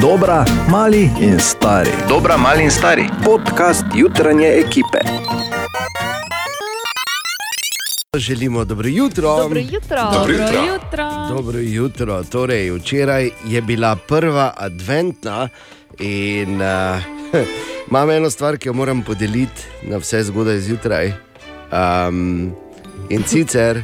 [0.00, 1.90] Dobra, mali in stari.
[2.08, 3.04] Dobra, mali in stari.
[3.24, 4.98] Podcast jutranje ekipe.
[8.16, 9.36] Želimo dobro jutro.
[9.36, 10.10] Dobro jutro.
[10.12, 10.64] Dobro jutro.
[10.72, 11.10] jutro.
[11.28, 12.24] Dobro jutro.
[12.24, 15.48] Torej, včeraj je bila prva adventna
[15.98, 17.02] in uh,
[17.90, 21.12] imam eno stvar, ki jo moram podeliti na vse zgodaj zjutraj.
[21.72, 22.52] Um,
[23.08, 23.82] in sicer,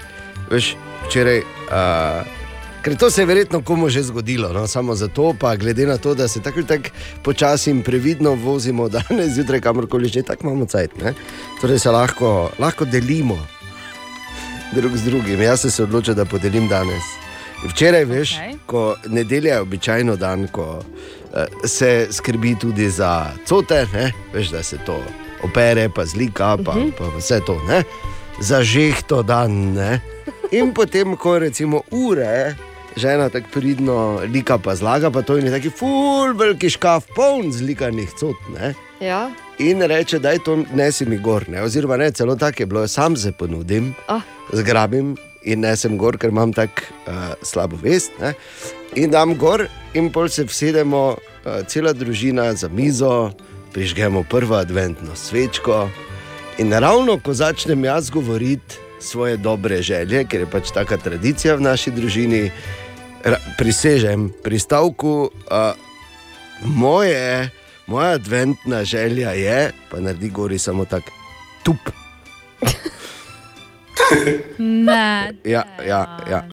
[0.51, 0.77] veš,
[1.07, 1.39] včeraj.
[1.39, 2.36] Uh,
[2.87, 4.67] Ker to se je verjetno komu že zgodilo, no?
[4.67, 6.89] samo zato, pa glede na to, da se tako ali tako
[7.23, 11.15] počasi in previdno vozimo danes zjutraj, kamorkoli že tako imamo cajt, ne?
[11.61, 13.47] torej se lahko, lahko delimo
[14.73, 15.43] drug z drugim.
[15.43, 17.03] Jaz sem se odločil, da podelim danes.
[17.65, 18.55] Včeraj, veš, okay.
[18.67, 24.13] Ko nedelja je običajno dan, ko uh, se skrbi tudi za cote, ne?
[24.35, 25.03] veš, da se to
[25.43, 26.93] opere, pa zlika, pa, uh -huh.
[26.99, 27.83] pa vse to, ne?
[28.41, 29.73] za žehto dan.
[29.73, 30.01] Ne?
[30.51, 32.55] In potem, ko recimo ure.
[32.97, 38.11] Žena tako pridno lika, pa zlaga, pa to je neki ful, veliki škaf, poln zlikanih
[38.19, 38.37] cot.
[38.55, 38.75] Ne?
[39.01, 39.31] Ja.
[39.59, 41.45] In reče, da je to nesi mi gor.
[41.49, 41.63] Ne?
[41.63, 44.21] Oziroma, ne, celo tako je bilo, sam se ponudim, Ah.
[44.53, 48.13] zgrabim in nesem gor, ker imam tako uh, slabo vest.
[48.21, 48.33] Ne?
[48.95, 53.31] In dam gor, in pol se vsedemo, uh, cela družina za mizo,
[53.73, 55.89] prižgemo prvo adventno svečko.
[56.59, 61.61] In ravno ko začnem jaz govoriti svoje dobre želje, ker je pač taka tradicija v
[61.61, 62.51] naši družini,
[63.59, 65.31] prisežem pri stavku.
[65.51, 65.75] Uh,
[66.63, 67.51] moje,
[67.87, 71.11] moja adventna želja je, pa naredi gori samo tako,
[71.63, 71.79] tup.
[74.59, 75.33] Ne.
[75.45, 76.49] Ja, ja, ja.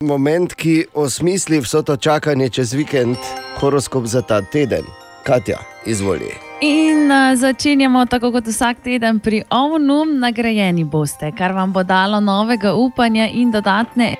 [0.00, 3.16] Moment, ki osmisli vso to čakanje čez vikend,
[3.60, 4.84] horoskop za ta teden.
[5.24, 6.49] Katja, izvoli.
[6.60, 12.20] In uh, začenjamo tako kot vsak teden pri OVNU, nagrajeni boste, kar vam bo dalo
[12.20, 14.16] novega upanja in dodatne.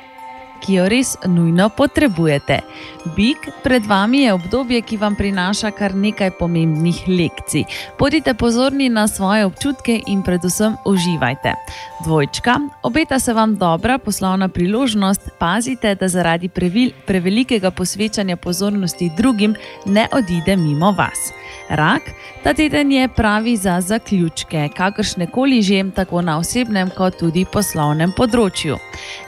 [0.61, 2.63] Ki jo res nujno potrebujete.
[3.17, 7.65] Bik, pred vami je obdobje, ki vam prinaša kar nekaj pomembnih lekcij.
[7.99, 11.55] Bodite pozorni na svoje občutke in predvsem uživajte.
[12.05, 19.57] Dvojčka, obeta se vam dobra poslovna priložnost, pazite, da zaradi previl, prevelikega posvečanja pozornosti drugim
[19.87, 21.33] ne odide mimo vas.
[21.69, 22.03] Rak,
[22.45, 28.13] ta teden je pravi za zaključke, kakršne koli že, tako na osebnem, kot tudi poslovnem
[28.17, 28.79] področju.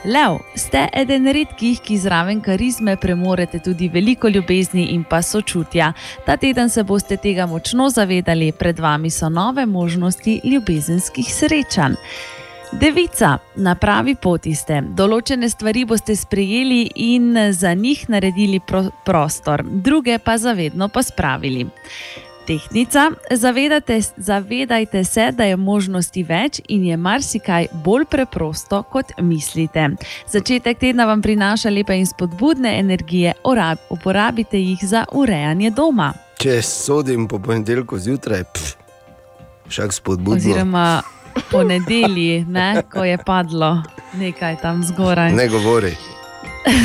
[0.05, 5.93] Lev, ste eden redkih, ki zraven karizme premorete tudi veliko ljubezni in pa sočutja.
[6.25, 11.99] Ta teden se boste tega močno zavedali, pred vami so nove možnosti ljubezenskih srečanj.
[12.79, 14.81] Devica, na pravi poti ste.
[14.97, 21.67] Določene stvari boste sprejeli in za njih naredili pro prostor, druge pa zavedno pospravili.
[22.47, 29.87] Tehnica, zavedate, zavedajte se, da je možnosti več in je marsikaj bolj preprosto, kot mislite.
[30.27, 36.11] Začetek tedna vam prinaša lepe in spodbudne energije, orab, uporabite jih za urejanje doma.
[36.41, 38.75] Če sodim po ponedeljku zjutraj, pf,
[39.71, 40.41] však spodbudno.
[40.41, 41.01] Oziroma
[41.51, 43.83] po nedelji, ne, ko je padlo
[44.13, 45.31] nekaj tam zgoraj.
[45.33, 45.95] Ne govori.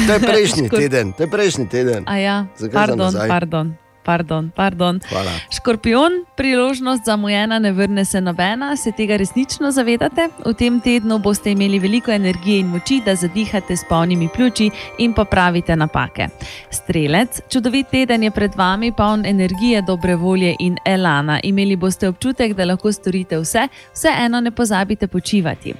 [0.07, 2.05] To je prejšnji teden, to je prejšnji teden.
[2.07, 3.75] A ja, Zakaj za pardon, pardon,
[4.09, 5.01] pardon, pardon.
[5.09, 5.31] Hvala.
[5.53, 10.29] Škorpion, priložnost zamujena, ne vrne se nobena, se tega resnično zavedate?
[10.47, 15.13] V tem tednu boste imeli veliko energije in moči, da zadihate s polnimi pljuči in
[15.13, 16.29] popravite napake.
[16.71, 21.41] Strelec, čudovit teden je pred vami, poln energije, dobre volje in elana.
[21.43, 25.75] Imeli boste občutek, da lahko storite vse, vseeno ne pozabite počivati.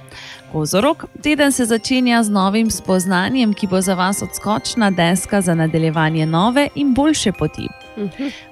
[0.51, 6.25] Kozorok, teden se začenja z novim spoznanjem, ki bo za vas odskočna deska za nadaljevanje
[6.25, 7.67] nove in boljše poti.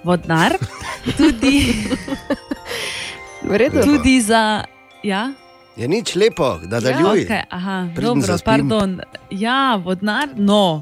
[0.03, 0.53] Vodnar,
[1.17, 1.73] tudi,
[3.83, 4.63] tudi za.
[5.03, 5.33] Ja?
[5.75, 7.25] Je nič lepo, da daljuj.
[7.25, 8.45] Okay, aha, dobro, zaspim.
[8.45, 9.01] pardon.
[9.29, 10.81] Ja, vodnar, no.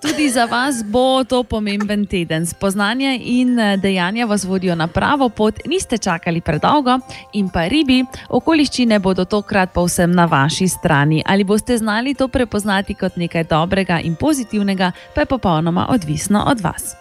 [0.00, 2.46] Tudi za vas bo to pomemben teden.
[2.46, 6.98] Spoznanja in eh, dejanja vas vodijo na pravo pot, niste čakali predolgo,
[7.32, 11.22] in pa ribi, okoliščine bodo tokrat povsem na vaši strani.
[11.26, 16.60] Ali boste znali to prepoznati kot nekaj dobrega in pozitivnega, pa je popolnoma odvisno od
[16.60, 16.94] vas.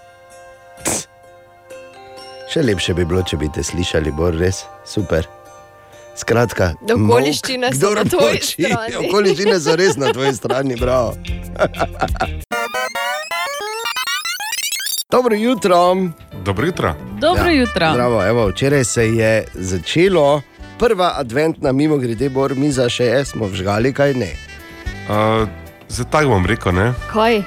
[2.53, 5.27] Še lepše bi bilo, če bi te slišali, bo res super.
[6.15, 8.97] Skratka, Okoliščine molk, so kdor na tvoji strani.
[9.03, 11.17] Okoliščine so res na tvoji strani, bravo.
[15.15, 15.95] Dobro jutro.
[16.43, 16.93] Dobro jutro.
[17.21, 17.91] Dobro ja, jutro.
[17.93, 20.41] Zdravo, evo, včeraj se je začelo,
[20.79, 24.33] prva adventna, mimo grede, bor, mi za še je, smo vžgali, kaj ne.
[25.07, 25.47] Uh,
[25.87, 26.91] Zdaj tako bom rekel, ne?
[27.13, 27.41] Kaj?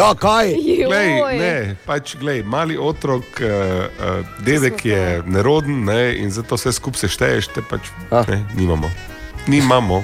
[0.00, 0.50] Ja, kaj?
[0.88, 6.72] Glej, ne, pač, glej, mali otrok, uh, uh, dedek je neroden ne, in zato vse
[6.74, 8.26] skupaj sešteješ, te pač Ah.
[8.26, 8.90] ne, nimamo.
[9.46, 10.02] Nimamo.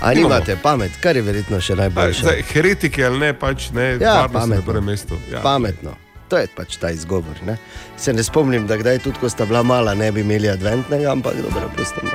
[0.00, 0.28] A Nimamo.
[0.28, 2.22] nimate pamet, kar je verjetno še najboljše.
[2.22, 4.62] Zdaj, heretiki ali ne, pač ne, Ja, varnost je na pametno.
[4.64, 5.18] prvem mestu.
[5.32, 5.40] Ja.
[5.40, 5.96] Pametno.
[6.28, 7.34] To je pač ta izgovor.
[7.42, 7.56] Ne?
[7.96, 11.34] Se ne spomnim, da kdaj tudi, ko sta bila mala, ne bi imeli adventnega, ampak
[11.36, 12.10] dobro, pustimo.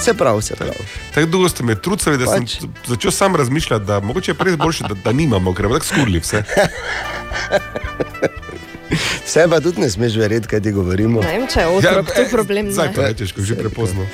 [0.00, 0.72] Se pravi, se pravi.
[1.14, 2.56] Tako dolgo ste me trucali, da Pač.
[2.58, 5.86] sem začel sam razmišljati, da mogoče je res boljše, da, da nimamo, ker bomo tako
[5.86, 6.42] skurli vse.
[9.24, 11.20] Vse pa tudi ne smeš verjeti, kaj ti govorimo.
[11.20, 12.70] Ne vem, če je otrok ja, tu problem.
[12.70, 12.94] Zdaj ne.
[12.94, 14.06] to rečeš, ko je že prepozno.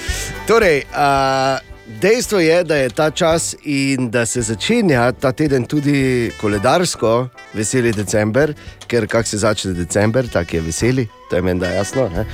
[0.46, 1.58] Torej, a,
[2.00, 7.92] dejstvo je, da je ta čas in da se začenja ta teden tudi koledarsko, veseli
[7.92, 8.54] december,
[8.86, 12.08] ker kak se začne december, tako je veseli, to je meni jasno.
[12.08, 12.24] Ne?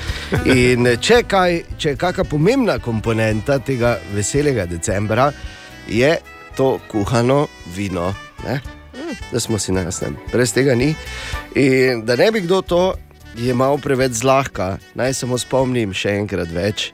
[0.55, 5.31] In če, kaj, če je kakšna pomembna komponenta tega veselega decembra,
[5.89, 6.17] je
[6.57, 8.15] to kuhano vino.
[8.45, 8.61] Ne?
[9.33, 10.95] Da smo si na jasnem, brez tega ni.
[11.55, 12.85] In da ne bi kdo to
[13.37, 16.93] jemal preveč zlahka, naj samo spomnim še enkrat več,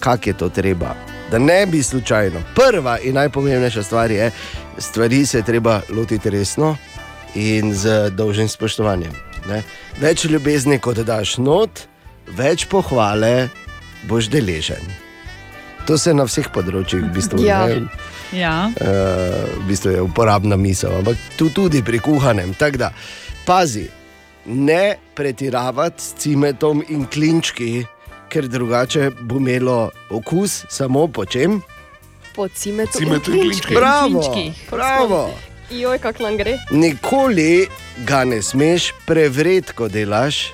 [0.00, 0.94] kako je to treba.
[1.30, 2.40] Da ne bi slučajno.
[2.54, 4.30] Prva in najpomembnejša stvar je,
[4.78, 6.76] stvari se je treba lotiti resno
[7.34, 9.12] in z dolžnim spoštovanjem.
[9.48, 9.62] Ne?
[10.00, 11.84] Več ljubezni, kot daš not,
[12.36, 13.48] več pohvale
[14.08, 14.84] boš deležen.
[15.88, 17.66] To se na vseh področjih v bistvu Ja.
[17.66, 17.86] ne,
[18.32, 18.68] Ja.
[18.76, 22.52] Uh, v bistvu je uporabna misel, ampak tu tudi pri kuhanem.
[22.60, 22.90] Tako da,
[23.48, 23.86] pazi,
[24.44, 27.86] ne pretiravati s cimetom in klinčki,
[28.28, 31.60] ker drugače bo imelo okus samo po čem.
[32.36, 33.60] Po cimetu Cimetu in in klinčki.
[33.62, 33.76] klinčkih.
[33.76, 34.70] Bravo, klinčkih.
[34.70, 35.30] bravo.
[35.70, 36.56] Joj, kako nam gre.
[36.70, 37.66] Nikoli
[38.06, 40.52] ga ne smeš prevreti, ko delaš,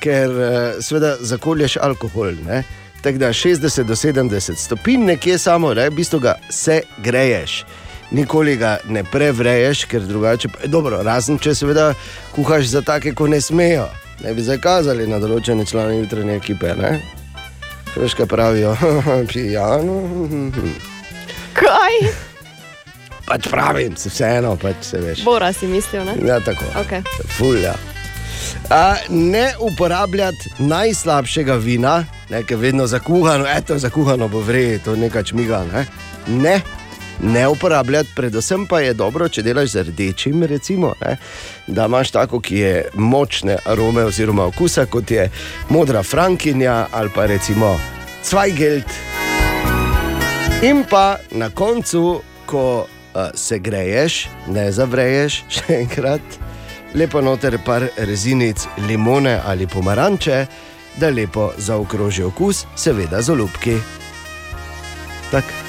[0.00, 2.32] ker uh, seveda zakolješ alkohol.
[2.46, 2.62] Ne?
[3.02, 5.90] Tako da 60 do 70 stopinj nekje samo, ne?
[5.90, 7.64] v bistvu ga se greješ.
[8.10, 11.94] Nikoli ga ne prevreješ, ker drugače, dobro, razen če seveda
[12.32, 13.88] kuhaš za take, ko ne smejo.
[14.24, 16.72] Ne bi zakazali na določene člane jutranje ekipe.
[16.78, 16.92] Ne?
[17.96, 18.76] Veš, kaj pravijo,
[19.32, 19.98] pijano.
[21.56, 22.00] Kaj?
[23.26, 25.24] Pač pravim, se vseeno, pač se veš.
[25.26, 26.16] Bora si mislil, ne?
[26.26, 26.68] Ja, tako.
[26.84, 27.02] Okay.
[27.38, 27.74] Fulja.
[28.70, 35.30] A, ne uporabljati najslabšega vina, ne, ker vedno zakuhano, eto, zakuhano bo vrej, to nekaj
[35.32, 35.64] čmiga.
[35.72, 35.86] Ne?
[36.26, 36.60] ne,
[37.22, 41.16] ne uporabljati, predvsem pa je dobro, če delaš z rdečim, recimo, ne,
[41.66, 45.30] da imaš tako, ki je močne arome oziroma okusa, kot je
[45.68, 47.76] modra frankinja ali pa recimo
[48.22, 48.84] cvajgeld.
[50.62, 56.40] In pa na koncu, ko uh, se greješ, ne zavreješ, še enkrat,
[56.94, 60.46] lepo noter par rezinic limone ali pomaranče,
[60.96, 63.78] da lepo zaokroži okus, seveda z olupki.
[65.30, 65.65] Tako.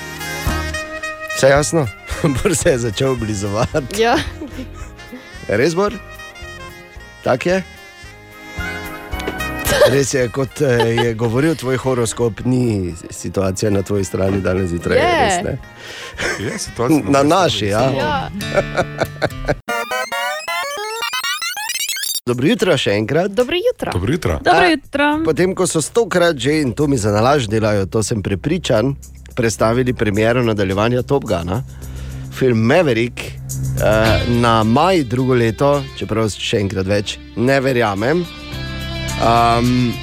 [1.38, 1.88] Vse jasno?
[2.44, 4.02] Bor se je začel blizovati.
[4.02, 4.18] Ja,
[5.48, 5.94] Res bor?
[7.24, 7.64] Tak je?
[9.92, 14.98] Res je, kot eh, je govoril tvoj horoskop, ni situacija na tvoji strani danes zjutraj.
[14.98, 15.04] Je.
[15.04, 15.58] Res, ne?
[16.40, 17.82] Je situacija Na naši, ja.
[17.98, 18.30] ja.
[22.28, 23.32] Dobro jutro še enkrat.
[23.32, 23.92] Dobro jutro.
[23.94, 24.40] Dobro jutro.
[24.44, 25.06] Dobro A, jutro.
[25.24, 28.98] Potem, ko so stokrat že in to mi za nalaž delajo, to sem prepričan,
[29.38, 31.62] predstavili premiero nadaljevanja Top Gana,
[32.34, 38.26] film Maverick eh, na maj drugo leto, čeprav še enkrat več, ne verjamem.
[39.18, 39.94] Um,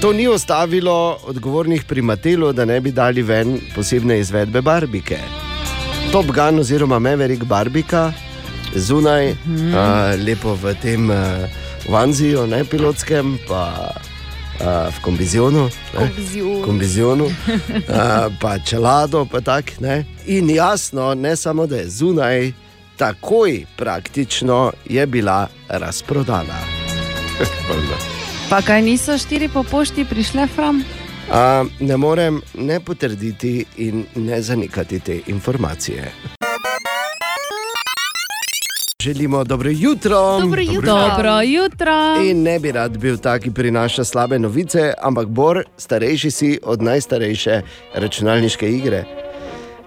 [0.00, 5.18] to ni ostavilo odgovornih pri Matelu, da ne bi dali ven posebne izvedbe Barbike.
[6.12, 8.12] Top Gun oziroma Maverick Barbika,
[8.74, 9.72] zunaj, mm -hmm.
[9.72, 11.16] uh, lepo v tem uh,
[11.88, 13.92] vanziju, ne pilotskem, pa
[14.62, 15.68] uh, v kombizionu.
[15.94, 15.98] Ne?
[15.98, 16.62] Kombizion.
[16.62, 17.34] Kombizionu, uh,
[18.40, 20.04] pa čelado, pa tak, ne.
[20.26, 22.52] In jasno, ne samo da je zunaj,
[22.96, 26.58] takoj praktično je bila razprodana.
[28.50, 30.84] Pa kaj niso štiri po pošti prišle fram?
[31.28, 36.12] Uh, ne morem ne potrditi in ne zanikati te informacije.
[39.02, 40.40] Želimo dobro jutro.
[40.40, 40.92] Dobro jutro.
[40.92, 41.92] Dobro jutro.
[42.22, 46.82] In ne bi rad bil taki, ki prinaša slabe novice, ampak Bor, starejši si od
[46.82, 47.60] najstarejše
[47.94, 49.04] računalniške igre.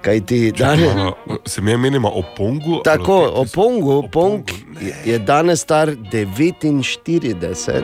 [0.01, 0.85] Kaj ti danes?
[0.85, 1.13] Imamo-
[1.45, 2.81] Se mi je menimo o Pongu.
[2.83, 4.43] Tako, o Pongu, O Pong
[5.05, 7.81] je danes star 49,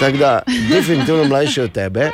[0.00, 2.10] tako da definitivno mlajši od tebe.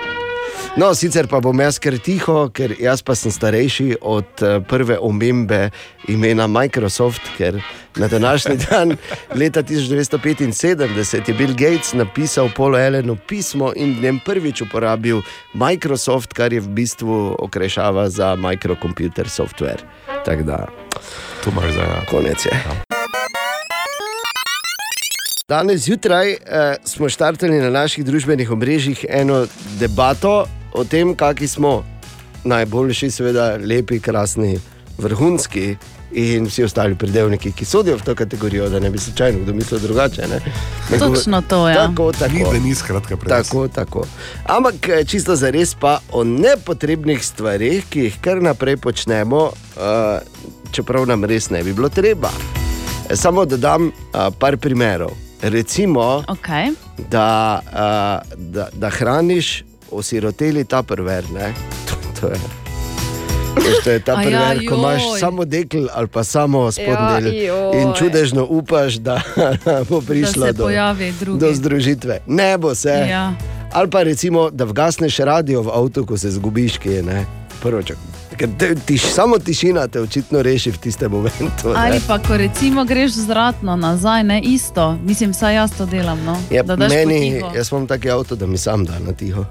[0.76, 4.98] No, sicer pa bom jaz kar tiho, ker jaz pa sem starejši od eh, prve
[4.98, 5.70] omembe
[6.08, 7.60] imena Microsoft, ker
[7.96, 8.96] na današnji dan,
[9.34, 15.22] leta 1975, je Bill Gates napisal Polo Elenu pismo in v njem prvič uporabil
[15.54, 19.82] Microsoft, kar je v bistvu okrešava za microcomputer software.
[20.24, 20.66] Tako da,
[21.44, 21.84] To imaš zdaj.
[21.84, 22.04] Ja.
[22.10, 22.52] konec je.
[25.48, 29.46] Danes zjutraj eh, smo štartali na naših družbenih omrežjih eno
[29.80, 30.46] debato
[30.78, 31.84] o tem, kakšni smo.
[32.44, 34.58] najboljši, seveda lepi, krasni,
[34.98, 35.76] vrhunski.
[36.12, 39.80] In vsi ostali pridevniki, ki sodijo v to kategorijo, da ne bi slučajno kdo mislil
[39.80, 40.22] drugače.
[40.30, 40.38] Ne?
[40.90, 41.86] Ne Točno to, ja.
[41.88, 42.32] Tako, tako.
[42.34, 43.46] Ni, da ni skratka preveč.
[43.46, 44.04] Tako, tako.
[44.44, 49.52] Ampak eh, čisto za res pa o nepotrebnih stvarih, ki jih kar naprej počnemo, uh,
[50.72, 52.30] čeprav nam res ne bi bilo treba.
[53.10, 53.92] Eh, Samo da dam
[54.38, 55.12] par primerov.
[55.42, 56.72] Recimo, Okay.
[57.10, 57.60] da,
[58.36, 61.24] da, da hraniš osiroteli ta prver.
[61.86, 62.38] To, to je.
[63.56, 65.20] Veš, To je ta A ja, primer, ko imaš joj.
[65.20, 67.82] samo dekl ali pa samo spodnji del joj.
[67.82, 69.20] in čudežno upaš, da
[69.88, 70.68] bo prišlo se do,
[71.34, 72.20] do združitve.
[72.26, 73.06] Ne bo se.
[73.10, 73.32] Ja.
[73.72, 77.26] Ali pa recimo, da vgasneš radio v avtu, ko se zgubiš, ki je ne.
[77.62, 77.94] Prvo, če,
[78.38, 81.42] ker te, tiš, samo tišina te očitno reši v tistem momentu.
[81.66, 81.74] ne.
[81.76, 86.18] Ali pa, ko recimo greš zratno nazaj, ne isto, mislim, saj jaz to delam.
[86.24, 86.38] No?
[86.50, 87.56] Ja, da meni, potiho.
[87.56, 89.44] jaz imam taki avto, da mi sam da na tiho.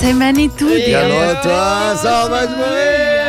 [0.00, 0.84] Sej meni tudi.
[0.88, 1.42] Ja, no, Ja.
[1.42, 3.25] to je samo več povem,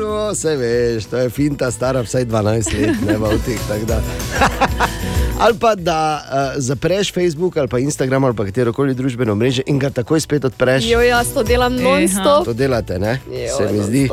[0.00, 4.00] no, se veš, to je finta, stara vsaj 12 let, ne v da.
[5.40, 9.62] Ali pa da uh, zapreš Facebook ali pa Instagram ali pa katero koli družbeno mrežo
[9.66, 10.84] in ga takoj spet odpreš.
[10.84, 12.44] Jo, jaz to delam non-stop.
[12.44, 13.20] To delate, ne?
[13.30, 14.08] Jo, Se mi zdi.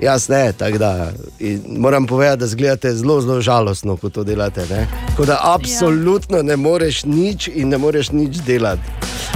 [0.00, 4.66] Jaz ne, tako da in moram povedati, da zgledate zelo, zelo žalostno, ko to delate.
[4.70, 4.86] ne.
[5.08, 8.90] Tako da absolutno ne moreš nič in ne moreš nič delati.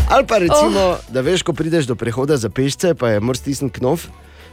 [0.08, 0.96] Ali pa recimo, oh.
[1.08, 4.06] da veš, ko prideš do prehoda za pešce, pa je moraš stisniti knof,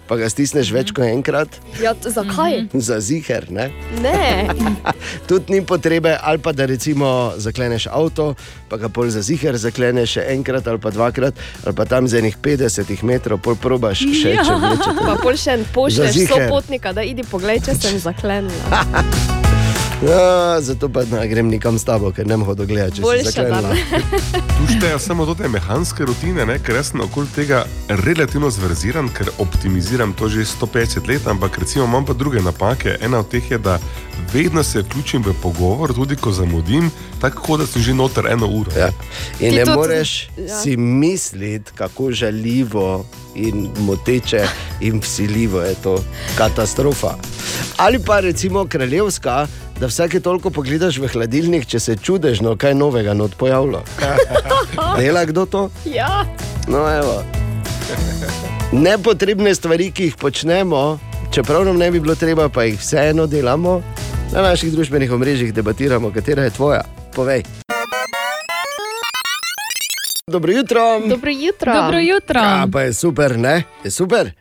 [0.08, 1.50] pa ga stisneš več kot enkrat,
[1.82, 2.68] Ja, zakaj?
[2.74, 3.48] za ziger.
[3.50, 3.72] Ne?
[4.02, 4.48] Ne.
[5.28, 7.08] Tudi ni potrebe, ali pa da recimo
[7.38, 8.36] zakleneš avto,
[8.70, 11.34] pa ga pol za ziger zakleneš še enkrat ali pa dvakrat,
[11.66, 14.44] ali pa tam z enih 50 metrov, pol probaš še Ja.
[14.44, 14.92] če vleče.
[15.00, 18.82] Pa pol še en pošlješ sopotnika, da idi pogled, če sem zaklenila.
[20.04, 23.76] Ja, zato pa ne grem nikam s tabo, ker ne morem dogledati, če se zaklenila.
[24.58, 26.58] Tu štejejo samo te mehanske rutine, ne?
[26.60, 27.64] ker jaz sem okoli tega
[28.04, 32.98] relativno zverziran, ker optimiziram to že 150 let, ampak recimo imam pa druge napake.
[33.02, 33.80] Ena od teh je, da
[34.34, 38.72] vedno se vključim v pogovor, tudi ko zamudim, tako da sem že noter eno uro.
[38.76, 38.92] Ja.
[39.40, 40.44] In Ti ne moreš ja.
[40.48, 40.60] ja.
[40.60, 44.46] si misliti, kako žaljivo in moteče
[44.82, 45.98] in vsiljivo je to
[46.38, 47.16] katastrofa.
[47.78, 49.48] Ali pa recimo kraljevska,
[49.80, 53.84] da vsake toliko pogledaš v hladilnik, če se čudežno kaj novega not pojavlja.
[55.00, 55.70] Dela kdo to?
[55.86, 56.26] Ja,
[56.68, 57.24] No, evo.
[58.72, 60.98] Nepotrebne stvari, ki jih počnemo,
[61.32, 63.82] čeprav nam ne bi bilo treba, pa jih vseeno delamo,
[64.34, 66.82] na naših družbenih omrežjih debatiramo, katera je tvoja.
[67.16, 67.46] Povej.
[70.28, 70.82] Dobro jutro.
[71.02, 71.74] dobro jutro.
[71.74, 72.40] Dobro jutro.
[72.40, 73.64] Ja, pa je super, ne?
[73.84, 74.32] Je super.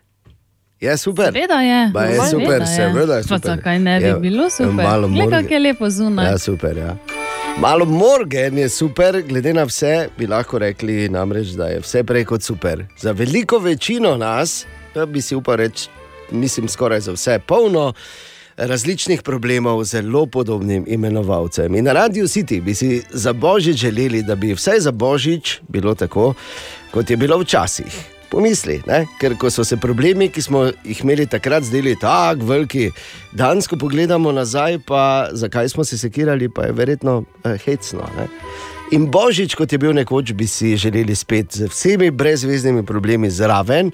[0.80, 1.24] Je super.
[1.26, 1.90] Seveda je.
[1.90, 3.50] Ba je Seveda super, seveda je Pa super.
[3.50, 4.72] zakaj ne bi Je- bilo super?
[4.74, 5.30] malo Glej, morge.
[5.32, 6.26] kako je lepo zunaj.
[6.26, 6.76] Ja, super.
[6.76, 6.96] Ja.
[7.58, 12.24] Malo morgen je super, glede na vse, bi lahko rekli, namreč, da je vse prej
[12.24, 12.84] kot super.
[12.98, 14.64] Za veliko večino nas,
[14.94, 15.88] pa bi si upal reči,
[16.30, 17.92] mislim, skoraj za vse, polno
[18.56, 21.74] različnih problemov zelo podobnim imenovalcem.
[21.74, 25.94] In na Radio City bi si za božič želeli, da bi vsaj za božič bilo
[25.94, 26.34] tako,
[26.90, 28.10] kot je bilo včasih.
[28.30, 29.06] Pomisli, ne?
[29.20, 32.90] ker ko so se problemi, ki smo jih imeli takrat, zdeli tako veliki,
[33.32, 38.08] danes, ko pogledamo nazaj, pa zakaj smo se sekirali, pa je verjetno eh, hecno.
[38.16, 38.26] Ne?
[38.92, 43.90] In božič, kot je bil nekoč, bi si želeli spet z vsemi brezvezdnimi problemi zraven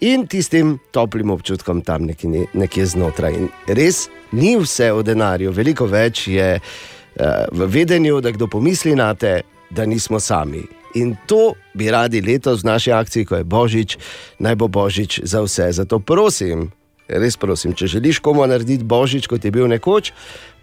[0.00, 3.32] in tistim toplim občutkom tam nekje, nekje znotraj.
[3.32, 8.92] In res ni vse v denarju, veliko več je uh, v vedenju, da kdo pomisli
[8.94, 9.40] na te,
[9.70, 10.66] da nismo sami.
[11.00, 13.96] In to bi radi letos v naši akciji, ko je božič,
[14.38, 15.72] naj bo božič za vse.
[15.80, 16.68] Zato prosim,
[17.08, 20.12] res prosim, če želiš komu narediti božič, kot je bil nekoč,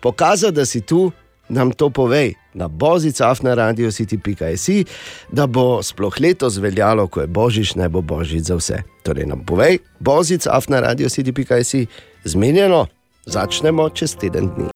[0.02, 1.10] pokazati, da si tu,
[1.54, 4.86] nam to povej na bozicaf na radio city.js,
[5.32, 8.84] da bo sploh letos veljalo, ko je božič, naj bo božič za vse.
[9.04, 11.88] Torej nam povej, bozicaf na radio city.js,
[12.26, 12.88] zmenjeno,
[13.26, 14.70] začnemo čez teden dni.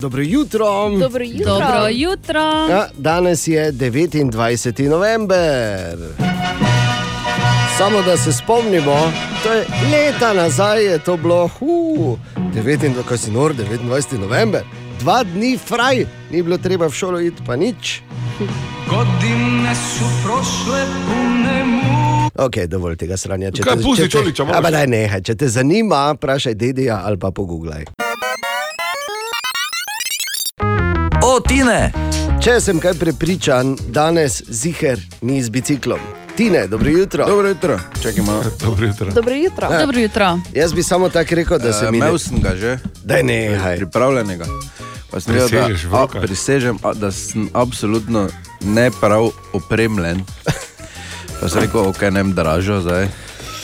[0.00, 0.90] Dobro jutro.
[0.98, 1.54] Dobro jutro.
[1.54, 2.40] Dobro jutro.
[2.70, 4.88] Ja, danes je 29.
[4.88, 5.98] november.
[7.78, 13.30] Samo da se spomnimo, to je leta nazaj, je to bilo, hu, 29, kaj si
[13.30, 14.18] nor, 29.
[14.18, 14.62] november,
[15.00, 18.00] dva dni fraj, ni bilo treba v šolo iti, pa nič.
[18.90, 23.50] Godine su prošle pune mu Ok, dovolj tega sranja.
[23.50, 24.42] Če Kaj, te- pusti če te-.
[24.42, 27.84] Ja, pa daj nehaj, če te zanima, vprašaj dedija ali pa pogooglaj.
[31.22, 31.92] O, Tine!
[32.42, 36.17] Če sem kaj prepričan, danes ziger ni z biciklom.
[36.38, 37.26] Tine, dobro jutro.
[37.26, 38.44] Dobro jutro, čakaj malo.
[38.64, 39.10] Dobro jutro.
[39.12, 39.68] Dobro jutro.
[39.80, 40.38] Dobro jutro.
[40.54, 41.94] Jaz bi samo tako rekel, da se Uh.
[41.94, 43.76] Imel sem ga že, Daj nehaj.
[43.76, 44.44] pripravljenega.
[45.10, 48.28] Pa sem rekel, da, a, prisežem, a, da sem absolutno
[48.60, 50.24] ne prav opremljen.
[51.40, 53.08] Pa sem rekel, ok, ne vem, dražo zdaj,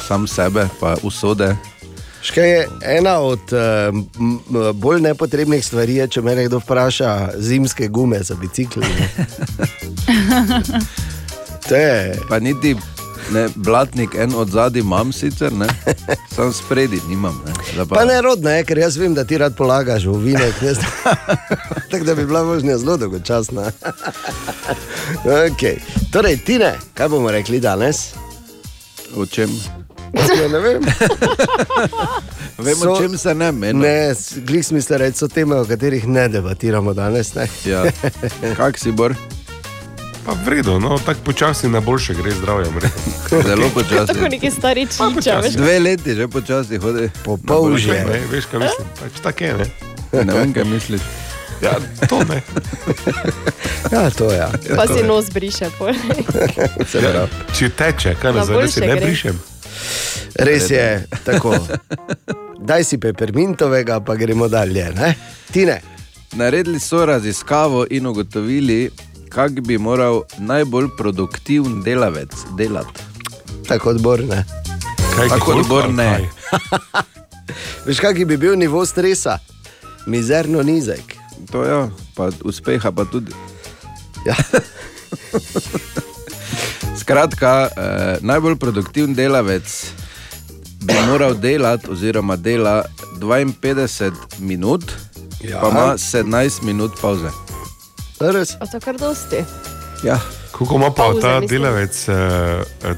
[0.08, 1.56] sam sebe, pa usode.
[2.22, 8.22] Škaj je ena od uh, bolj nepotrebnih stvari, je, če me nekdo vpraša, zimske gume
[8.22, 8.86] za bicikli.
[11.70, 11.78] ne.
[11.78, 12.76] Je, Pa niti
[13.32, 15.66] ne, blatnik en od zadaj imam sicer, ne,
[16.34, 17.42] sam spredi nimam.
[17.46, 17.84] Ne.
[17.86, 20.60] Pa ne rodno, je, ker jaz vem, da ti rad polagaš v vinek.
[20.62, 20.74] ne.
[21.90, 23.70] Tako da bi bila možnja zelo dolgočasna.
[25.46, 25.76] okay.
[26.12, 28.12] Torej, Tine, kaj bomo rekli danes?
[29.16, 29.50] O čem?
[30.14, 30.82] Ja, ne vem.
[32.58, 33.80] Vemo, So- čem se ne meni.
[33.80, 37.34] Ne, glih smisel reči, so teme, o katerih ne debatiramo danes.
[37.34, 37.48] Ne?
[37.64, 37.84] Ja.
[38.56, 39.14] Kak si bor?
[40.24, 42.66] Pa vredno, no, tako počasi na boljše gre zdravje.
[43.46, 44.06] Zelo počasi.
[44.06, 45.48] Tako neki stari čiča, počasi.
[45.48, 45.54] veš.
[45.54, 47.10] Dve leti že počasi hodi.
[47.24, 47.92] Po pol že.
[47.92, 48.88] Ne, veš, kaj mislim.
[49.00, 49.66] Pač tako je, ne.
[50.24, 51.00] Ne vem, kaj misliš.
[51.62, 51.76] Ja,
[52.08, 52.42] to ne.
[53.92, 54.38] Ja, to je.
[54.38, 54.50] Ja.
[54.76, 55.68] Pa si nos briše.
[55.78, 55.92] pol.
[56.90, 57.28] Se pravi.
[57.52, 59.06] Če teče, kaj Na zadnje se boljše ne gre.
[59.06, 59.40] brišem.
[60.34, 61.52] Res je tako.
[62.58, 64.88] Daj si pepermintovega, pa gremo dalje.
[64.96, 65.14] Ne?
[65.52, 65.80] Tine,
[66.32, 68.90] Naredili so raziskavo in ugotovili,
[69.34, 73.02] kak bi moral najbolj produktiven delavec delati.
[73.68, 74.20] tako odbor.
[74.24, 74.44] Ne?
[75.16, 76.04] Kaj, Tako koliko odbor ali ne.
[76.10, 77.02] kaj?
[77.86, 79.38] Veš, kak bi bil nivo stresa?
[80.06, 81.16] Mizerno nizek.
[81.50, 83.32] To je, ja, pa uspeha pa tudi.
[84.26, 84.34] Ja.
[87.00, 89.86] Skratka, eh, najbolj produktiven delavec
[90.80, 92.84] bi moral delati, oziroma dela
[93.20, 94.84] 52 minut,
[95.40, 95.60] ja.
[95.60, 97.30] pa ima 17 minut pauze.
[98.20, 98.56] Res?
[98.60, 99.44] A to kar dosti.
[100.02, 100.18] Ja.
[100.52, 101.62] Koliko ima pa Pauze, ta mislim.
[101.62, 102.14] delavec, uh,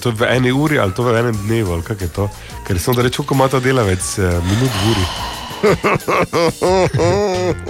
[0.01, 2.29] to je v eni uri ali to v enem dnevu, ali kako je to?
[2.67, 5.07] Ker sem da reče, koliko ima ta delavec uh, minut v uri.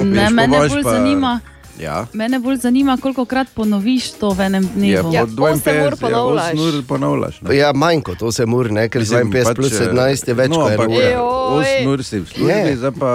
[0.04, 1.40] Ne, Veš, mene bolj pa- zanima.
[1.80, 2.06] Ja.
[2.12, 5.12] Mene bolj zanima, koliko krat ponoviš to v enem dnevu.
[5.12, 6.46] Ja, po 52 osem ur ponavljaš.
[6.46, 7.40] Ja, 8 ur ponavljaš.
[7.40, 7.56] ne.
[7.56, 8.88] Ja, manj kot 8 ur, ne?
[8.88, 11.06] ker Mislim, 52 plus pač, eh, 17 je več no, kot ena ampak, ura.
[11.06, 11.64] Ej, oj.
[11.80, 13.10] 8 ur si v službi, zdaj pa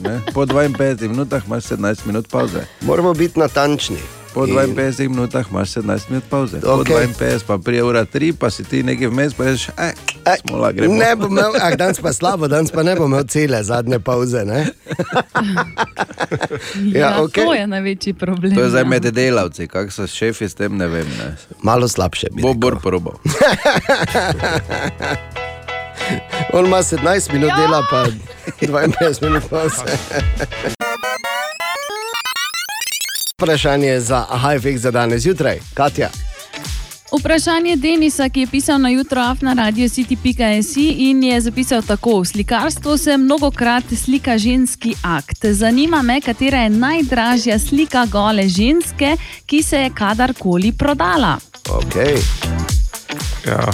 [0.00, 2.66] ne, po 52 minutah imaš 17 minut pauze.
[2.82, 4.19] Moramo biti natančni.
[4.34, 6.60] Po In- 52 minutah imaš 17 minut pauze.
[6.60, 7.06] Po Okej.
[7.18, 9.92] 52 pa prije ura 3, pa si ti nekaj vmes, pa rečeš, eh,
[10.24, 10.94] Ej, smola gremo.
[10.94, 14.44] Ne bom imel, ah, danes pa slabo, danes pa ne bom imel cele zadnje pauze.
[14.44, 14.66] Ne?
[16.94, 17.44] Ja, Ja, okej.
[17.44, 18.54] To je največji problem.
[18.54, 18.88] To je zdaj ja.
[18.88, 21.06] med delavci, kako so šefi s tem, ne vem.
[21.18, 21.36] Ne.
[21.62, 22.26] Malo slabše.
[22.32, 23.18] bi Bo bor probal.
[26.52, 28.06] On ima 17 minut dela, pa
[28.60, 29.82] 52 minut pauze.
[33.40, 36.10] Vprašanje za aha efekt za danes zjutraj, Katja.
[37.20, 42.20] Vprašanje Denisa, ki je pisal na jutro af na radio city.js in je zapisal tako:
[42.20, 45.44] V slikarstvu se mnogokrat slika ženski akt.
[45.44, 51.38] Zanima me, katera je najdražja slika gole ženske, ki se je kadarkoli prodala.
[51.68, 52.18] Okay.
[53.46, 53.72] Ja.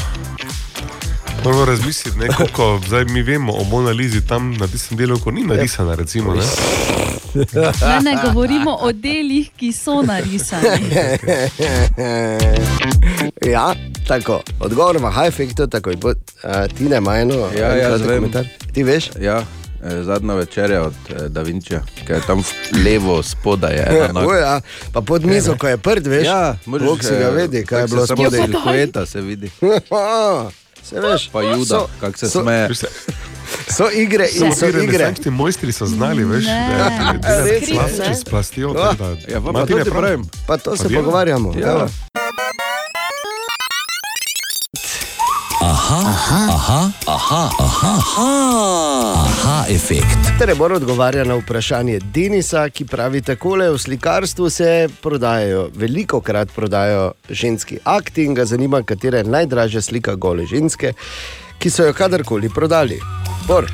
[1.44, 5.30] Moramo razmisliti, ne, koliko zdaj mi vemo o Mona Lizi tam na tistem delu, ko
[5.30, 5.94] ni narisana.
[5.94, 6.42] Recimo, ne.
[7.34, 10.66] Ne, ne govorimo o delih, ki so narisani.
[13.46, 13.74] ja,
[14.08, 14.40] tako.
[14.60, 15.96] Odgovor ima aha efekt, tako je.
[16.68, 18.16] Ti ne imaš eno, Ja, en vem.
[18.16, 18.46] komentar?
[18.72, 19.10] Ti veš?
[19.20, 19.42] Ja,
[19.84, 22.42] eh, zadnja večerja od eh, Da Vinčija, ki je tam
[22.84, 23.74] levo spodaj.
[23.74, 24.26] Je, ena Ja, noga.
[24.26, 24.60] o ja,
[24.92, 26.26] pa pod mizo, ko je prd, veš?
[26.26, 26.56] Ja,
[27.02, 28.26] si ga vidi, kaj je bilo spodaj.
[28.30, 28.46] spodaj.
[28.52, 29.50] Silhueta se vidi.
[30.86, 32.74] Se veš, Pa Juda, kako se so- smeje.
[32.74, 32.86] Se,
[33.68, 34.98] So igre in so Kateri igre.
[34.98, 38.06] renesančni mojstri so znali, veš, da je slast ne.
[38.06, 38.24] čez
[38.72, 38.80] da-
[39.28, 40.24] Ja, pa, pa to pravim.
[40.46, 41.52] Pa to se Pa pogovarjamo.
[41.52, 41.86] Ja.
[45.86, 45.92] Ja.
[45.98, 47.94] Aha, aha, aha, aha,
[49.14, 50.18] aha, efekt.
[50.38, 56.50] Torej, Bor odgovarja na vprašanje Denisa, ki pravi takole: v slikarstvu se prodajajo, veliko krat
[56.50, 60.92] prodajajo ženski akti in ga zanima, katera je najdražja slika gole ženske,
[61.58, 62.98] ki so jo kadarkoli prodali.
[63.46, 63.70] Bor,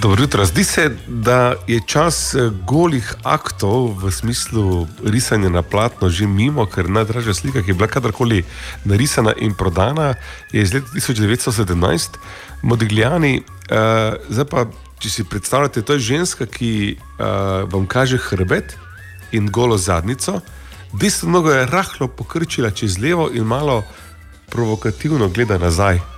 [0.00, 0.44] Dobro jutro.
[0.44, 6.66] Zdi se, da je čas eh, golih aktov v smislu risanja na platno že mimo,
[6.66, 8.44] ker najdražja slika, ki je bila kadarkoli
[8.84, 10.14] narisana in prodana,
[10.52, 12.16] je iz leta 1917,
[12.62, 13.42] Modigliani.
[13.64, 14.64] Uh, zdaj pa,
[14.98, 18.76] če si predstavljate, to je ženska, ki uh, vam kaže hrbet
[19.32, 20.40] in golo zadnico,
[20.92, 23.82] desno nogo je rahlo pokrčila čez levo in malo
[24.48, 26.13] provokativno gleda nazaj.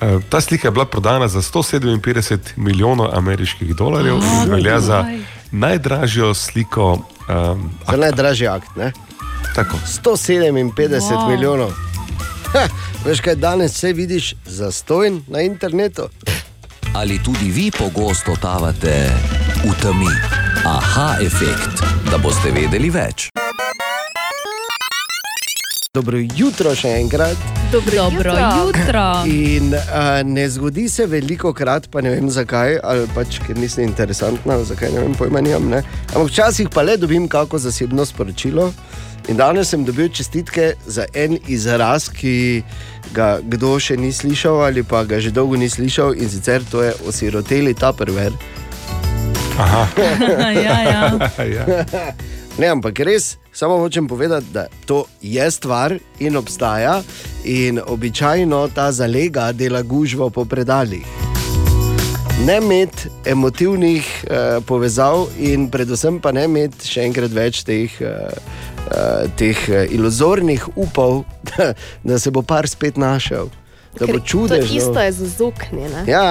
[0.00, 5.04] Eh, Ta slika je bila prodana za 157 milijonov ameriških dolarjev in velja za
[5.50, 6.92] najdražjo sliko.
[7.28, 8.76] Um, za najdražji akt.
[8.76, 8.92] Ne?
[9.54, 9.76] tako.
[10.06, 11.00] 157 Wow.
[11.00, 11.30] wow.
[11.30, 11.70] milijonov.
[12.52, 12.68] Ha,
[13.04, 16.08] veš kaj, danes vse vidiš za stojn na internetu.
[16.94, 19.10] Ali tudi vi pogosto totavate
[19.64, 20.12] v temi?
[20.64, 23.28] Aha, efekt, da boste vedeli več.
[25.96, 27.44] Dobro jutro še enkrat.
[27.72, 29.04] Dobro, Dobro jutro.
[29.24, 33.86] In uh, ne zgodi se veliko krat, pa ne vem zakaj, ali pač ker nisem
[33.88, 35.72] interesantna, zakaj ne vem pojma nimam.
[35.78, 38.68] Ampak včasih pa le dobim kako zasebno sporočilo.
[39.32, 42.60] In danes sem dobil čestitke za en izraz, ki
[43.16, 46.84] ga kdo še ni slišal ali pa ga že dolgo ni slišal in sicer to
[46.84, 48.36] je osiroteli taperver.
[49.56, 49.88] Aha,
[50.66, 51.04] ja, ja.
[51.56, 51.64] ja.
[52.58, 57.02] Ne, ampak res, samo hočem povedati, da to je stvar in obstaja,
[57.44, 61.04] in običajno ta zalega dela gužvo po predalih.
[62.46, 68.32] Ne imeti emotivnih uh, povezav, in predvsem pa ne imeti še enkrat več teh, uh,
[68.88, 71.74] uh, teh uh, iluzornih upov, da,
[72.08, 73.52] da se bo par spet našel.
[73.96, 74.68] Da bo čudež.
[74.68, 75.88] To isto je za zokni.
[75.92, 76.04] Ne?
[76.08, 76.24] Ja,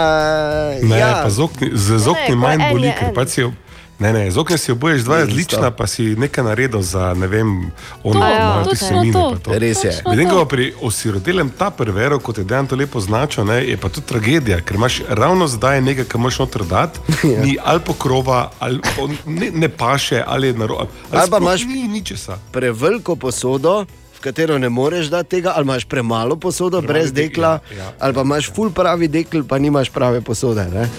[0.82, 1.22] Ne, ja.
[1.26, 3.54] pa z okni, z z okni Ne, manj boli, ker pač si jo.
[3.98, 7.72] Ne, ne, z okni si oboješ dva različna, pa si nekaj naredil za ne vem,
[8.04, 9.14] ono, imajo te semine.
[9.14, 9.32] to.
[9.32, 9.56] pa to.
[9.56, 9.94] Res je.
[10.06, 13.90] Medtem ko pri osirotelem ta prevero, kot je dejan to lepo značil, ne, je pa
[13.90, 17.40] to tragedija, ker imaš ravno zdaj nekaj, kar moš noter dati, Ja.
[17.40, 20.92] ni ali pokrova, ali o, ne, ne paše, ali je narobe.
[21.12, 22.38] Ali pa imaš- ni ničesa.
[22.52, 27.30] preveliko posodo, v katero ne moreš dati tega, ali imaš premalo posodo, Pravi brez dekel,
[27.30, 27.92] dekla, ja, ja.
[28.00, 30.66] ali pa imaš full pravi dekl, pa nimaš prave posode.
[30.66, 30.90] ne.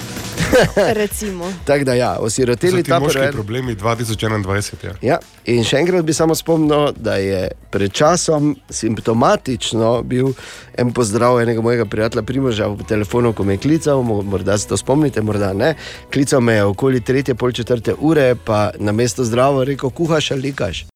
[1.00, 1.52] Recimo.
[1.64, 3.32] Tako da, ja, osiroteli ta prvi.
[3.32, 4.84] problemi 2021.
[4.84, 4.92] Ja.
[5.02, 10.32] Ja, in še enkrat bi samo spomnil, da je pred časom simptomatično bil
[10.74, 14.68] en pozdrav enega mojega prijatelja Primoža v telefonu, ko me je klical, mo- morda se
[14.68, 15.74] to spomnite, morda ne.
[16.12, 20.42] Klical me je okoli tretje, pol četrte ure, pa na mesto zdravo rekel: kuhaš ali
[20.42, 20.86] likaš.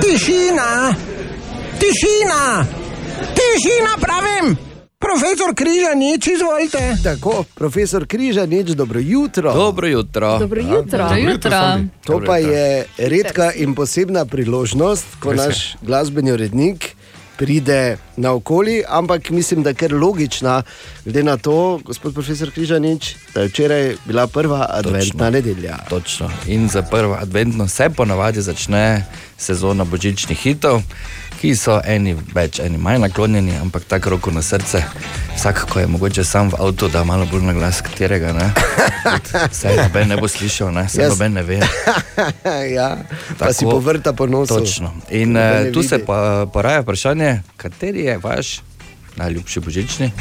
[0.00, 0.94] Tišina,
[1.78, 2.64] tišina,
[3.60, 4.56] tišina, pravim.
[4.98, 6.96] Profesor Križanič, izvolite.
[7.04, 9.52] Tako, profesor Križa, nič dobro jutro.
[9.54, 10.38] Dobro jutro.
[10.38, 10.98] Dobro jutro.
[10.98, 11.60] Dobro jutro.
[12.04, 16.96] To pa je redka in posebna priložnost, ko naš glasbeni urednik
[17.40, 20.62] pride na okolje, ampak mislim, da je kar logična,
[21.04, 25.78] glede na to, gospod profesor Križanič, da je včeraj bila prva adventna nedelja.
[25.88, 26.30] Točno.
[26.46, 29.06] In za prvo adventno se ponavadi začne
[29.38, 30.82] sezona božičnih hitov,
[31.40, 34.82] ki so eni več, eni manj naklonjeni, ampak tako roko na srce.
[35.36, 38.50] Vsak, ko je mogoče sam v avtu, da malo bolj na glas katerega, ne.
[39.48, 41.60] Vse noben ne bo slišal, ne, se Jaz- noben ne ve.
[42.76, 42.90] ja,
[43.38, 43.52] pa Tako.
[43.56, 44.58] si povrta po nosu.
[44.60, 44.92] Točno.
[45.10, 46.06] In uh, tu se vidi.
[46.06, 48.60] pa, poraja vprašanje, kateri je vaš
[49.16, 50.12] najljubši božični?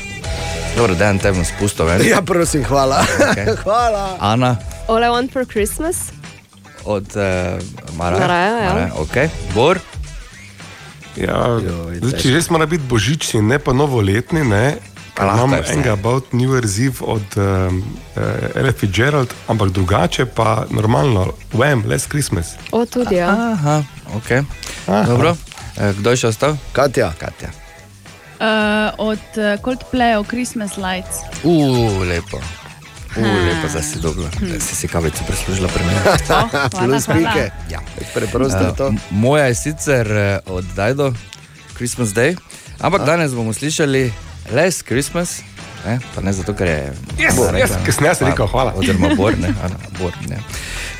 [0.77, 1.91] Dobro, da en temo spustil.
[2.07, 3.03] Ja, prosim, hvala.
[3.31, 3.55] Okej.
[3.63, 4.15] hvala.
[4.19, 4.55] Ana
[4.87, 5.97] All I want for Christmas.
[6.85, 8.19] od uh, Maraja.
[8.19, 8.69] Maraja, ja.
[8.73, 9.27] Maraja, okay.
[9.53, 9.79] Bor.
[11.17, 14.77] Ja, Joj, zdaj, če res mora biti božični, ne pa novoletni, ne.
[15.19, 17.83] Imam enega About New Year's Eve od um,
[18.15, 22.55] uh, Ella Fitzgerald, ampak drugače pa normalno, Wham, Last Christmas.
[22.71, 23.29] O, tudi ja.
[23.29, 23.83] Aha,
[24.15, 24.31] ok.
[24.87, 25.03] Aha.
[25.03, 25.35] Dobro.
[25.75, 26.55] Eh, Kdo je še ostal?
[26.71, 27.51] Katja, Katja.
[28.39, 29.19] Uh, od
[29.59, 31.27] Coldplayov Christmas Lights.
[31.43, 32.39] Uf, lepo.
[33.09, 34.29] Uf, lepo, da si dobro.
[34.41, 35.99] Da si si kavico prislužila pri meni.
[36.29, 37.51] Oh, plus pike.
[37.69, 37.79] Ja.
[38.13, 38.87] Preprosto je to.
[38.87, 41.13] Eh, moja je sicer eh, od Dajdo,
[41.77, 42.37] Christmas Day,
[42.79, 44.13] ampak danes bomo slišali
[44.51, 45.41] Last Christmas.
[45.85, 46.93] Ne, pa ne zato, ker je.
[47.17, 48.73] Yes, Ana yes, rekla, jaz rekel, hvala.
[48.75, 50.37] Oziroma, Bor, ne, Ana, Bor, ne.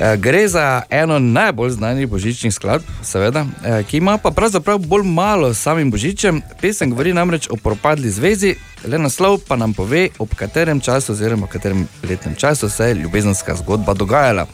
[0.00, 5.04] Eh, Gre za eno najbolj znanih božičnih skladb, seveda, eh, ki ima pa pravzaprav bolj
[5.04, 6.42] malo s samim božičem.
[6.60, 8.54] Pesem govori namreč o propadli zvezi,
[8.88, 13.54] le naslov pa nam pove, ob katerem času, oziroma katerem letnem času se je ljubezenska
[13.56, 14.46] zgodba dogajala.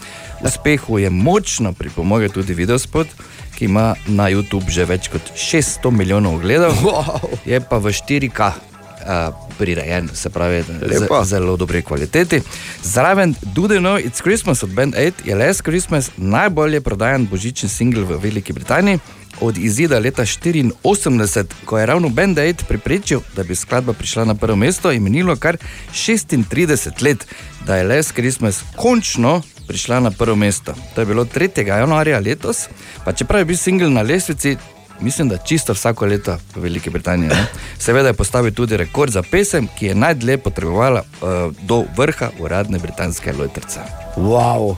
[0.43, 3.07] Uspehu je močno pripomogel tudi videospot,
[3.55, 7.39] ki ima na YouTube že več kot 600 milijonov ogledov, Wow.
[7.45, 8.76] je pa v 4K.
[9.07, 11.25] Uh, prirejen, se pravi, Lepo.
[11.25, 12.41] z, zelo dobre kvalitete.
[12.83, 17.69] Zraven Do They Know It's Christmas od Band 8 je Last Christmas najbolje prodajan božični
[17.69, 18.99] singel v Veliki Britaniji.
[19.41, 24.35] Od izida leta 84, ko je ravno Band 8 pripričal, da bi skladba prišla na
[24.35, 25.57] prvo mesto, je minilo kar
[25.93, 27.27] 36 let,
[27.67, 30.75] da je Last Christmas končno prišla na prvo mesto.
[30.95, 31.67] To je bilo 3.
[31.67, 32.69] januarja letos,
[33.05, 34.57] pa čeprav je bil singel na lestvici,
[35.01, 37.29] mislim, da čisto vsako leto v Veliki Britaniji.
[37.29, 37.47] Ne?
[37.79, 41.29] Seveda je postavil tudi rekord za pesem, ki je najdlje potrebovala uh,
[41.63, 43.81] do vrha uradne britanske lojtrice.
[44.17, 44.77] Wow.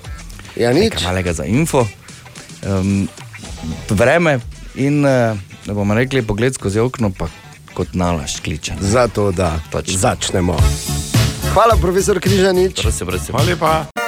[0.56, 0.92] Ja, nič.
[0.92, 1.86] Nekaj malega za info.
[2.66, 3.08] Um,
[3.90, 4.40] vreme
[4.74, 7.28] in, uh, da bomo rekli, pogled skozi okno, pa
[7.74, 8.74] kot nalaž kliče.
[8.80, 9.98] Zato da Točno.
[9.98, 10.56] začnemo.
[11.52, 12.82] Hvala, profesor Križanič.
[12.82, 13.34] Prosim, prosim.
[13.34, 14.07] Hvala lepa.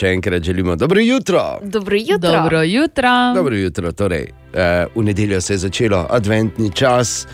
[0.00, 1.58] Še enkrat želimo dobro jutro.
[1.62, 2.30] Dobro jutro.
[2.32, 3.10] Dobro jutro.
[3.34, 7.26] Dobro jutro, torej, eh, v nedeljo se je začelo adventni čas,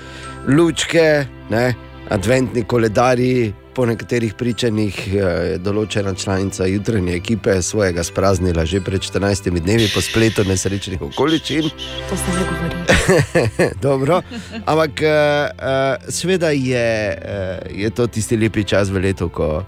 [0.48, 1.74] lučke, ne,
[2.10, 5.12] adventni koledarji, po nekaterih pričanjih eh,
[5.50, 11.70] je določena članica jutranje ekipe svojega spraznila že pred 14 dnevi po spletu nesrečnih okoliščin.
[12.10, 13.70] To že govorili.
[13.86, 14.22] Dobro.
[14.64, 15.12] Ampak uh,
[15.54, 19.62] uh, sveda je, uh, je to tisti lepi čas v letu, ko.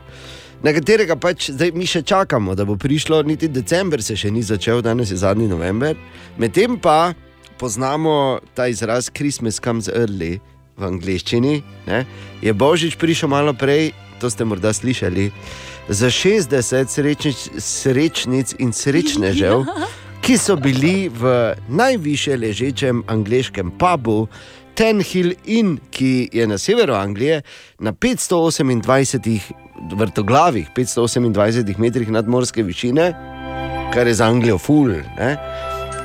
[0.59, 4.43] Na katerega pač zdaj mi še čakamo, da bo prišlo, niti decembr se še ni
[4.43, 5.95] začel, danes je zadnji november.
[6.35, 7.15] Medtem pa
[7.63, 10.41] poznamo ta izraz Christmas comes early
[10.75, 11.61] v angleščini.
[11.87, 12.03] Ne?
[12.43, 15.31] Je Božič prišel malo prej, to ste morda slišali,
[15.95, 19.63] za 60 srečnic, srečnic in srečnežev,
[20.27, 24.27] ki so bili v najviše ležečem angliškem pubu.
[24.75, 27.43] Ten Hill Inn, ki je na severu Anglije,
[27.79, 33.13] na 528 vrtoglavih, 528 metrih nadmorske višine,
[33.95, 34.93] kar je za Anglijo ful.
[35.19, 35.37] Ne?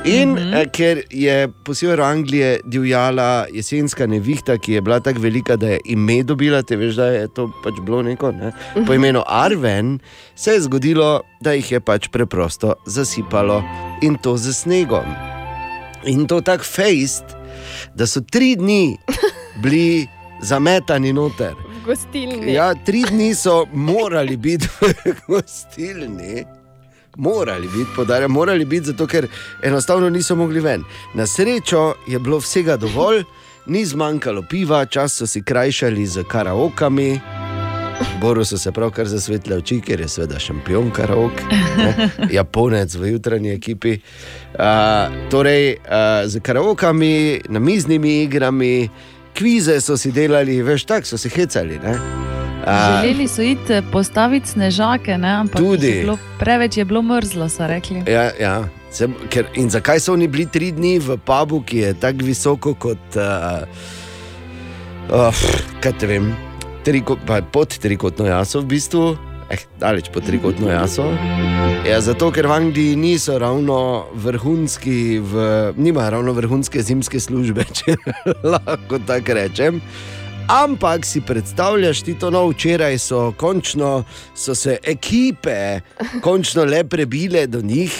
[0.05, 0.71] In mm -hmm.
[0.71, 5.79] ker je po severu Anglije divjala jesenska nevihta, ki je bila tako velika, da je
[5.85, 8.51] ime dobila, te veš, da je to pač bilo neko, ne?
[8.87, 9.99] po imenu Arven,
[10.35, 13.63] se je zgodilo, da jih je pač preprosto zasipalo
[14.01, 15.05] in to z snegom.
[16.05, 17.23] In to tako fejst,
[17.95, 18.97] da so tri dni
[19.63, 20.07] bili
[20.41, 21.72] zametani noter.
[21.85, 22.53] Gostilni.
[22.53, 26.45] Ja, tri dni so morali biti v gostilni.
[27.17, 29.27] Morali biti, podarjam, morali biti, zato ker
[29.63, 30.83] enostavno niso mogli ven.
[31.13, 33.23] Na srečo je bilo vsega dovolj,
[33.65, 37.19] ni zmanjkalo piva, čas so si krajšali z karaokami.
[38.21, 41.43] Boru so se pravkar zasvetile oči, ker je seveda šampion karaoke,
[41.77, 43.97] ne, Japonec v jutranji ekipi.
[44.53, 48.89] Uh, torej, uh, z karaokami, namiznimi igrami,
[49.37, 51.79] kvize so si delali, veš, tako so si hecali.
[51.83, 51.97] Ne.
[52.65, 55.29] A, Želeli so iti postaviti snežake, ne?
[55.29, 55.87] ampak Tudi.
[55.87, 58.03] je bilo, preveč je bilo mrzlo, so rekli.
[58.07, 58.63] Ja, ja.
[58.91, 62.73] Se, ker, in zakaj so oni bili tri dni v pubu, ki je tako visoko
[62.73, 63.17] kot.
[63.17, 63.65] Uh,
[65.09, 65.43] uh,
[65.81, 66.29] kaj te vem,
[66.85, 67.17] triko,
[67.51, 69.17] pod trikotno jaso, v bistvu,
[69.53, 71.05] eh, daleč pod trikotno jaso.
[71.87, 75.45] Ja, zato, ker v Angliji niso ravno vrhunski, v,
[75.77, 77.95] nimajo ravno vrhunske zimske službe, če
[78.43, 79.81] lahko tako rečem.
[80.51, 84.03] Ampak si predstavljaš, ti to no, včeraj so končno
[84.35, 85.79] so se ekipe
[86.21, 87.95] končno le prebile do njih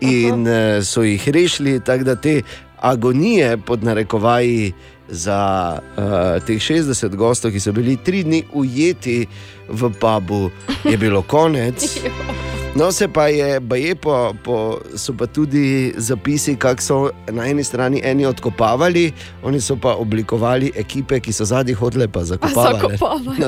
[0.00, 2.40] in uh, so jih rešili, tako da te
[2.80, 4.72] agonije pod narekovaji
[5.08, 9.26] za uh, teh 60 gostov, ki so bili tri dni ujeti
[9.68, 10.50] v pubu,
[10.84, 11.84] je bilo konec.
[12.74, 17.64] No, se pa je, baje po, po, so pa tudi zapisi, kako so na eni
[17.64, 19.12] strani eni odkopavali,
[19.42, 22.98] oni so pa oblikovali ekipe, ki so zadnji hodile pa zakopavali.
[22.98, 23.44] zakopavali.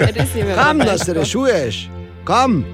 [0.42, 1.88] Je Kam nas rešuješ?
[2.24, 2.64] Kam?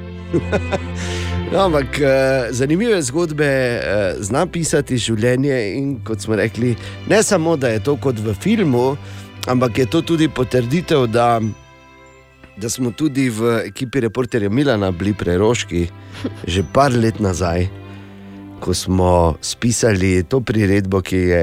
[1.53, 5.59] No, ampak eh, zanimive zgodbe eh, zna pisati življenje.
[5.79, 6.75] In kot smo rekli,
[7.11, 8.95] ne samo, da je to kot v filmu,
[9.51, 11.39] ampak je to tudi potrditev, da,
[12.57, 15.87] da smo tudi v ekipi reporterja Milana bili preroški
[16.47, 17.69] že par let nazaj.
[18.65, 21.43] Ko smo spisali to priredbo, ki je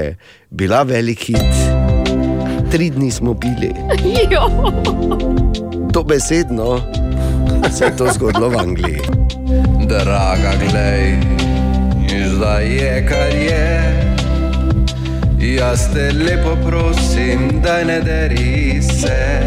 [0.50, 1.60] bila velik hit,
[2.72, 3.70] tri dni smo pili,
[4.32, 4.48] Jo.
[5.94, 6.80] to besedno
[7.70, 9.41] se je to zgodilo v Angliji.
[9.82, 11.16] Draga, glej,
[12.26, 13.92] zdaj je kar je.
[15.38, 19.40] Jaz te lepo prosim, da ne deri se.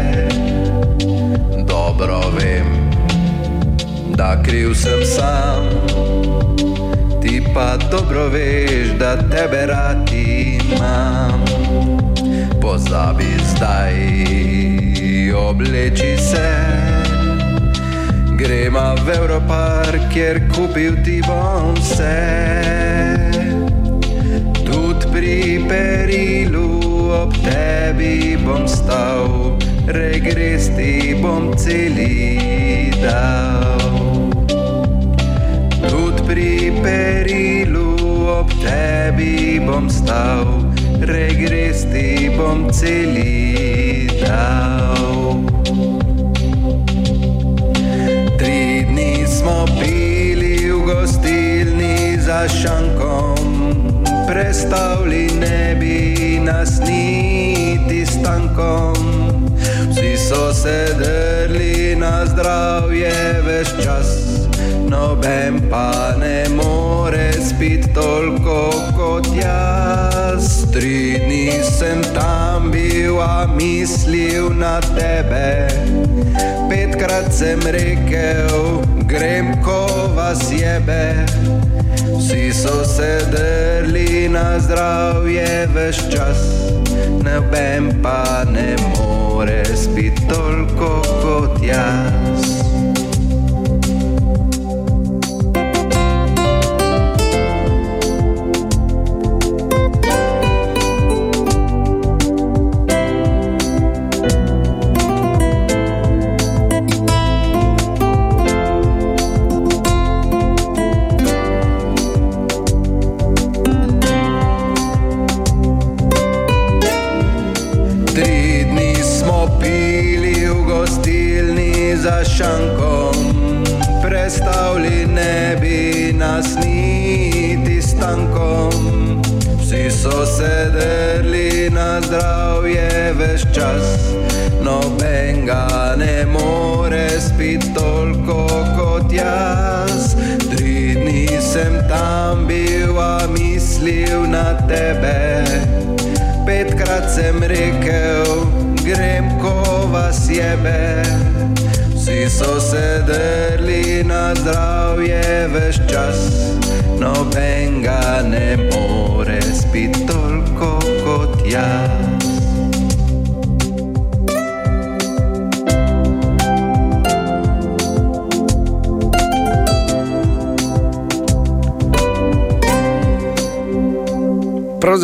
[1.66, 2.90] Dobro vem,
[4.16, 5.64] da kriv sem sam.
[7.22, 11.44] Ti pa dobro veš, da tebe rad imam.
[12.60, 13.94] Pozabi zdaj,
[15.34, 16.95] obleči se.
[18.36, 22.20] Gremo v Evropark, kjer kupil ti bom vse.
[24.60, 26.68] Tudi pri perilu
[27.16, 29.56] ob tebi bom stal,
[29.88, 34.28] regres ti bom celi dal.
[35.88, 36.52] Tudi pri
[36.84, 37.96] perilu
[38.36, 40.60] ob tebi bom stal,
[41.08, 44.76] regres ti bom celi dal.
[49.46, 53.38] Smo pili v gostilni za šankom,
[54.26, 58.94] prestavili ne bi nas niti s tankom.
[59.90, 64.06] Vsi so se drli na zdravje veš čas,
[64.90, 70.66] noben pa ne more spiti toliko kot jaz.
[70.72, 75.68] Tri dni sem tam bil, a mislil na tebe.
[76.70, 81.26] Petkrat sem rekel, grem, ko vas jebe.
[82.18, 86.44] Vsi so se drli na zdravje veš čas,
[87.24, 92.25] noben pa ne more spiti toliko kot jaz.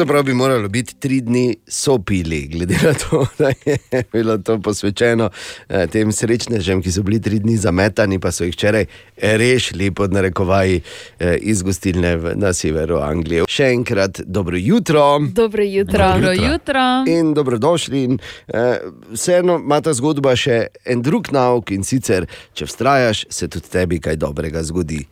[0.02, 3.78] Pravzaprav bi moralo biti tri dni sopili, glede na to, da je
[4.12, 5.30] bilo to posvečeno
[5.68, 8.84] eh, tem srečnežem, ki so bili tri dni zametani, pa so jih včeraj
[9.16, 10.80] rešili pod narekovaji
[11.18, 13.44] eh, iz gostilne v- na severu Anglije.
[13.48, 15.20] Še enkrat dobro jutro.
[15.22, 16.08] Dobro jutro.
[16.10, 16.82] Dobro jutro.
[17.08, 18.02] In dobrodošli.
[18.02, 18.78] In, eh,
[19.12, 24.00] vseeno ima ta zgodba še en drug nauk in sicer, če vztrajaš, se tudi tebi
[24.00, 25.04] kaj dobrega zgodi.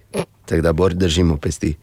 [0.47, 1.77] Tako da bolj držimo pesti.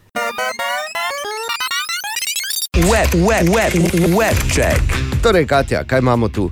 [2.78, 3.74] Web, web, web,
[4.18, 4.82] web check.
[5.24, 6.52] Torej, Katja, kaj imamo tu?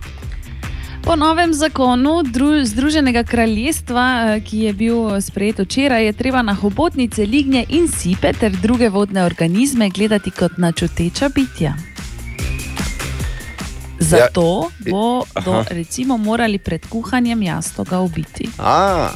[1.03, 6.53] Po novem zakonu Dru Združenega kraljestva, eh, ki je bil sprejet včeraj, je treba na
[6.53, 11.75] hobotnice, lignje in sipe ter druge vodne organizme gledati kot na čuteča bitja.
[13.99, 15.63] Zato bodo Aha.
[15.69, 18.49] recimo morali pred kuhanjem jastoga ubiti.
[18.57, 19.09] A,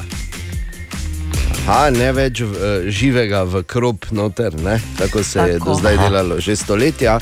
[1.70, 4.80] Aha, ne več v, eh, živega v krop noter, ne?
[4.98, 5.66] tako se je Tako.
[5.66, 6.04] do zdaj Aha.
[6.04, 7.20] delalo že stoletja.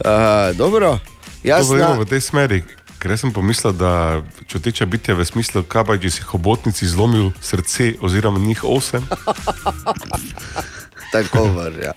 [0.00, 0.96] Uh, dobro,
[1.44, 2.58] jaz gremo v tej smeri.
[2.96, 7.98] Ker sem pomislil, da čuteča bitja v smislu, kaj pa če si hobotnici zlomil srce,
[8.00, 9.04] oziroma njih osem.
[11.12, 11.92] tako vrja.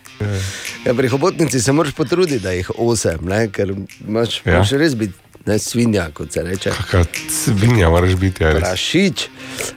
[0.84, 3.48] Ja, pri hobotnici se moraš potruditi, da jih osem, ne?
[3.48, 3.72] ker
[4.04, 4.52] imaš, Ja.
[4.52, 4.54] ja.
[4.60, 5.14] moraš res biti
[5.46, 6.72] ne, svinja, kot se reče.
[6.92, 8.52] Kakšna svinja moraš biti, ja.
[8.56, 9.28] Prašič.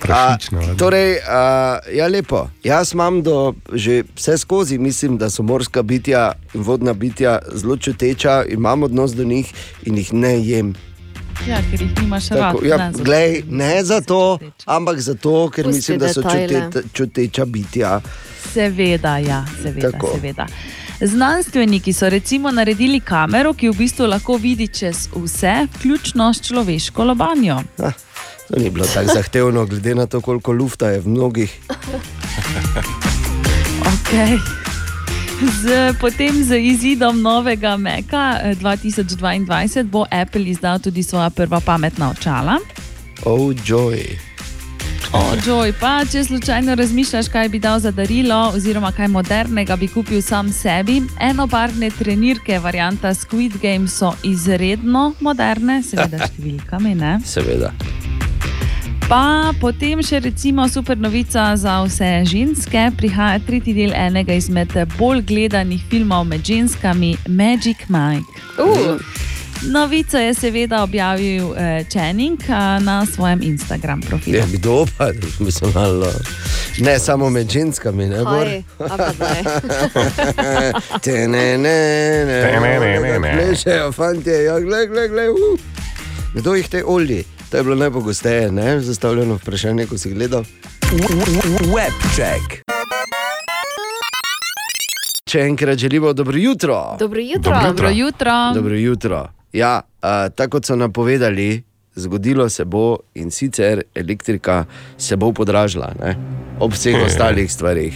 [0.01, 2.49] Prašič, A, torej, a, ja, lepo.
[2.65, 7.77] Jaz imam do, že vse skozi, mislim, da so morska bitja in vodna bitja zelo
[7.77, 9.53] čuteča, imam odnos do njih
[9.83, 10.75] in jih ne jem.
[11.49, 12.39] Ja, ker jih nimaš rad.
[12.39, 16.81] Tako, ja, ne, zato- glej, ne zato, ampak zato, ker Pusti mislim, da so čuteta,
[16.93, 18.01] čuteča bitja.
[18.53, 20.11] Seveda, ja, seveda, Tako.
[20.15, 20.47] seveda.
[21.01, 27.05] Znanstveniki so recimo naredili kamero, ki v bistvu lahko vidi čez vse, vključno s človeško
[27.05, 27.61] lobanjo.
[27.79, 27.93] Ah,
[28.49, 31.59] to ni bilo tako zahtevno, glede na to, koliko lufta je v mnogih.
[33.89, 34.37] Okay.
[35.63, 42.11] Z, potem z izidom novega Meka eh, 2022 bo Apple izdal tudi svoja prva pametna
[42.11, 42.59] očala.
[43.25, 44.28] Oh, joy.
[45.13, 49.89] O, Joy, pa če slučajno razmišljaš, kaj bi dal za darilo, oziroma kaj modernega bi
[49.89, 56.95] kupil sam sebi, enobarvne trenirke, varianta Squid Game so izredno moderne, seveda s številkami.
[56.95, 57.17] Ne?
[57.25, 57.73] Seveda.
[59.09, 62.83] Pa potem še recimo super novica za vse ženske.
[62.99, 68.29] Prihaja tretji del enega izmed bolj gledanih filmov med ženskami, Magic Mike.
[68.61, 69.01] Uh,
[69.63, 74.37] Novico je seveda objavil eh, Channing eh, na svojem Instagram profilu.
[74.37, 76.13] Je kdo pa, mislim, malo.
[76.79, 78.25] Ne samo med ženskami, ne bo.
[78.25, 78.63] Kaj?
[78.79, 79.43] A pa daj.
[81.03, 83.33] Te ne, ne, ne, ne, ne, ne, ne.
[83.39, 85.29] Plešejo, fanti, ja, glej, glej, glej.
[85.29, 85.59] Uh.
[86.35, 87.25] Kdo jih te olji?
[87.51, 88.81] To je bilo najpogosteje, ne?
[88.81, 90.45] Zastavljeno vprašanje, ko si gledal.
[91.75, 92.63] Web check.
[95.29, 96.97] Še enkrat želimo dobro jutro.
[96.99, 97.53] Dobro jutro.
[97.53, 98.33] Dobro Dobro jutro.
[98.55, 99.38] Dobro jutro.
[99.53, 101.63] Ja, a, tako kot so napovedali,
[101.95, 104.65] zgodilo se bo in sicer elektrika
[104.99, 106.17] se bo podražila, ne?
[106.61, 107.05] ob vseh Je.
[107.05, 107.95] ostalih stvarih.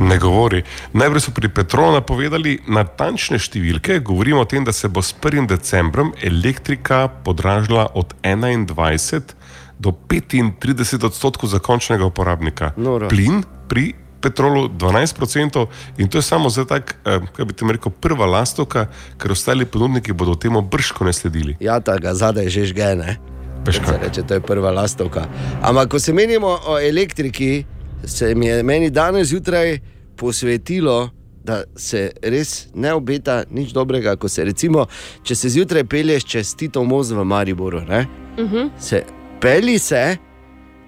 [0.00, 0.62] Ne govori.
[0.92, 4.00] Najprej so pri Petrolu napovedali natančne številke.
[4.02, 5.46] Govorimo o tem, da se bo s 1.
[5.46, 9.36] decembrom elektrika podražila od 21
[9.78, 12.72] do 35 odstotkov za končnega uporabnika.
[12.76, 13.08] Noro.
[13.08, 15.66] Plin pri Petrolu 12 odstotkov
[15.98, 18.86] in to je samo zdaj tak, eh, kaj bi ti rekel, prva lastovka,
[19.18, 21.56] ker ostali ponudniki bodo temu brško ne sledili.
[21.60, 23.16] Ja, ta ga zadaj že žgene.
[23.64, 25.26] Se Reče, to je prva lastovka.
[25.62, 27.64] Ampak, ko se menimo o elektriki,
[28.04, 29.78] se mi je meni danes zjutraj
[30.16, 31.10] posvetilo,
[31.44, 34.16] da se res ne obeta nič dobrega.
[34.16, 34.86] ko Se, recimo,
[35.22, 38.06] če se zjutraj pelješ čez Tito most v Mariboru, ne,
[38.38, 38.68] Mhm.
[38.78, 39.02] se
[39.40, 40.16] peli se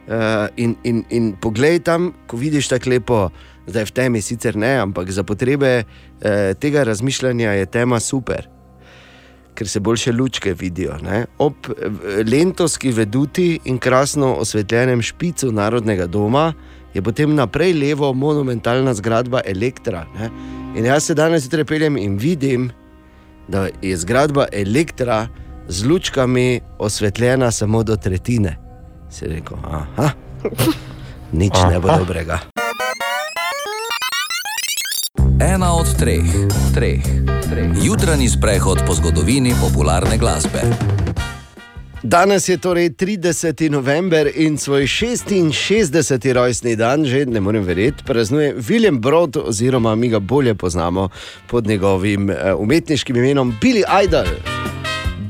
[0.08, 3.20] uh, in, in, in poglej tam, ko vidiš tako lepo,
[3.66, 8.48] zdaj v temi sicer ne, ampak za potrebe uh, tega razmišljanja je tema super.
[9.54, 10.96] Ker se boljše lučke vidijo.
[10.98, 11.26] Ne?
[11.38, 16.52] Ob eh, lentovski veduti in krasno osvetljenem špicu Narodnega doma
[16.94, 20.06] je potem naprej levo monumentalna zgradba Elektra.
[20.18, 20.30] Ne?
[20.74, 22.70] In jaz se danes zjutraj peljem in vidim,
[23.48, 25.28] da je zgradba Elektra
[25.68, 28.63] z lučkami osvetljena samo do tretjine.
[29.14, 30.10] Si rekel, aha,
[31.38, 31.98] nič ne bo Aha.
[32.02, 32.38] dobrega.
[35.38, 36.26] Ena od treh,
[36.74, 36.98] treh,
[37.46, 37.70] treh.
[37.78, 40.66] Jutranji sprehod po zgodovini popularne glasbe.
[42.02, 43.70] Danes je torej 30.
[43.70, 45.54] november in svoj 66.
[46.34, 51.08] rojstni dan, že ne morem verjeti, praznuje William Brod, oziroma mi ga bolje poznamo
[51.46, 54.26] pod njegovim eh, umetniškim imenom Billy Idol.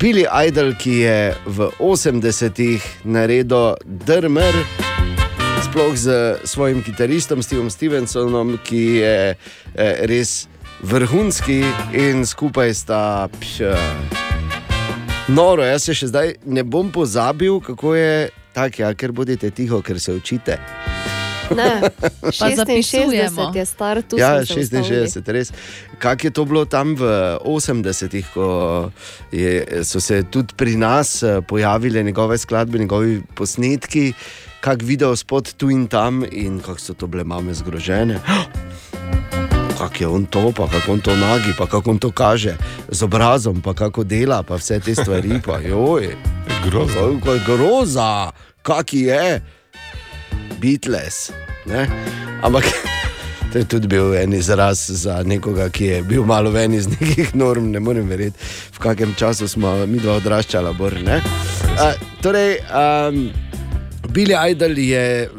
[0.05, 3.73] Billy Idol, ki je v 80-ih naredil
[4.05, 4.53] drmer,
[5.65, 10.45] sploh z svojim kitaristom Stevom Stevensonom, ki je eh, res
[10.85, 11.65] vrhunski
[11.97, 13.33] in skupaj sta.
[13.33, 13.73] Pš,
[15.33, 19.81] Noro, jaz se še zdaj ne bom pozabil, kako je tako, ja, ker bodite tiho,
[19.81, 20.61] ker se učite.
[21.51, 21.81] Ne,
[22.39, 23.53] Pa zapisujemo.
[23.53, 25.07] 66 je star, tu ja, smo se ustavili.
[25.07, 25.53] 66, res.
[25.99, 27.03] Kako je to bilo tam v
[27.45, 28.47] 80-ih, ko
[29.33, 34.13] je, so se tudi pri nas eh, pojavile njegove skladbe, njegovi posnetki,
[34.61, 38.21] kak video spod tu in tam in kako so to bile mame zgrožene.
[39.79, 42.57] Kako je on to, pa kako on to nagi, pa kako on to kaže
[42.89, 45.41] z obrazom, pa kako dela, pa vse te stvari.
[45.45, 46.15] Pa, joj,
[46.65, 47.21] grozno.
[47.47, 48.31] Groza,
[48.63, 49.43] kak je,
[50.61, 51.31] Beatles.
[51.67, 51.87] Ne?
[52.43, 52.65] Ampak
[53.53, 57.35] to je tudi bil en izraz za nekoga, ki je bil malo ven iz nekih
[57.35, 58.39] norm, ne morem verjeti,
[58.75, 60.73] v kakem času smo mi dva odraščala.
[60.73, 61.21] Bor, ne?
[61.79, 63.29] A, torej, um,
[64.11, 65.31] Billy Idol je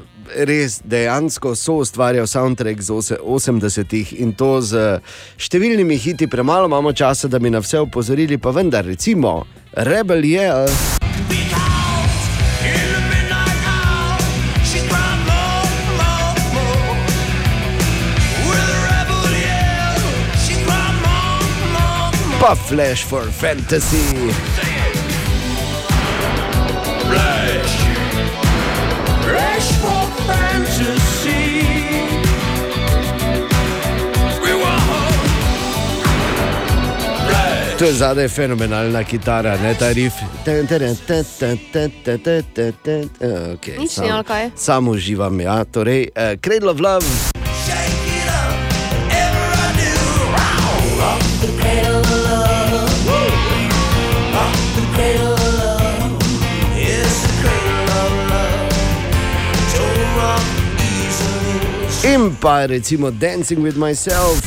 [0.47, 4.99] res dejansko soustvarjal soundtrack z ose- 80-ih in to z
[5.37, 10.49] številnimi hiti, premalo imamo časa, da bi na vse opozorili, pa vendar, recimo, Rebel je.
[22.45, 24.05] Pa Flash for Fantasy.
[37.79, 40.13] To je zadaj fenomenalna kitara, ne ta rif.
[43.53, 44.49] Okay, Nič ni, ali kaj?
[44.55, 45.65] Samo uživam, ja.
[45.65, 47.34] Torej, uh, Cradle of Love.
[62.15, 64.39] In pa recimo Dancing with Myself.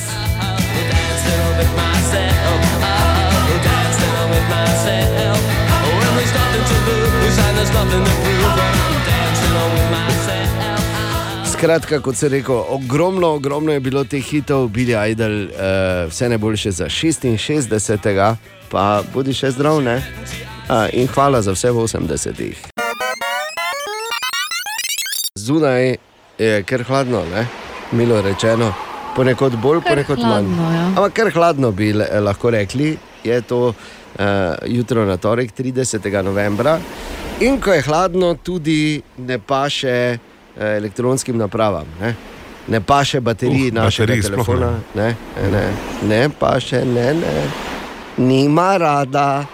[11.44, 16.70] Skratka, kot sem rekel, ogromno, ogromno je bilo teh hitov, Billy Idol, uh, vse najboljše
[16.70, 18.36] za 66.
[18.70, 20.00] Pa bodi še zdrav, ne?
[20.70, 22.68] Uh, in hvala za vse v 80-ih.
[25.36, 26.07] Zunaj
[26.38, 27.46] je kar hladno, ne?
[27.92, 28.74] milo rečeno,
[29.16, 30.28] ponekod bolj, Kar ponekod manj.
[30.28, 30.86] hladno, ja.
[30.88, 33.74] Ampak kar hladno bi le- lahko rekli, je to uh,
[34.66, 36.22] jutro na torek, 30.
[36.22, 36.80] novembra.
[37.40, 40.20] In ko je hladno, tudi ne paše uh,
[40.62, 41.86] elektronskim napravam.
[42.00, 42.14] Ne,
[42.68, 44.80] ne paše bateriji Uh, uh, našega baterij telefona.
[44.94, 45.72] Ne, ne, ne,
[46.04, 47.50] ne paše, ne, ne.
[48.18, 49.44] Nima rada.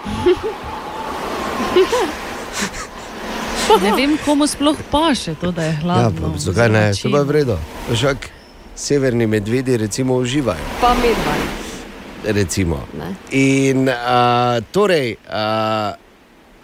[3.83, 6.33] Ne vem, komu sploh paše to, da je Ja, hladno.
[6.33, 7.59] pa, zakaj ne, to pa je vredno.
[7.93, 8.31] Žak,
[8.77, 10.59] severni medvedi recimo uživajo.
[10.81, 11.41] Pa medvaj.
[12.25, 12.87] Recimo.
[12.99, 13.15] Ne.
[13.31, 13.95] In uh,
[14.73, 15.95] torej, uh,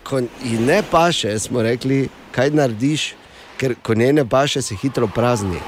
[0.03, 3.15] ko ji ne paše, smo rekli, kaj narediš,
[3.57, 5.61] ker ko njej ne paše, se hitro prazni.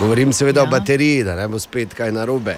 [0.00, 0.64] Govorim seveda ja.
[0.64, 2.56] o bateriji, da ne bo spet kaj narobe.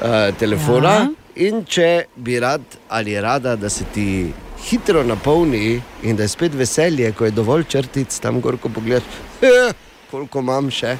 [0.00, 0.88] Uh, telefona.
[0.94, 1.08] Ja.
[1.36, 4.32] In če bi rad ali rada, da se ti
[4.64, 9.08] hitro napolni in da je spet veselje, ko je dovolj črtic tam gor, ko pogledaš,
[9.42, 9.72] eh,
[10.10, 10.96] koliko imam še,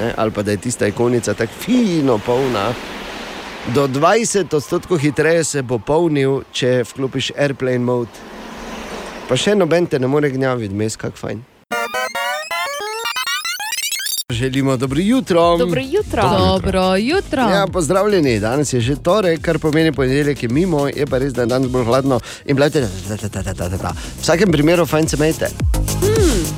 [0.00, 2.72] ne, ali pa da je tista ikonica tako fino polna.
[3.74, 8.24] Do 20 odstotkov hitreje se bo polnil, če vklopiš airplane mode.
[9.28, 11.55] Pa še noben te ne more gnjaviti, mes kak fajn.
[14.30, 15.56] Želimo dobro jutro.
[15.56, 16.22] Dobro jutro.
[16.38, 17.42] Dobro jutro.
[17.42, 21.40] Ja, pozdravljeni, danes je že torek, kar pomeni ponedeljek je mimo, je pa res, da
[21.40, 22.80] je danes bolj hladno in blete.
[22.80, 23.86] V
[24.20, 25.48] vsakem primeru fajn se mejte.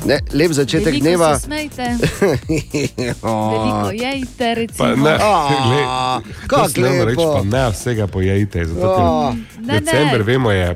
[0.05, 1.39] Ne, lep začetek Veliko dneva.
[1.39, 1.83] smejte,
[2.89, 4.53] veliko jejte, Pa
[4.85, 4.95] recimo.
[4.99, 6.19] ne, A,
[6.73, 7.33] glej, kako lepo.
[7.33, 8.65] pa ne vsega pojejte.
[8.65, 9.31] Zato, A.
[9.31, 9.79] ker Ne, ne.
[9.81, 10.75] december, vemo, je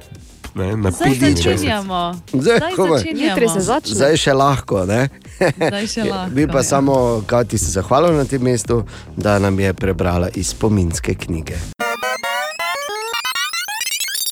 [0.56, 1.38] ne, Zdaj napihnjen mesec.
[1.38, 2.14] začenjamo.
[2.30, 3.50] Zdaj, Zdaj začenjamo.
[3.86, 4.86] Zdaj še lahko.
[4.86, 5.10] Ne?
[6.36, 6.64] Bi pa ja.
[6.64, 8.84] samo Kati se zahvalil na tem mestu,
[9.18, 11.56] da nam je prebrala iz spominske knjige.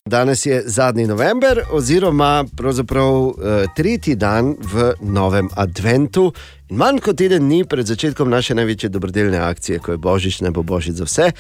[0.06, 6.34] Danes je zadnji november, oziroma pravzaprav eh, tretji dan v novem adventu.
[6.70, 10.52] In manj kot teden dni pred začetkom naše največje dobrodelne akcije, ko je Božič, ne
[10.52, 11.32] bo Božič za vse,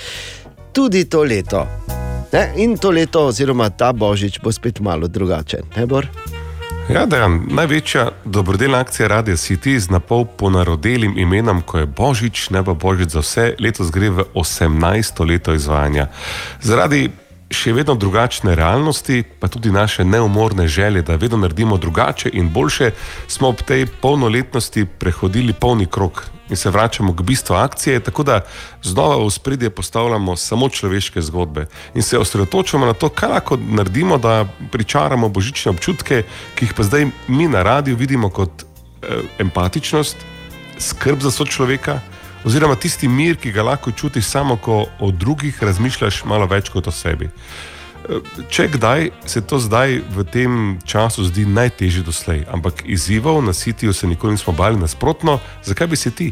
[0.72, 1.68] tudi to leto.
[2.32, 2.54] Ne?
[2.58, 5.68] In to leto, oziroma ta Božič, bo spet malo drugačen.
[5.76, 6.08] Ne, Bor?
[6.92, 12.64] Ja, dejan, največja dobrodelna akcija Radia City z napol ponarodelim imenom, ko je Božič, ne
[12.68, 15.24] pa Božič za vse, letos gre v 18.
[15.24, 16.10] leto izvajanja.
[16.60, 17.08] Zaradi
[17.48, 22.92] še vedno drugačne realnosti, pa tudi naše neumorne želje, da vedno naredimo drugače in boljše,
[23.28, 28.42] smo ob tej polnoletnosti prehodili polni krok in se vračamo k bistvu akcije, tako da
[28.84, 34.18] znova v spredje postavljamo samo človeške zgodbe in se osredotočamo na to, kaj lahko naredimo,
[34.18, 36.24] da pričaramo božične občutke,
[36.56, 40.18] ki jih pa zdaj mi na radiju vidimo kot eh, empatičnost,
[40.80, 42.00] skrb za sočloveka,
[42.46, 46.88] oziroma tisti mir, ki ga lahko čutiš samo, ko o drugih razmišljaš malo več kot
[46.88, 47.30] o sebi.
[48.50, 50.54] Če kdaj se to zdaj v tem
[50.86, 55.96] času zdi najtežje doslej, ampak izzivov na sitijo se nikoli nismo bali, nasprotno, zakaj bi
[55.96, 56.32] se ti?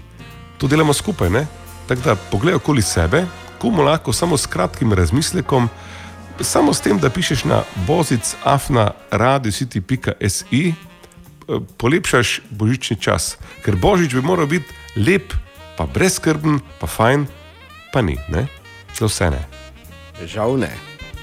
[0.59, 1.47] To delamo skupaj, ne?
[1.87, 3.25] Tako da poglej okoli sebe,
[3.57, 5.69] komu lahko samo s kratkim razmislekom,
[6.41, 10.73] samo s tem, da pišeš na bozic afna radiocity.si,
[11.77, 13.37] polepšaš božični čas.
[13.65, 15.33] Ker božič bi moral biti lep,
[15.77, 17.25] pa brezskrben, pa fajn,
[17.93, 18.47] pa ni, ne?
[18.99, 19.43] Za vse ne.
[20.27, 20.71] Žal ne.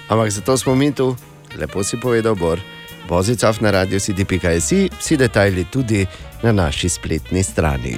[0.09, 1.17] Ampak zato smo mi tu,
[1.59, 2.61] lepo si povedal, Bor.
[3.09, 6.07] Bozicav na radio CD.js, vsi detajli tudi
[6.43, 7.97] na naši spletni strani.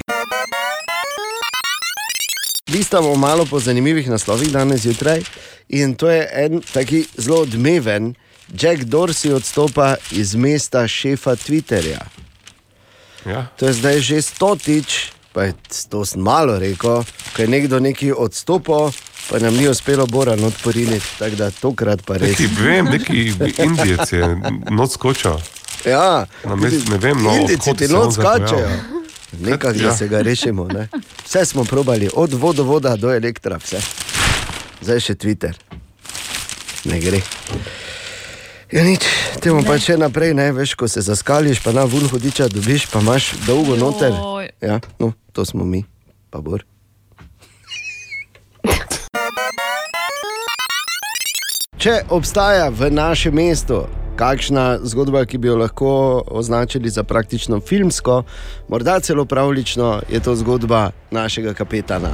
[2.73, 5.21] Listamo malo po zanimivih naslovih danes zjutraj
[5.69, 8.13] in to je en taki zelo odmeven.
[8.61, 11.99] Jack Dorsey odstopa iz mesta šefa Twitterja.
[13.25, 13.47] Ja.
[13.57, 15.53] To je zdaj že stotič, pa je
[15.89, 17.03] to malo rekel,
[17.35, 18.91] ko je nekdo neki odstopil,
[19.29, 22.39] pa nam ni uspelo Bora not poriniti, tako da tokrat pa res.
[22.39, 24.37] Neki, vem, neki Indijec je
[24.69, 25.37] noč skočil.
[25.85, 28.98] Ja, Na mestu, ne vem, no, Indijci ti noč on
[29.33, 29.93] Nekaj, da Ja.
[29.93, 30.67] se ga rešimo.
[30.67, 30.87] Ne?
[31.25, 33.77] Vse smo probali, od vodovoda do elektra, vse.
[34.81, 35.53] Zdaj še Twitter.
[36.85, 37.21] Ne gre.
[38.71, 39.03] Ja, nič,
[39.39, 42.99] temu pa še naprej, ne veš, ko se zaskališ, pa na vun hodiča dobiš, pa
[42.99, 44.13] imaš dolgo noter.
[44.61, 45.85] Ja, no, to smo mi,
[46.29, 46.63] pa bor.
[51.77, 53.87] Če obstaja v našem mestu
[54.19, 55.91] kakšna zgodba, ki bi jo lahko
[56.27, 58.23] označili za praktično filmsko,
[58.67, 62.11] morda celo pravlično, je to zgodba našega kapetana,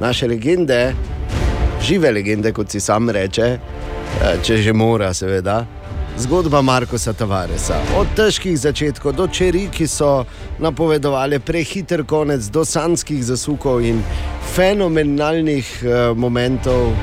[0.00, 0.94] naše legende,
[1.82, 5.64] žive legende, kot si sam reče, eh, če že mora, seveda.
[6.18, 7.80] Zgodba Markoša Tavaresa.
[7.98, 10.24] Od težkih začetkov do čeri, ki so
[10.62, 13.98] napovedovali prehiter konec, do sanskih zasukov in
[14.54, 16.94] fenomenalnih uh, momentov.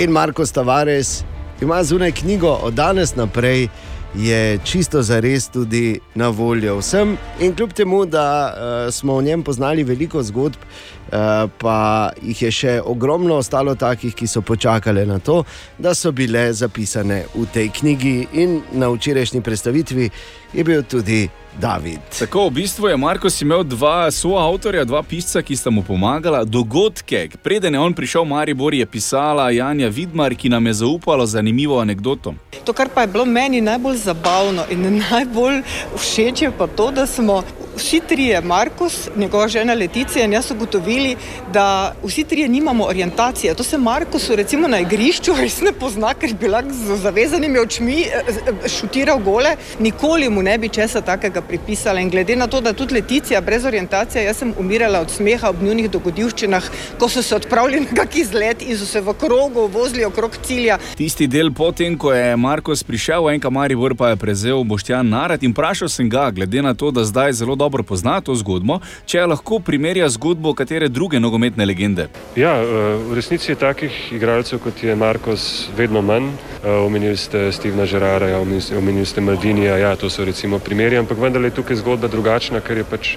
[0.00, 1.20] In Marko Tavares
[1.60, 3.68] ima zunaj knjigo od danes naprej,
[4.14, 7.16] je čisto za res tudi na voljo vsem.
[7.40, 12.50] In kljub temu, da uh, smo o njem poznali veliko zgodb, uh, pa jih je
[12.50, 15.44] še ogromno ostalo takih, ki so počakali na to,
[15.78, 18.26] da so bile zapisane v tej knjigi.
[18.32, 20.10] In na včerajšnji predstavitvi
[20.52, 21.28] je bil tudi
[21.58, 21.98] David.
[22.18, 26.44] Tako, v bistvu je Marko imel dva soavtorja, dva pisca, ki sta mu pomagala.
[26.44, 31.26] Dogodke, preden je on prišel v Maribor, je pisala Janja Vidmar, ki nam je zaupala
[31.26, 32.34] zanimivo anegdoto.
[32.64, 35.62] To, kar pa je bilo meni najbolj zabavno in najbolj
[35.96, 37.42] všeč, je pa to, da smo
[37.80, 41.16] vsi trije, Markus, njegova žena Leticija in jaz ugotovili,
[41.52, 43.54] da vsi trije nimamo orientacije.
[43.54, 48.02] To se Markusu recimo na igrišču res ne pozna, ker bi lahko z zavezanimi očmi
[48.02, 52.00] eh, šutiral gole, nikoli mu ne bi česa takega pripisala.
[52.00, 55.62] In glede na to, da tudi Leticija brez orientacije, jaz sem umirala od smeha ob
[55.62, 60.04] njunih dogodivščinah, ko so se odpravili na kak izlet in so se v krogu vozili
[60.04, 60.78] okrog cilja.
[60.96, 65.52] Tisti del potem, ko je Marko prišel Enka Maribor, pa je prevzel Boštjan Narat in
[65.56, 69.22] vprašal sem ga, glede na to, da zdaj zelo dobro dobro pozna to zgodbo, če
[69.30, 72.08] lahko primerja zgodbo katere druge nogometne legende.
[72.34, 72.66] Ja, eh,
[72.98, 76.34] v resnici je takih igralcev kot je Markos vedno manj.
[76.64, 78.26] Eh, Omenili ste Stevena Žerara,
[78.60, 82.60] ste- omenili ste Maldinija, ja, to so recimo primeri, ampak vendar je tukaj zgodba drugačna,
[82.60, 83.16] ker je pač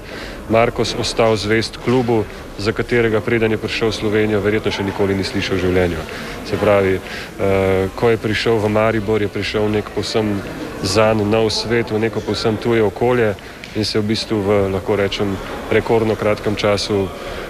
[0.49, 2.24] Markos ostal zvest klubu,
[2.58, 6.01] za katerega preden je prišel v Slovenijo, verjetno še nikoli ni slišal v življenju.
[6.45, 10.41] Se pravi, eh, ko je prišel v Maribor, je prišel nek povsem
[10.84, 13.34] zan nov svet, v neko povsem tuje okolje
[13.76, 15.38] in se v bistvu v, lahko rečem,
[15.71, 17.07] rekordno kratkem času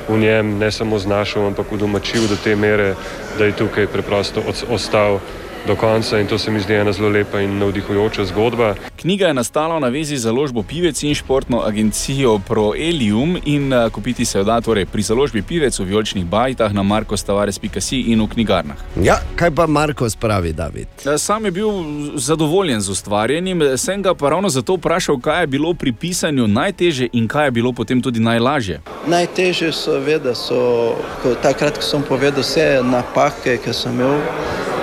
[0.07, 2.95] v njem ne samo znašel, ampak udomačil do te mere,
[3.37, 5.19] da je tukaj preprosto ostal
[5.67, 8.75] do konca in to se mi zdi ena zelo lepa in navdihujoča zgodba.
[8.99, 14.25] Knjiga je nastala v navezi z založbo Pivec in športno agencijo Proelium in eh, kupiti
[14.25, 18.75] se jo da torej pri založbi Pivec v Vijoličnih bajtah na markostavares.si in v knjigarnah.
[19.01, 20.87] Ja, kaj pa Marko spravi, David?
[21.05, 21.69] Eh, Sam je bil
[22.15, 26.47] zadovoljen z ustvarjanjem, eh, sem ga pa ravno zato vprašal, kaj je bilo pri pisanju
[26.47, 28.81] najtežje in kaj je bilo potem tudi najlažje.
[29.07, 30.95] Najtežje so, veda, so
[31.41, 34.19] takrat, ko sem povedal vse napake, ki sem imel.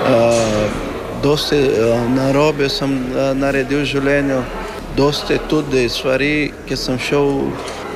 [0.00, 0.70] Uh,
[1.22, 4.38] dosti uh, narobe sem uh, naredil v življenju,
[4.96, 7.50] dosti tudi stvari, ki sem šel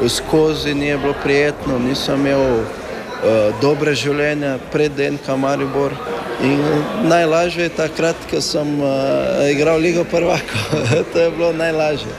[0.08, 5.96] skozi, ni bilo prijetno, nisem imel uh, dobre življenje pred NK Maribor.
[6.44, 6.60] In
[7.08, 12.12] najlažje je takrat, ko sem uh, igral Ligo prvaka, to je bilo najlažje.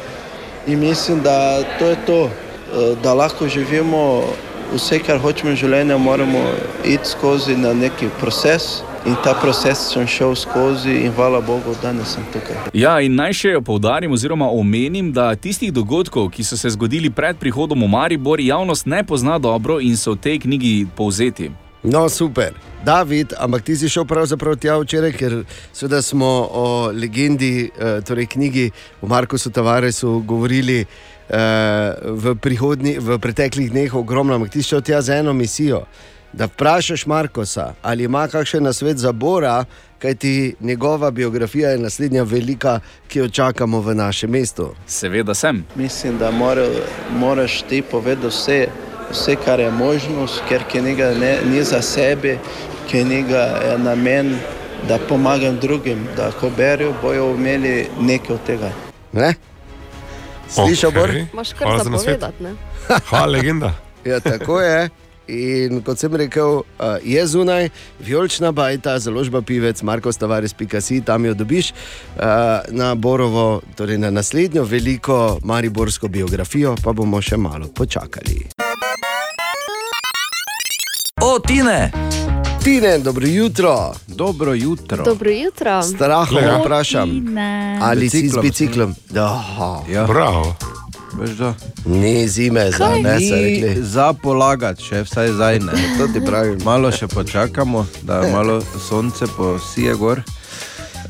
[0.68, 4.24] In mislim, da to je to, eh, da lahko živimo
[4.74, 6.42] vse, kar hočemo v življenju, moramo
[6.84, 8.82] iti skozi na neki proces.
[9.06, 12.56] In ta proces sem šel skozi, in hvala Bogu, da danes sem tukaj.
[12.74, 17.38] Ja, in naj še poudarim oziroma omenim, da tistih dogodkov, ki so se zgodili pred
[17.38, 21.52] prihodom v Maribor, javnost ne pozna dobro in so v tej knjigi povzeti.
[21.86, 22.58] No, super.
[22.86, 25.38] David, ampak ti si šel pravzaprav tja včeraj, ker
[25.70, 28.72] seveda smo o legendi, eh, torej knjigi
[29.06, 35.06] o Markusu Tavaresu govorili eh, v, v preteklih dneh ogromno, ampak ti si šel tja
[35.06, 35.86] za eno misijo.
[36.38, 39.66] Da vprašaš Markosa, ali ima kakšen nasvet za Bora,
[40.00, 44.76] kajti njegova biografija je naslednja velika, ki jo čakamo v našem mestu.
[44.88, 45.66] Seveda sem.
[45.76, 46.68] Mislim, da mora,
[47.20, 48.68] moraš ti povedati vse,
[49.12, 52.38] vse, kar je možnost, ker knjiga ne, ni za sebe,
[52.90, 54.36] knjiga je namen,
[54.88, 58.72] da pomagam drugim, da ko berijo, bojo imeli nekaj od tega.
[59.14, 59.34] Ne?
[60.50, 61.26] Slišal okay.
[61.34, 62.54] Imaš kar zapovedati, ne?
[63.10, 63.74] Hvala, legenda.
[64.06, 64.90] Ja, tako je.
[65.28, 67.70] In kot sem rekel, uh, je zunaj,
[68.00, 72.24] vijolična bajta, založba pivec, Marko Stavares.si, tam jo dobiš uh,
[72.70, 78.46] na Borovo, torej na naslednjo veliko mariborsko biografijo, pa bomo še malo počakali.
[81.22, 81.92] O, Tine!
[82.64, 83.94] Tine, dobro jutro.
[84.08, 85.04] Dobro jutro.
[85.04, 85.84] Dobro jutro.
[85.84, 86.58] Strahom Ja.
[86.58, 87.38] vprašam,
[87.82, 88.96] ali si z Biciklom.
[89.14, 90.06] Ja.
[90.08, 90.56] Bravo.
[91.20, 91.54] Veš, da.
[91.86, 93.84] ni zime, za ne se rekli.
[93.84, 95.72] za polagati, še vsaj zdaj ne.
[95.98, 96.58] To ti pravim.
[96.64, 100.22] Malo še počakamo, da malo sonce posije gor.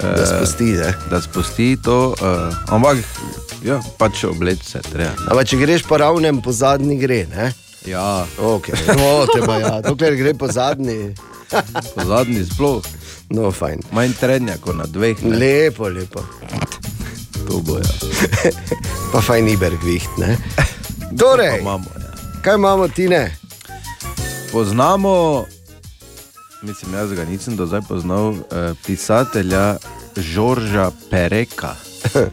[0.01, 0.93] Da Eh, spusti, ne?
[1.09, 2.97] Da spusti to, uh, ampak
[3.63, 5.13] ja, pač obleč se treba.
[5.31, 7.53] Ampak če greš po ravnem, po zadnji gre, ne?
[7.85, 8.75] Ja, Okay.
[8.99, 11.13] No, te pa ja, dokler gre po zadnji,
[11.95, 12.83] po zadnji sploh.
[13.29, 13.87] no, fajn.
[13.91, 15.23] Manj trenja kot na dveh.
[15.23, 15.37] Ne?
[15.37, 16.25] Lepo, lepo.
[17.47, 17.91] To bo ja.
[19.11, 20.37] Pa fajn Iberg viht, ne?
[20.55, 20.63] Pa
[21.19, 22.11] Torej, imamo, ja.
[22.41, 23.35] kaj imamo ti ne?
[24.51, 25.45] Poznamo,
[26.61, 29.77] mislim, jaz ga nisem do zdaj poznal, eh, pisatelja
[30.15, 31.75] Žorža Pereka.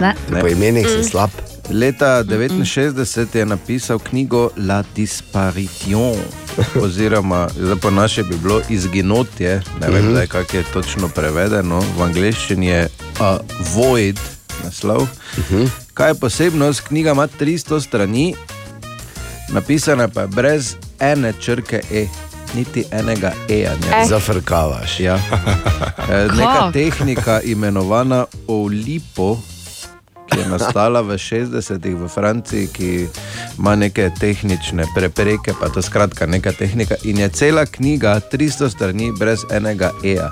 [0.00, 0.14] Ne.
[0.40, 1.28] Po imenih si slab.
[1.70, 2.98] Leta 1969
[3.34, 6.16] je napisal knjigo La Disparition,
[6.84, 10.10] oziroma zdaj po naše bi bilo izginotje, ne vem, Mhm.
[10.10, 12.88] zdaj, kako je točno prevedeno, v angleščini je
[13.20, 13.26] uh,
[13.74, 14.18] Void,
[14.64, 15.06] naslov.
[15.38, 15.64] Mhm.
[15.94, 16.80] Kaj je posebnost?
[16.80, 18.34] Knjiga ima 300 strani,
[19.48, 22.06] napisana pa je brez ene črke E,
[22.54, 23.72] niti enega E-ja.
[23.72, 24.06] Eh.
[24.08, 25.00] Zafrkavaš.
[25.00, 25.18] Ja.
[26.02, 29.38] Eh, Neka tehnika imenovana Olipo,
[30.30, 32.90] ki je nastala v 60-ih v Franciji, ki
[33.56, 36.94] ima neke tehnične prepreke, pa to skratka neka tehnika.
[37.04, 40.30] In je cela knjiga 300 strani brez enega E-ja.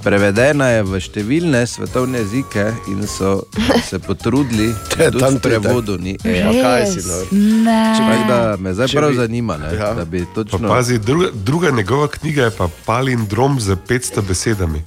[0.00, 3.44] Prevedena je v številne svetovne jezike in so
[3.82, 6.48] se potrudili, da tam prevodu ni E-ja.
[6.48, 7.18] Ja, kaj si no?
[7.66, 9.92] Tako da me zdaj Če prav zanima, ne, Ja.
[9.92, 10.68] da bi Pa točno.
[10.68, 14.80] pazi, druga, druga njegova knjiga je pa palindrom z 500 besedami.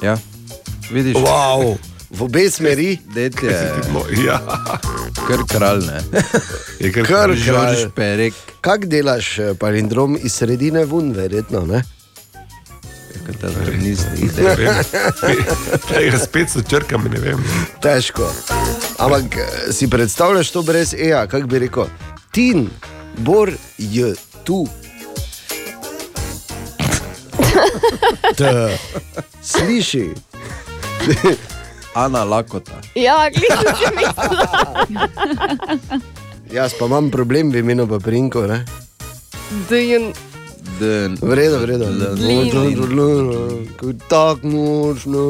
[0.00, 0.14] Ja.
[0.90, 1.74] Vidiš, Wow,
[2.10, 4.40] v obe smeri, det je No, ja,
[5.26, 6.00] kar kralj, ne.
[6.80, 7.44] je kar Kar kralj.
[7.44, 7.76] kralj.
[7.76, 8.34] Žorž Perek.
[8.60, 11.82] kak delaš eh, palindrom iz sredine vun, verjetno, ne?
[15.88, 17.44] Tega spet so črkami, ne vem.
[17.82, 18.26] Težko.
[18.98, 19.42] Ampak eh,
[19.72, 21.86] si predstavljaš to brez EA, kako bi rekel?
[22.32, 22.66] Tin,
[23.18, 24.66] bor je tu.
[28.36, 28.44] T,
[29.42, 30.10] sliši.
[31.94, 32.78] Ana lakota.
[32.94, 34.30] Ja, gledaj, če mislim.
[36.52, 38.46] Jaz pa imam problem v imenu paprinko.
[38.46, 38.64] ne.
[39.68, 40.12] Dejn.
[41.20, 41.84] V redu, v redu.
[44.08, 45.24] Tako močno.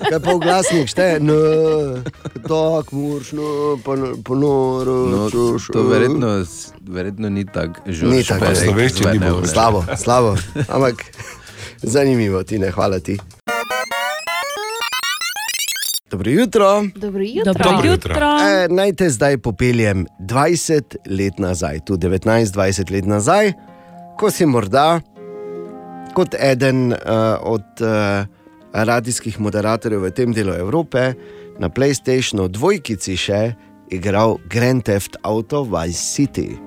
[0.00, 1.20] Kaj pa v glasnik šteje?
[1.20, 1.34] No,
[2.48, 3.76] tako močno,
[4.24, 4.96] ponoro.
[5.12, 5.28] No,
[5.72, 6.44] to verjetno,
[6.88, 8.16] verjetno ni tako žurno.
[8.16, 8.54] Ni tako,
[9.46, 10.36] slabo, slabo.
[10.68, 11.04] Ampak
[11.82, 13.18] zanimivo ti ne, hvala ti.
[16.10, 16.84] Dobro jutro.
[16.96, 17.52] Dobro jutro.
[17.52, 18.14] Dobro jutro.
[18.14, 23.52] E, naj te zdaj popeljem 20 let nazaj, tu 19-20 let nazaj,
[24.18, 25.00] ko si morda
[26.14, 26.98] kot eden uh,
[27.40, 28.26] od uh,
[28.72, 31.14] radijskih moderatorjev v tem delu Evrope
[31.58, 33.54] na PlayStationu dvojkici še
[33.90, 36.58] igral Grand Theft Auto Vice City.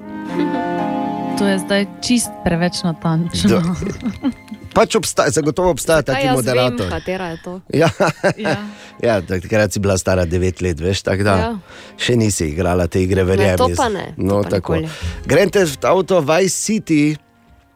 [1.38, 3.62] To je zdaj čist preveč natančno.
[4.78, 6.86] Pač obstaja, zagotovo obstaja taki moderator.
[6.86, 7.54] Vem, katera je to?
[7.74, 7.90] Ja,
[8.38, 8.56] Ja.
[9.08, 11.52] ja takrat si bila stara 9 let, veš, tako da Ja.
[11.98, 13.58] še nisi igrala te igre, verjamem.
[13.58, 14.78] to pa ne, to No, pa tako.
[15.26, 17.18] Grand Theft Auto Vice City.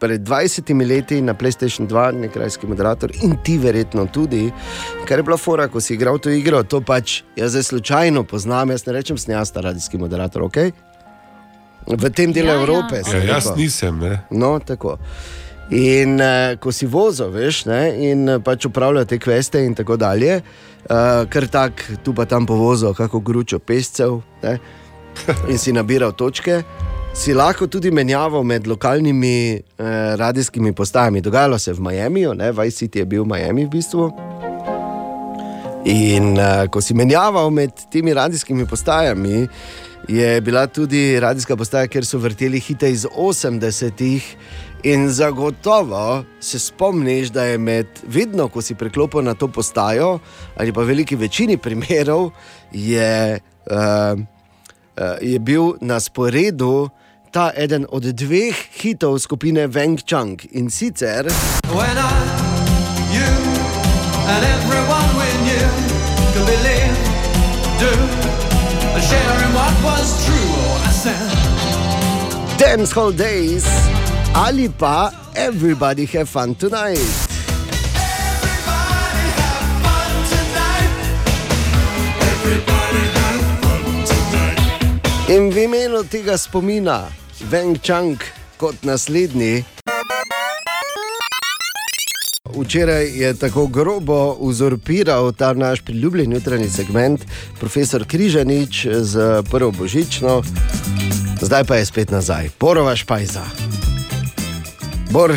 [0.02, 4.48] Pred 20 leti na PlayStation 2, nekrajski moderator in ti verjetno tudi,
[5.06, 6.64] kar je bila fora, ko si igral to igro.
[6.64, 10.58] To pač jaz zdaj slučajno poznam, jaz ne rečem, sem jaz ta radijski moderator, ok?
[11.88, 12.60] V tem delu Ja, ja.
[12.60, 12.98] Evrope.
[12.98, 14.26] Ja, sem jaz nisem, ne.
[14.32, 14.98] No, tako.
[15.72, 19.96] In uh, ko si vozil, veš, ne, in uh, pač upravljal te kveste in tako
[19.96, 24.58] dalje, uh, ker tak tu pa tam povozil, kako gručo pescev ne,
[25.48, 26.62] in si nabiral točke.
[27.12, 31.22] Si lahko tudi menjaval med lokalnimi eh, radijskimi postajami.
[31.22, 34.12] Dogajalo se je v Miamiju, Vice City je bil Miami v bistvu.
[35.86, 39.48] In uh, ko si menjaval med temi radijskimi postajami,
[40.08, 44.36] je bila tudi radijska postaja, kjer so vrteli hite iz 80-ih.
[44.84, 50.20] In zagotovo se spomniš, da je med vedno, ko si preklopil na to postajo,
[50.58, 52.32] ali pa v veliki večini primerov,
[52.72, 53.40] je,
[53.72, 56.90] uh, uh, je bil na sporedu
[57.32, 61.30] ta eden od dveh hitov skupine Wang Chang in sicer.
[61.70, 62.12] When I,
[63.14, 63.30] you,
[64.28, 65.01] and everyone
[72.58, 73.66] Dance Hall Days
[74.32, 77.02] ali pa Everybody Have Fun Tonight.
[85.32, 87.08] In v imenu tega spomina,
[87.52, 88.20] Wang Chang
[88.60, 89.64] kot naslednji.
[92.56, 97.22] Včeraj je tako grobo uzurpiral ta naš priljubljen jutranji segment,
[97.60, 100.44] profesor Križanič z prvo božično,
[101.42, 103.44] zdaj pa je spet nazaj, porova špajza.
[105.10, 105.36] Bor,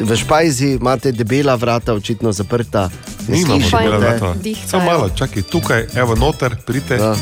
[0.00, 2.90] v špajzi imate debela vrata, očitno zaprta.
[3.28, 3.76] Nimamo slišite?
[3.76, 4.34] debela vrata.
[4.66, 6.94] Samo malo, čakaj, tukaj, evo noter, pridite.
[6.94, 7.14] Ja.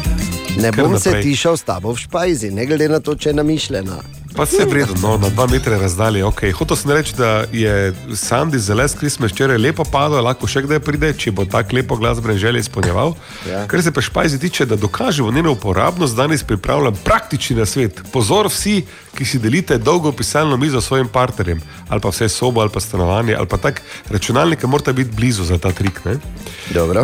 [0.59, 3.97] Ne bom se tišal s tabo v špajzi, ne glede na to, če je namišljena.
[4.37, 6.25] Pa se vredno, no, na dva metra razdalje.
[6.25, 6.53] Okay.
[6.53, 10.81] Hotel sem reči, da je Sandy za Les Christmas včeraj lepo padel, lahko še kdaj
[10.87, 13.15] pride, če bo tako lepo glasbene želje izpolnjeval.
[13.49, 13.65] Ja.
[13.67, 18.03] Kar se pa špajzi tiče, da dokažemo njeno uporabnost, danes pripravljam praktični nasvet.
[18.13, 18.85] Pozor vsi,
[19.19, 22.81] ki si delite dolgo pisalno mizo s svojim partnerjem, ali pa vse sobo, ali pa
[22.81, 26.01] stanovanje, ali pa tak računalnik, morate biti blizu za ta trik.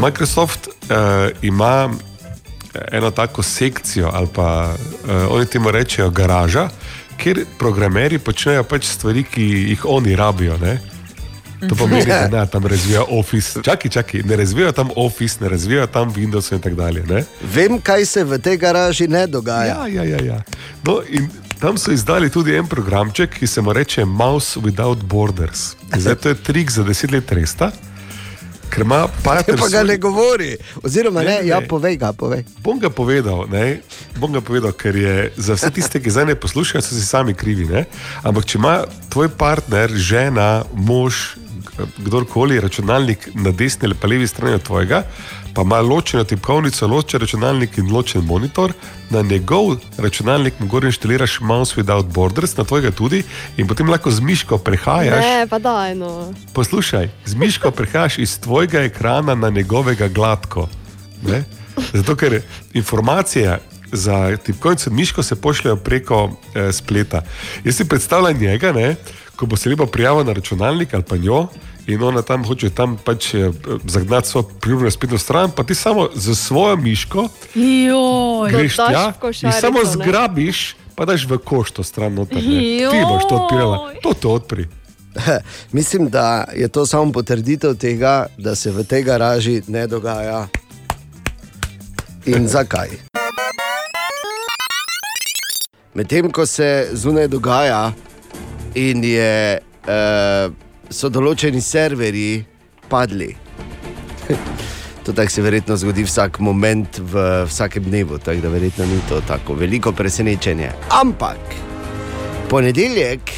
[0.00, 0.94] Microsoft uh,
[1.42, 1.90] ima
[2.92, 6.68] eno tako sekcijo, ali pa uh, oni temu rečejo garaža,
[7.18, 10.58] kjer programeri počnejo pač stvari, ki jih oni rabijo.
[10.58, 10.78] Ne?
[11.68, 13.62] To pomeni, da ne, tam razvijajo Office.
[13.62, 17.04] Čakaj, čakaj, ne razvijajo tam Office, ne razvijajo tam Windows in tako dalje.
[17.08, 17.24] Ne?
[17.54, 19.86] Vem, kaj se v tej garaži ne dogaja.
[19.88, 20.42] Ja, ja, ja, ja.
[20.84, 21.28] No, in
[21.60, 25.72] tam so izdali tudi en programček, ki se mu reče Mouse Without Borders.
[25.94, 27.70] In Zdaj to je trik za deset let resta.
[28.70, 29.58] Ker ima partner.
[29.58, 31.48] Pa ga ne govori, oziroma ne, Ne, ne, ne.
[31.48, 32.44] ja, povej ga, povej.
[32.64, 33.80] Bom ga povedal, ne?
[34.18, 37.34] bom ga povedal, ker je za vse tiste, ki zdaj ne poslušajo, so si sami
[37.34, 37.66] krivi.
[37.68, 37.84] Ne?
[38.22, 41.36] Ampak če ima tvoj partner, žena, mož,
[41.98, 45.02] kdorkoli računalnik na desni ali pa levi strani od tvojega,
[45.56, 48.72] pa ima ločeno tipkovnico, ločen računalnik in ločen monitor,
[49.10, 53.22] na njegov računalnik mu gor inštaliraš Mouse Without Borders, na tvojega tudi,
[53.56, 55.24] in potem lahko z miško prehajaš.
[55.24, 56.32] Ne, pa daj no.
[56.52, 60.68] Poslušaj, z miško prehajaš iz tvojega ekrana na njegovega gladko.
[61.24, 61.44] Ne?
[61.92, 62.42] Zato, ker
[62.74, 63.58] informacije,
[63.92, 67.22] za tipkovnico miško se pošljajo preko eh, spleta.
[67.64, 68.94] Jaz si predstavljam njega, ne,
[69.36, 71.46] ko bo se lepo prijavil na računalnik ali pa njo.
[71.86, 73.50] In ona tam hoče tam pač eh,
[73.84, 79.12] zagnati svojo priljubljeno spletno stran, pa ti samo z svojo miško Joj, greš tja
[79.42, 82.42] in samo zgrabiš, pa daš v koš to stran noter.
[82.42, 82.90] ne.
[82.90, 84.66] Ti boš to odpirala, to to odpri.
[85.72, 90.48] Mislim, da je to samo potrditev tega, da se v tej garaži ne dogaja.
[92.26, 92.88] In zakaj?
[95.94, 97.92] Medtem ko se zunaj dogaja
[98.74, 100.52] in je, uh,
[100.90, 102.44] so določeni serverji
[102.88, 103.34] padli.
[105.06, 109.20] To tako se verjetno zgodi vsak moment v vsakem dnevu, tako da verjetno ni to
[109.22, 110.72] tako veliko presenečenje.
[110.98, 111.54] Ampak
[112.50, 113.30] ponedeljek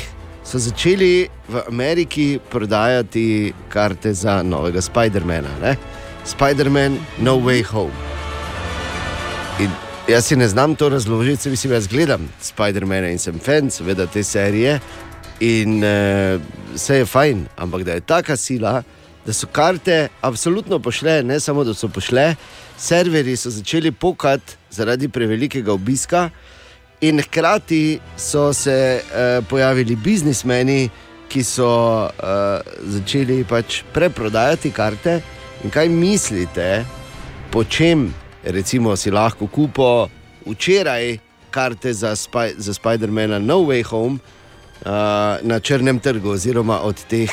[0.48, 5.76] so začeli v Ameriki prodajati karte za novega Spidermana.
[6.24, 7.92] Spider-Man No Way Home.
[9.60, 9.70] In
[10.08, 14.06] jaz si ne znam to razložiti, se mislim, jaz gledam Spider-Mana in sem fan, seveda
[14.06, 14.80] te serije.
[15.40, 16.40] In uh,
[16.74, 18.82] vse je fajn, ampak da je taka sila,
[19.26, 22.34] da so karte absolutno pošle, ne samo da so pošle,
[22.78, 26.30] serverji so začeli pokati zaradi prevelikega obiska,
[27.00, 30.88] in hkrati so se uh, pojavili biznismeni,
[31.28, 31.68] ki so
[32.08, 35.20] uh, začeli pač preprodajati karte.
[35.64, 36.84] In kaj mislite,
[37.52, 38.08] po čem
[38.44, 40.08] recimo si lahko kupo
[40.46, 41.18] včeraj
[41.50, 44.18] karte za, Spi za Spider-Mana No Way Home
[45.42, 47.30] na črnem trgu, oziroma od teh,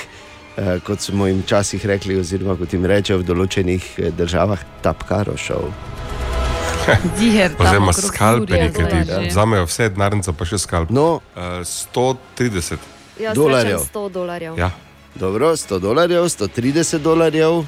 [0.57, 5.69] uh, kot smo jim včasih rekli, oziroma kot jim rečejo v določenih eh, državah, tapkarošov.
[7.59, 7.93] Oziroma
[8.37, 9.29] Jurija ki ti že.
[9.29, 10.91] vzamejo vse denarnice, pa še skalp.
[10.93, 12.77] No, uh, 130.
[13.19, 13.79] Jaz Dolarjev.
[13.79, 14.59] rečem 100 dolarjev.
[14.59, 14.69] Ja.
[15.15, 17.63] Dobro, 100 dolarjev, 130 dolarjev,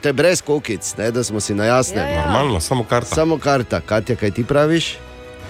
[0.00, 2.06] te brez kokic, ne, da smo si na jasnem.
[2.06, 2.26] Ja, ja.
[2.30, 3.14] Normalno, samo karta.
[3.14, 4.94] Samo karta, Katja, kaj ti praviš?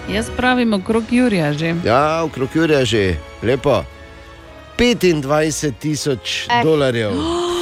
[0.09, 1.75] Jaz pravim okrog Jurija že.
[1.85, 3.83] Ja, okrog Jurja že, lepo.
[4.77, 6.63] 25 tisoč Eh.
[6.63, 7.11] dolarjev.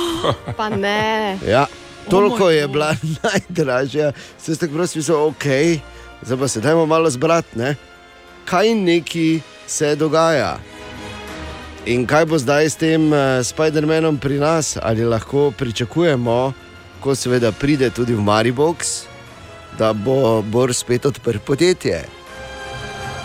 [0.58, 1.38] Pa ne.
[1.48, 1.66] Ja,
[2.10, 4.12] toliko moj je bila najdražja.
[4.38, 5.46] Se ste prosim, mislili, ok,
[6.22, 7.76] zdaj pa se dajmo malo zbrati, ne?
[8.46, 10.58] kaj neki se dogaja.
[11.86, 16.54] In kaj bo zdaj s tem uh, Spider-Manom pri nas, ali lahko pričakujemo,
[17.00, 19.04] ko seveda pride tudi v Maribox,
[19.80, 22.04] da bo Bor spet odprl podjetje.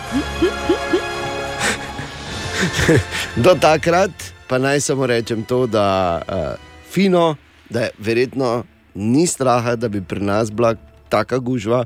[3.43, 4.11] Do takrat
[4.47, 6.33] pa naj samo rečem to, da uh,
[6.91, 7.35] fino,
[7.69, 10.75] da je verjetno ni straha, da bi pri nas bila
[11.09, 11.85] taka gužva.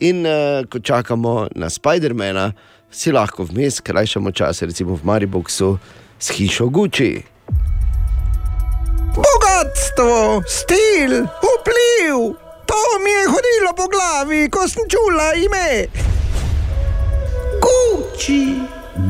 [0.00, 0.32] In uh,
[0.70, 2.52] ko čakamo na Spidermana,
[2.90, 5.78] si lahko vmes krajšamo čas, recimo v Mariboku
[6.18, 7.22] s hišo Gucci.
[9.14, 12.34] Bogatstvo, stil, vpliv,
[12.66, 15.86] to mi je hodilo po glavi, ko sem čula ime.
[17.60, 18.62] Gucci.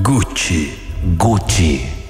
[0.02, 0.72] Gucci,
[1.16, 2.03] Gucci.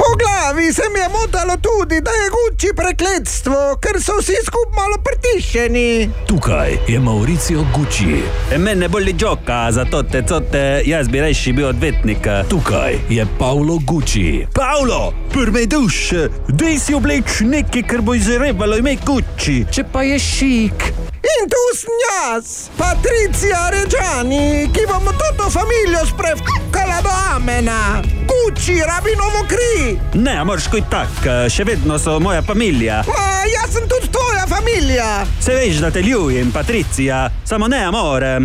[0.00, 4.76] Po glavi se mi je motalo tudi, da je Gucci prekletstvo, ker so vsi skupaj
[4.76, 6.10] malo pritišeni.
[6.26, 8.22] Tukaj je Mauricio Gucci.
[8.52, 12.26] E mene bolj joka, zato te cote, jaz bi rajši bil odvetnik.
[12.48, 14.46] Tukaj je Paolo Gucci.
[14.54, 19.64] Paolo, prve duše, dej si obleč nekaj, kar bo izrevalo ime Gucci.
[19.72, 21.10] Če pa je šik.
[21.30, 22.46] In tu sem jaz,
[22.78, 28.02] Patricija Ređani, ki bomo toto familijo sprevkala do amena.
[28.30, 29.89] Gucci rabi novo kri.
[30.14, 33.02] Ne, moraš kot tak, še vedno so moja familija.
[33.08, 35.10] Ma, jaz sem tudi tvoja familija.
[35.40, 38.38] Se veš, da te ljubim, Patricija, samo ne amore.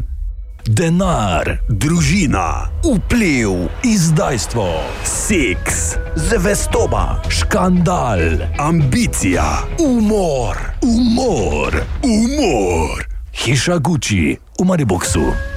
[0.66, 4.66] Denar, družina, vpliv, izdajstvo,
[5.06, 8.24] seks, zvestoba, škandal,
[8.58, 9.46] ambicija,
[9.78, 13.06] umor, umor, umor.
[13.46, 15.55] Hiša Gucci v Mariboku.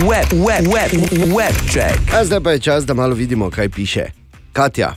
[0.00, 0.90] Web, web, web,
[1.36, 2.14] web check.
[2.14, 4.04] A zdaj pa je čas, da malo vidimo, kaj piše.
[4.52, 4.94] Katja.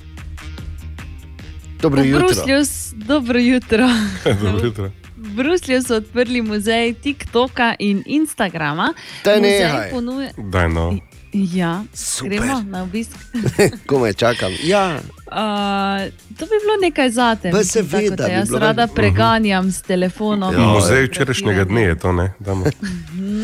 [1.81, 2.27] Dobro V jutro.
[2.27, 2.55] Bruslju,
[2.93, 3.89] dobro jutro.
[4.41, 4.91] Dobro jutro.
[5.17, 8.93] V Bruslju so odprli muzej TikToka in Instagrama.
[9.25, 9.89] Muzej nehaj.
[9.91, 10.31] ponuje...
[10.37, 10.97] Daj no.
[11.33, 12.29] Ja, Super.
[12.29, 13.11] gremo na obisk.
[13.87, 14.51] Komaj čakam.
[14.63, 14.99] Ja,
[15.33, 17.51] Uh, to bi bilo nekaj zate.
[17.51, 20.55] Pa mislim, seveda tako bi Jaz bilo rada več- preganjam s telefonom.
[20.55, 22.33] Muzej včerajšnjega dne je to, ne?
[22.39, 22.65] Damo.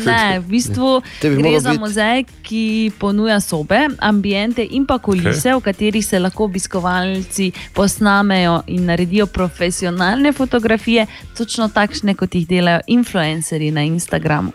[0.00, 5.58] Ne, v bistvu bi gre za muzej, ki ponuja sobe, ambiente in pa kulise, okay.
[5.58, 12.80] v katerih se lahko obiskovalci posnamejo in naredijo profesionalne fotografije, točno takšne, kot jih delajo
[12.86, 14.52] influencerji na Instagramu.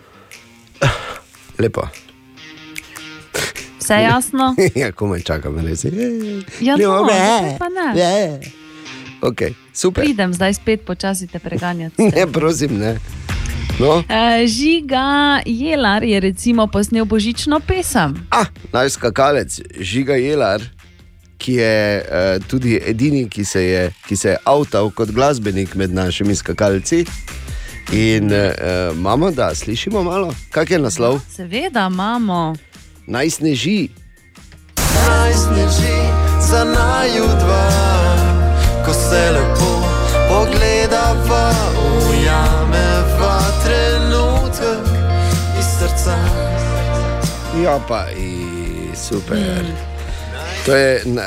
[1.62, 1.86] lepo.
[3.86, 4.54] Vse jasno?
[4.74, 5.90] ja, komaj čakam, res je.
[6.60, 6.82] Ja, Ljube.
[6.82, 7.86] no, zakaj pa ne?
[7.94, 8.40] Je.
[9.22, 9.54] Okay.
[9.72, 10.04] Super.
[10.04, 12.02] Pridem zdaj spet počasi te preganjati.
[12.04, 12.96] Ne, prosim, ne.
[13.78, 15.06] No, Eh, Žiga
[15.46, 18.26] Jelar je recimo posnel božično pesem.
[18.30, 20.62] ah, naj skakalec, Žiga Jelar,
[21.38, 25.94] ki je uh, tudi edini, ki se je, ki se je avtal kot glasbenik med
[25.94, 27.04] našimi skakalci.
[27.92, 28.50] In uh,
[28.92, 31.20] imamo, da slišimo malo, kak je naslov?
[31.30, 32.56] Seveda imamo.
[33.08, 33.88] Naj sneži.
[34.76, 35.98] Naj sneži
[36.40, 37.70] za naju dva,
[38.86, 39.82] ko se lepo
[40.28, 41.52] pogledava,
[42.10, 44.86] ujameva trenutek
[45.58, 46.16] iz srca.
[47.64, 48.46] Ja, pa i,
[48.96, 49.64] super.
[50.66, 51.22] To, je, na,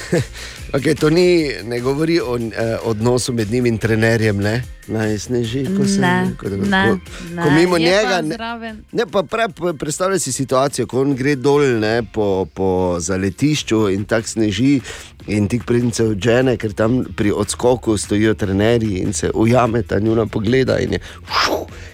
[0.76, 4.62] okay, to ni, ne govori o eh, odnosu med njim in trenerjem, ne?
[4.86, 6.98] Naj sneži, ko se Ne, ko, ko, ne, ko,
[7.42, 7.50] ko ne.
[7.50, 8.22] mimo Je njega.
[8.38, 12.46] pa Ne, ne, pa pre, pre- predstavljaj si situacijo, ko on gre dol ne, po,
[12.54, 14.80] po zaletišču in tako sneži.
[15.26, 19.98] In tik pridem se odžene, ker tam pri odskoku stojijo trenerji in se ujame ta
[19.98, 20.78] njuna pogleda.
[20.78, 21.00] In, je,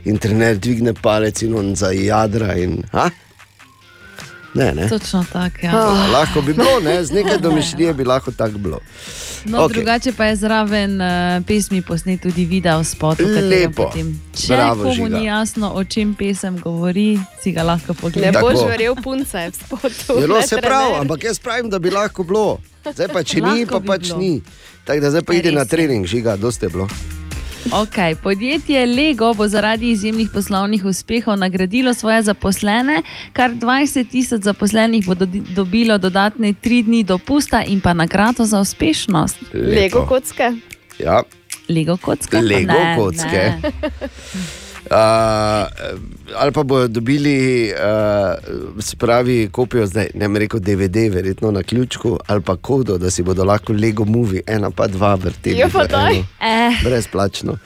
[0.04, 2.56] in trener dvigne palec in on za jadra.
[2.56, 3.08] In, a?
[4.58, 4.88] Ne, ne.
[4.88, 5.56] Točno tako.
[5.62, 5.72] Ja.
[5.78, 6.10] Oh.
[6.12, 7.04] Lahko bi bilo, ne?
[7.04, 8.80] z nekaj domišljije bi lahko tako bilo.
[9.44, 9.72] No, okay.
[9.72, 11.06] Drugače pa je zraven uh,
[11.46, 13.18] pesmi posnet tudi video spot.
[13.42, 13.90] Lepo.
[14.34, 15.18] Če Bravo, komu Žiga.
[15.18, 18.40] ni jasno, o čem pesem govori, si ga lahko Ne pogleda.
[18.40, 20.20] boš verjel punce v spotu.
[20.20, 22.58] Zelo ne se pravi, ampak jaz pravim, da bi lahko bilo.
[22.84, 24.18] Zdaj pa če ni, pa bi pač bilo.
[24.18, 24.42] ni.
[24.84, 25.68] Tako da zdaj pa ide Res na je.
[25.68, 26.88] trening, žiga, dosti je bilo.
[27.66, 33.02] Okay, podjetje Lego bo zaradi izjemnih poslovnih uspehov nagradilo svoje zaposlene.
[33.32, 38.60] Kar 20 tisoč zaposlenih bo dodi- dobilo dodatne tri dni dopusta in pa nagrado za
[38.60, 39.36] uspešnost.
[39.54, 40.52] Lego kocke.
[40.98, 41.22] Ja.
[41.68, 42.36] Lego kocke.
[42.38, 43.52] Lego Ne, kocke.
[43.62, 43.72] ne.
[44.90, 45.68] Uh,
[46.36, 51.62] ali pa bodo dobili, uh, se pravi, kopijo zdaj, ne vem, rekel DVD, verjetno na
[51.62, 55.58] ključku, ali pa kodo, da si bodo lahko Lego movie, ena pa dva vrteli.
[55.58, 56.14] Ja, pa daj.
[56.14, 56.24] eno.
[56.40, 56.72] Eh.
[56.84, 57.58] Brezplačno.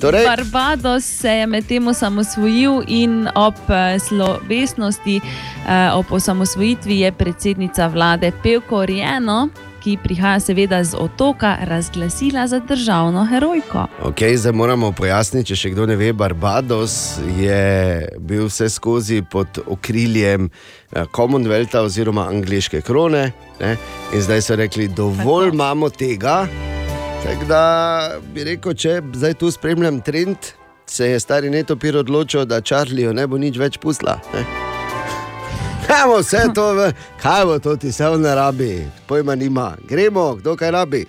[0.00, 7.86] Torej, Barbados se je medtem osamosvojil in ob eh, slovesnosti eh, ob osamosvojitvi je predsednica
[7.86, 9.48] vlade Pevko Rijeno,
[9.84, 13.86] ki prihaja seveda z otoka, razglasila za državno herojko.
[14.02, 19.60] Okay, zdaj moramo pojasniti, če še kdo ne ve, Barbados je bil vse skozi pod
[19.66, 23.26] okriljem eh, Commonwealtha oziroma angliške krone.
[23.60, 23.76] Ne?
[24.16, 25.54] In zdaj so rekli, dovolj Tako.
[25.54, 26.46] imamo tega.
[27.24, 27.64] Tako da
[28.32, 30.54] bi rekel, če zdaj tu spremljam trend,
[30.88, 34.16] se je stari netopir odločil, da Čarlijo ne bo nič več pusla.
[34.32, 34.73] Ne?
[35.86, 38.72] Gremo vse to, v- kaj bo to ti se v narabi,
[39.06, 41.04] pojma nima, gremo, kdo kaj rabi.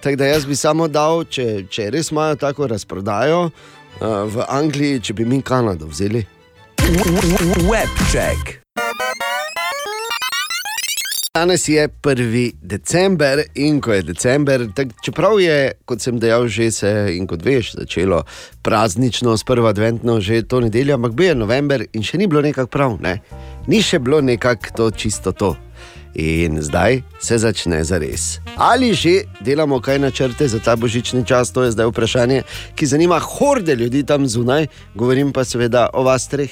[0.00, 3.50] Tako da jaz bi samo dal, če, če res imajo tako razprodajo uh,
[4.24, 6.24] v Angliji, če bi mi Kanado vzeli.
[7.66, 8.65] Webcheck.
[11.36, 12.52] Danes je 1.
[12.62, 17.44] december in ko je december, tak, čeprav je, kot sem dejal, že se in kot
[17.44, 18.22] veš, začelo
[18.64, 22.40] praznično, s prvo adventno, že to nedeljo, ampak bil je november in še ni bilo
[22.40, 23.18] nekako prav, ne?
[23.68, 25.52] ni še bilo nekako to čisto to.
[26.16, 28.40] In zdaj se začne za res.
[28.56, 33.20] Ali že delamo kaj načrte za ta božični čas, to je zdaj vprašanje, ki zanima
[33.20, 36.48] horde ljudi tam zunaj, govorim pa seveda o vas treh.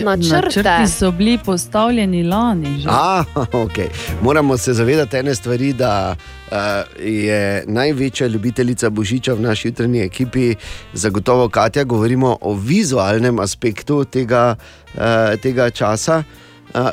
[0.00, 2.78] Načrti so bili postavljeni lani.
[2.80, 2.88] Že.
[2.90, 3.88] A, okay.
[4.22, 6.16] Moramo se zavedati ene stvari, da
[6.50, 6.56] uh,
[7.00, 10.54] je največja ljubiteljica Božiča v naši jutranji ekipi,
[10.92, 14.56] zagotovo Katja, govorimo o vizualnem aspektu tega,
[14.94, 16.18] uh, tega časa.
[16.18, 16.51] Uh,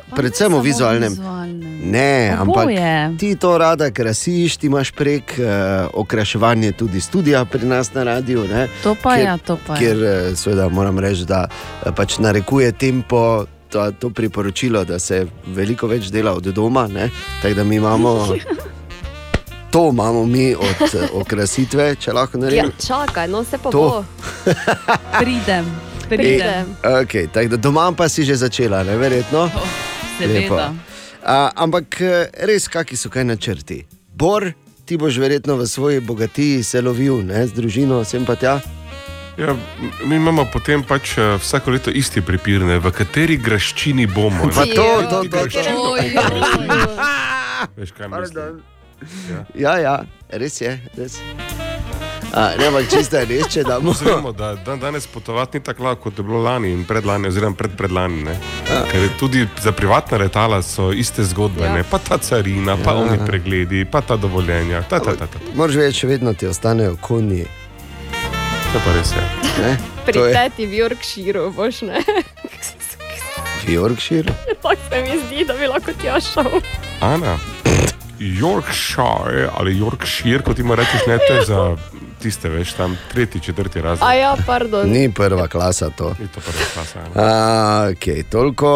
[0.09, 1.09] predvsem o samo vizualnem.
[1.09, 1.79] vizualnem.
[1.81, 2.77] Ne, Oboje.
[2.77, 5.45] ampak ti to rada krasiš, ti imaš prek uh,
[5.93, 8.43] okraševanja tudi studia pri nas na radiju.
[8.45, 9.79] Ne, To pa kjer, ja, to pa ja.
[9.79, 13.45] Kjer eh, seveda moram reči, da eh, pač narekuje tempo.
[13.69, 17.09] To, to priporočilo, da se veliko več dela od doma, ne?
[17.41, 18.27] tako da mi imamo
[19.71, 22.71] to, imamo mi od eh, okrasitve, če lahko Ja, naredimo.
[22.79, 23.77] čakaj, no se pa To.
[23.79, 24.03] bo.
[25.19, 25.65] Pridem,
[26.09, 26.75] pridem.
[26.83, 29.49] Okay, tako da doma pa si že začela, ne verjetno.
[30.19, 30.39] seveda.
[30.39, 30.89] Lepo.
[31.23, 33.83] A, ampak eh, res, kakšni so kaj načrti?
[34.15, 34.51] Bor,
[34.85, 38.59] ti boš verjetno v svoji bogatiji se lovil, ne, z družino, sem pa tja.
[39.39, 39.55] Ja,
[40.03, 44.49] mi imamo potem pač eh, vsako leto isti prepir, ne, v kateri graščini bomo.
[44.51, 44.75] Pa ne.
[44.75, 45.95] to, to, to, Graščino.
[46.17, 46.99] to.
[47.79, 48.61] Veš, kaj mislim?
[49.55, 49.99] Ja, ja,
[50.35, 50.75] res je.
[50.97, 51.21] Res.
[52.29, 53.93] A, ne, ampak čisto je res, če damo.
[54.01, 57.55] Vemo, da dan danes potovati ni tako lahko, kot je bilo lani in predlani, oziroma
[57.55, 58.23] predpredlani.
[58.23, 58.35] ne.
[58.85, 61.77] Ker tudi za privatna letala so iste zgodbe, Ja.
[61.77, 61.83] ja.
[61.83, 62.97] pa ta carina, pa Ja.
[62.97, 63.01] ja.
[63.03, 64.81] oni pregledi, pa ta dovoljenja.
[64.83, 65.39] Ta, ta, ta, ta.
[65.55, 67.45] Moraš še vedno ti ostanejo konji.
[68.69, 69.23] To pa res je.
[69.59, 69.77] Ne?
[70.05, 72.03] Pri teti v Yorkshireu boš ne.
[73.59, 74.29] v Yorkshire.
[74.61, 76.61] Tako se mi zdi, da bi lahko tja šel.
[77.01, 77.37] Ana,
[78.19, 81.75] Yorkshire ali Yorkshire, kot ima rečeš, ne to je za
[82.21, 84.07] tiste, veš, tam tretji, četrti razred.
[84.07, 84.89] A ja, pardon.
[84.89, 86.15] Ni prva klasa to.
[86.19, 86.99] Ni to prva klasa.
[87.15, 88.23] A, okay.
[88.23, 88.67] Toliko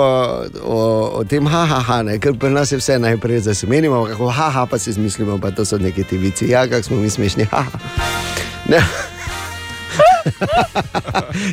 [0.63, 4.05] o, o tem, haha, ha, ne, ker pri nas je vse najprej, da se menimo,
[4.05, 7.09] kako haha, pa si izmislimo, pa to so neki ti vici, ja, kako smo mi
[7.09, 7.79] smešni, haha.
[8.69, 8.83] Ne.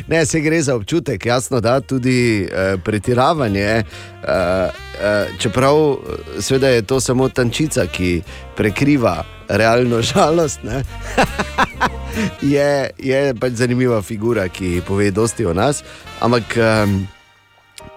[0.07, 3.61] Ne, se gre za občutek, jasno, da tudi eh, pretiravanje.
[3.61, 3.83] Eh,
[4.23, 8.21] eh, čeprav eh, seveda je to samo tančica, ki
[8.55, 10.59] prekriva realno žalost,
[12.53, 15.83] je, je pač zanimiva figura, ki pove dosti o nas.
[16.19, 17.07] Ampak um,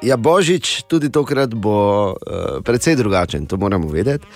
[0.03, 4.27] ja, Božič tudi tokrat bo uh, precej drugačen, to moramo vedeti.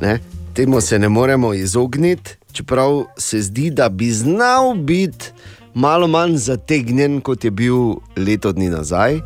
[0.00, 0.18] Ne?
[0.54, 5.32] Temu se ne moremo izogniti, čeprav se zdi, da bi znal biti
[5.74, 9.20] malo manj zategnjen, kot je bil leto dni nazaj.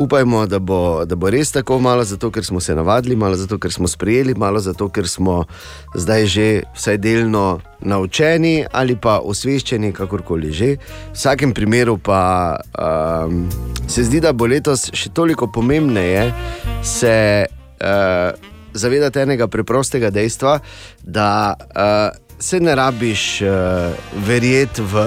[0.00, 3.58] Upajmo, da bo, da bo res tako, malo zato, ker smo se navadili, malo zato,
[3.58, 5.44] ker smo sprejeli, malo zato, ker smo
[5.94, 10.70] zdaj že vsaj delno naučeni ali pa osveščeni, kakorkoli že.
[10.76, 13.44] V vsakem primeru pa um,
[13.88, 16.30] se zdi, da bo letos še toliko pomembneje
[16.82, 20.60] se uh, zavedati enega preprostega dejstva,
[21.02, 22.08] da uh,
[22.38, 23.92] se ne rabiš uh,
[24.24, 25.04] verjeti v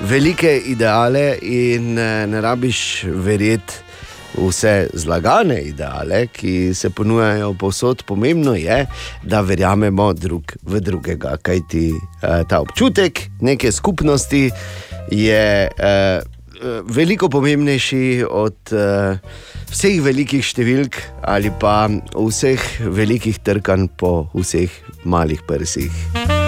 [0.00, 3.74] velike ideale in uh, ne rabiš verjeti
[4.38, 8.02] vse zlagane ideale, ki se ponujajo povsod.
[8.06, 8.86] Pomembno je,
[9.22, 14.50] da verjamemo drug v drugega, kajti uh, ta občutek neke skupnosti
[15.10, 15.46] je.
[15.78, 16.38] Uh,
[16.84, 19.16] Veliko pomembnejši od uh,
[19.72, 24.68] vseh velikih številk ali pa vseh velikih trkanj po vseh
[25.08, 26.39] malih prsih.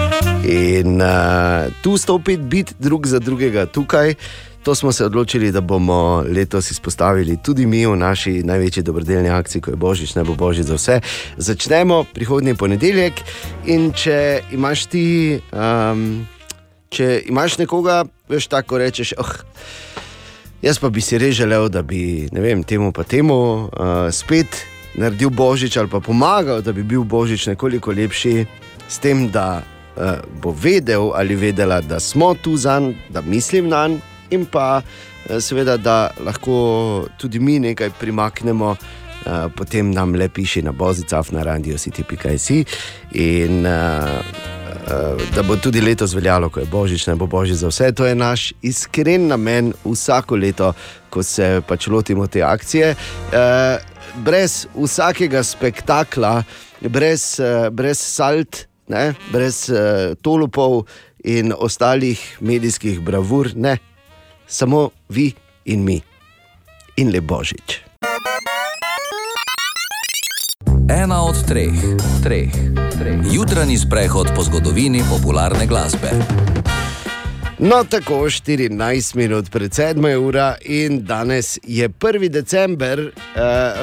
[0.43, 4.15] In uh, tu stopiti, biti drug za drugega tukaj,
[4.63, 9.61] to smo se odločili, da bomo letos izpostavili tudi mi v naši največji dobrodelni akciji,
[9.61, 10.99] ko je Božič, ne bo Božič za vse.
[11.37, 13.13] Začnemo prihodnji ponedeljek
[13.65, 16.27] in če imaš ti, um,
[16.89, 19.13] če imaš nekoga, veš tako rečeš.
[19.17, 19.35] Oh,
[20.63, 24.63] Jaz pa bi si res želel, da bi vem, temu pa temu uh, spet
[24.95, 28.45] naredil božič ali pa pomagal, da bi bil božič nekoliko lepši,
[28.87, 29.63] s tem, da
[30.41, 34.81] bo vedel ali vedela, da smo tu za njim, da mislim na njim in pa
[34.81, 38.75] uh, seveda, da lahko tudi mi nekaj primaknemo.
[39.23, 42.49] Uh, potem nam le piši na bozicah na radio city.js
[43.15, 43.71] in uh,
[45.35, 47.91] da bo tudi letos veljalo, ko je božič, ne bo božič za vse.
[47.95, 50.73] To je naš iskren namen vsako leto,
[51.09, 52.89] ko se pač lotimo te akcije.
[52.91, 53.43] E,
[54.25, 56.43] brez vsakega spektakla,
[56.81, 57.39] brez,
[57.71, 59.65] brez salt, ne, brez
[60.21, 60.85] tolupov
[61.23, 63.77] in ostalih medijskih bravur, ne,
[64.47, 65.33] samo vi
[65.65, 66.01] in mi.
[66.95, 67.81] In le božič.
[70.89, 71.73] Ena od treh,
[72.23, 72.53] treh,
[72.99, 73.19] treh.
[73.33, 76.11] Jutranji sprehod po zgodovini popularne glasbe.
[77.59, 82.29] No, tako 14 minut pred 7 ura in danes je 1.
[82.29, 83.11] december, eh,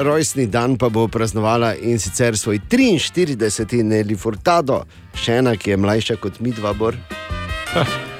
[0.03, 3.83] rojstni dan pa bo praznovala in sicer svoj 43.
[3.83, 4.83] Neli Furtado,
[5.15, 6.95] še ena, ki je mlajša kot mi dva bor.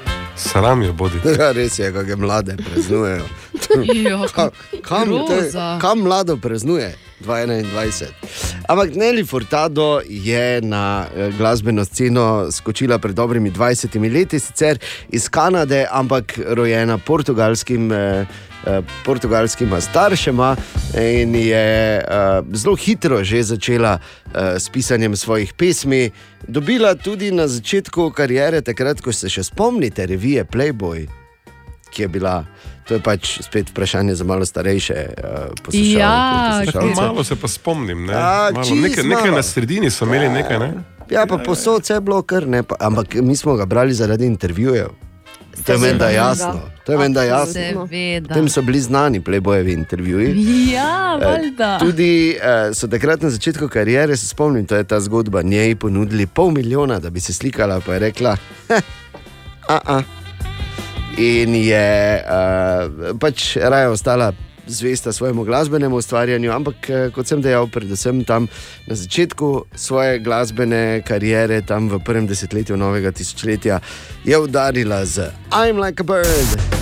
[0.42, 1.16] Sram je bodi.
[1.40, 3.26] Ja, res je, kako mlade praznujejo.
[4.02, 4.50] Jo, Ka-
[4.82, 5.78] kam, je- groza.
[5.82, 6.94] kam mlado praznuje?
[7.22, 8.06] 2021.
[8.68, 14.80] Ampak Neli Furtado je na eh, glasbeno sceno skočila pred dobrimi 20 leti, sicer
[15.10, 17.92] iz Kanade, ampak rojena portugalskim.
[17.92, 18.26] eh,
[19.06, 20.56] Portugalskima staršema
[21.02, 26.12] in je uh, zelo hitro že začela uh, s pisanjem svojih pesmi.
[26.48, 31.08] Dobila tudi na začetku kariere, takrat, ko se še spomnite, revije Playboy,
[31.94, 32.46] ki je bila,
[32.88, 36.00] to je pač spet vprašanje za malo starejše uh, poslušalce.
[36.00, 37.02] Ja, poslušalce.
[37.02, 38.14] Malo se pa spomnim, ne?
[38.14, 40.74] A, Malo, nekaj, nekaj na sredini so imeli, nekaj ne.
[41.12, 44.26] Ja, pa posod vse je bilo kar ne, pa, ampak mi smo ga brali zaradi
[44.26, 45.11] intervjujev.
[45.66, 46.60] To je menda jasno.
[46.86, 47.54] To je menda jasno.
[47.54, 48.34] Seveda.
[48.34, 50.36] Tem so bili znani playboyevi intervjuji.
[50.74, 51.78] Ja, Eh, valjda.
[51.80, 56.26] Tudi eh, so takrat na začetku kariere, se spomnim, to je ta zgodba, njej ponudili
[56.26, 58.38] pol milijona, da bi se slikala, pa je rekla,
[59.68, 60.02] a, a.
[61.18, 64.34] In je uh, pač raje ostala
[64.68, 68.48] zvesta svojemu glasbenemu ustvarjanju, ampak eh, kot sem dejal, predvsem tam
[68.88, 73.80] na začetku svoje glasbene kariere, tam v prvem desetletju novega tisočletja,
[74.26, 76.81] je udarila z I'm like a bird.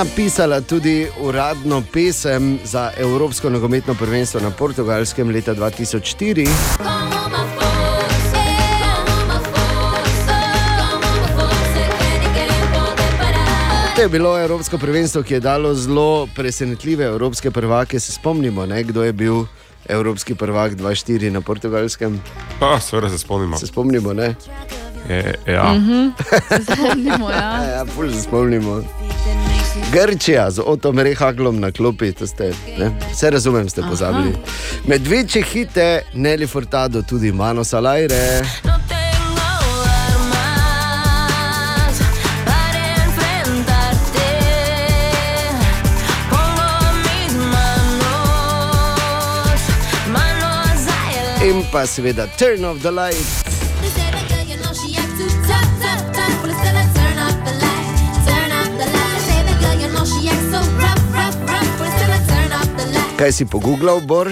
[0.00, 6.48] Napisala tudi uradno pesem za Evropsko nogometno prvenstvo na Portugalskem leta 2004.
[13.96, 18.00] To je bilo Evropsko prvenstvo, ki je dalo zelo presenetljive evropske prvake.
[18.00, 19.44] Se spomnimo, ne, kdo je bil
[19.88, 22.22] evropski prvak 2-4 na portugalskem.
[22.60, 23.58] Pa, seveda se spomnimo.
[23.58, 24.34] Se spomnimo, ne?
[25.08, 25.72] Je, ja.
[25.72, 26.08] Mhm.
[26.72, 27.64] Spomnimo, ja.
[27.64, 28.82] ja, ful se spomnimo.
[29.92, 32.90] Grčija z Otom Rehaglom na klopi, to ste, ne?
[33.12, 34.32] vse razumem, ste pozabili.
[34.86, 38.42] Med večje hite Nelly Furtado, tudi Mano Salajre.
[51.44, 53.49] In pa seveda Turn of the Light.
[63.20, 64.30] Kaj si pogooglal, Bor?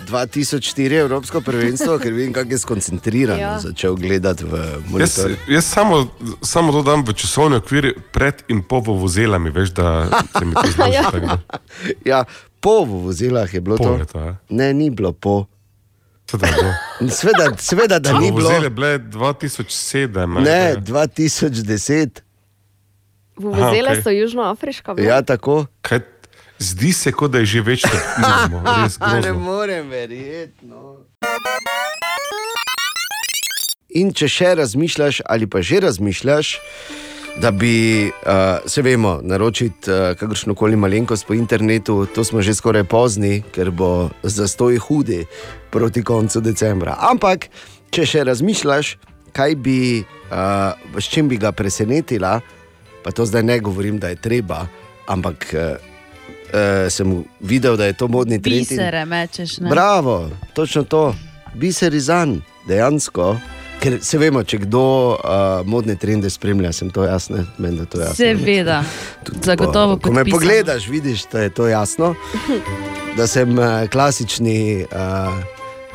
[0.00, 0.62] 2004
[0.96, 3.48] Evropsko prvenstvo, ker vidim, kako je skoncentrirano Ja.
[3.48, 3.58] ja.
[3.60, 5.30] začel gledati v Jaz, monitor.
[5.48, 6.06] jaz samo,
[6.40, 10.66] samo to dam v časovni okvir pred in po vozelami, veš, da se mi to
[10.68, 11.02] zdi Ja.
[11.04, 11.18] tako.
[11.18, 11.38] da-
[12.04, 12.24] Ja,
[12.60, 13.94] po vozilah je bilo Po to.
[13.96, 14.36] je to, ja.
[14.48, 15.46] Ne, ni bilo po.
[16.32, 17.08] Je.
[17.10, 18.48] Sveda, sveda da ni bilo.
[18.48, 20.40] Vozile bile 2007.
[20.40, 22.08] Ne, 2010.
[23.36, 24.02] Vuvuzele okej.
[24.02, 24.94] so južnoafriška.
[24.94, 25.08] bila?
[25.08, 25.66] Ja, tako.
[25.80, 26.00] Kaj,
[26.62, 28.62] zdi se, kot da je že več kot vidimo.
[28.82, 30.66] Res ne morem verjeti.
[30.66, 31.02] No.
[33.92, 36.56] In če še razmišljaš, ali pa že razmišljaš,
[37.40, 42.54] da bi, uh, se vemo, naročiti uh, kakršno koli malenkost po internetu, to smo že
[42.54, 45.24] skoraj pozni, ker bo zastoj hudi
[45.70, 46.96] proti koncu decembra.
[47.00, 47.48] Ampak,
[47.92, 48.96] če še razmišljaš,
[49.36, 52.40] kaj bi, uh, s čim bi ga presenetila,
[53.04, 54.66] pa to zdaj ne govorim, da je treba,
[55.08, 55.91] ampak uh,
[56.52, 58.68] uh, sem videl, da je to modni trend.
[58.68, 59.58] Bisere mečeš.
[59.60, 59.70] Ne?
[59.70, 61.14] Bravo, točno to,
[61.54, 63.36] biser izan, dejansko.
[63.82, 67.42] Ker se vemo, če kdo uh, modne trende spremlja, sem to jasno.
[68.14, 68.84] Seveda,
[69.48, 72.14] zagotovo Ko me pogledaš, vidiš, da je to jasno,
[73.18, 75.34] da sem uh, klasični uh,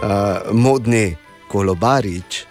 [0.03, 1.15] uh, modni
[1.47, 2.43] kolobarič.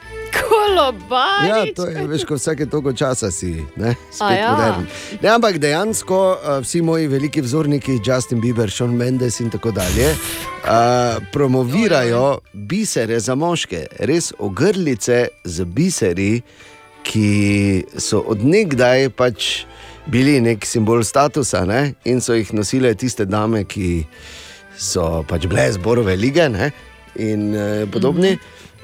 [0.77, 1.49] Kolobarič.
[1.49, 4.53] Ja, to je, veš, ko vsake toliko časa si, ne, ja.
[4.53, 4.87] modern.
[5.23, 10.11] Ne, ampak dejansko uh, vsi moji veliki vzorniki, Justin Bieber, Sean Mendes in tako dalje,
[10.13, 16.43] uh, promovirajo bisere za moške, res ogrlice z biseri,
[17.07, 19.65] ki so odnegdaj pač
[20.11, 21.95] bili nek simbol statusa ne?
[22.05, 24.05] in so jih nosile tiste dame, ki
[24.77, 26.71] so pač bile zborove lige ne?
[27.17, 28.37] in uh, podobni.
[28.37, 28.39] Mm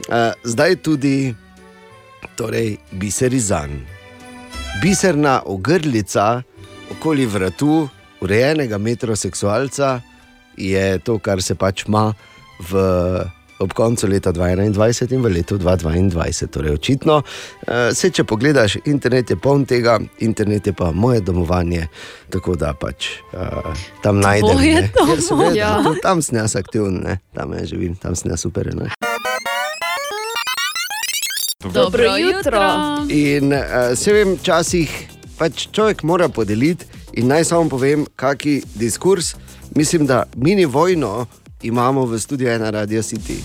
[0.08, 0.34] -hmm.
[0.44, 1.34] zdaj tudi
[2.36, 3.70] torej biserizan.
[4.82, 6.42] Biserna ogrlica
[6.90, 7.88] okoli vratu
[8.20, 10.00] urejenega metroseksualca
[10.56, 12.12] je to, kar se pač ima
[12.70, 12.82] v,
[13.58, 16.46] ob koncu leta 2021 in v letu 2022.
[16.52, 21.88] Torej, očitno, uh, se če pogledaš, internet je poln tega, internet je pa moje domovanje,
[22.30, 23.72] tako da pač uh,
[24.02, 24.62] tam najdem.
[24.62, 24.86] Ja,
[25.20, 27.18] seveda, tudi Tam sem jaz aktiven, ne.
[27.34, 28.74] tam jaz živim, tam sem jaz super.
[28.76, 28.92] Ne.
[31.70, 32.60] Dobro jutro.
[33.08, 34.90] In uh, se vem, včasih
[35.38, 36.86] pač človek mora podeliti.
[37.12, 39.34] In naj samo povem, kakšen diskurs.
[39.74, 41.26] Mislim, da mini vojno
[41.62, 43.38] imamo v studiu ena Radio City.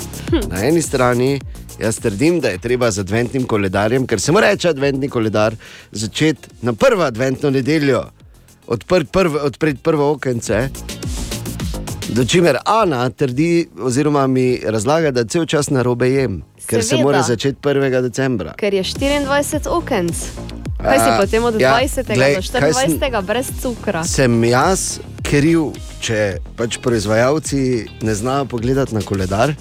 [0.50, 1.40] Na eni strani
[1.80, 5.56] jaz trdim, da je treba z adventnim koledarjem, ker se mora reči adventni koledar,
[5.92, 8.04] začeti na prvo adventno nedeljo,
[8.68, 10.70] odpreti prvo, odpreti prvo okence.
[12.10, 16.90] Do čimer Ana trdi, oziroma mi razlaga, da cel čas na robe jem, ker se
[16.90, 17.04] Seveda.
[17.04, 18.02] mora začeti 1.
[18.02, 18.54] decembra.
[18.54, 20.16] Ker je 24 okenc.
[20.78, 22.14] Kaj si potem od ja, 20.
[22.14, 23.22] glej, do kaj sem- 24.
[23.24, 24.04] brez cukra?
[24.04, 27.62] Sem jaz kriv, če pač proizvajalci
[28.02, 29.56] ne znajo pogledati na koledar.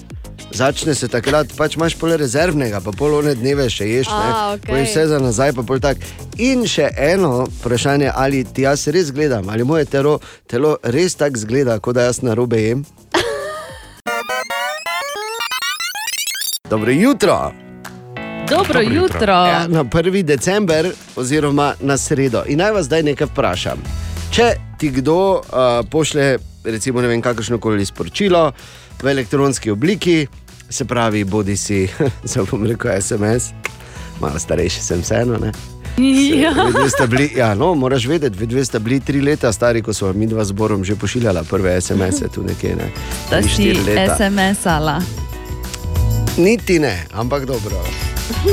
[0.53, 4.53] Začne se takrat, pač imaš pol rezervnega, pa pol one dneve še ješ, ne, A,
[4.55, 4.69] okej.
[4.69, 5.97] poješ vse za nazaj, pa pol tak.
[6.39, 11.39] In še eno vprašanje, ali ti jaz res gledam, ali moje telo, telo res tako
[11.39, 12.85] zgleda, kot da jaz na robe jem.
[16.71, 17.53] Dobro jutro.
[18.51, 19.33] Dobro jutro.
[19.33, 20.23] Ja, na 1.
[20.23, 22.43] december, oziroma na sredo.
[22.47, 23.79] In naj vas zdaj nekaj vprašam.
[24.31, 25.41] Če ti kdo uh,
[25.91, 28.53] pošlje, recimo, ne vem, kakršno koli sporočilo
[29.03, 30.27] v elektronski obliki,
[30.71, 31.89] se pravi, bodi si,
[32.25, 33.53] zelo bom rekel, SMS,
[34.21, 35.39] malo starejši sem vseeno.
[35.39, 35.53] Ne?
[36.43, 36.53] Ja.
[37.09, 40.45] Bili, ja, no, moraš vedeti, vidve ste bili tri leta stari, ko so mi dva
[40.45, 42.77] zborom že pošiljala prve SMS-e tu nekje.
[42.77, 42.91] Ne?
[43.31, 43.73] Da si.
[44.19, 45.26] SMS-ala.
[46.37, 47.81] Niti ne, ampak dobro.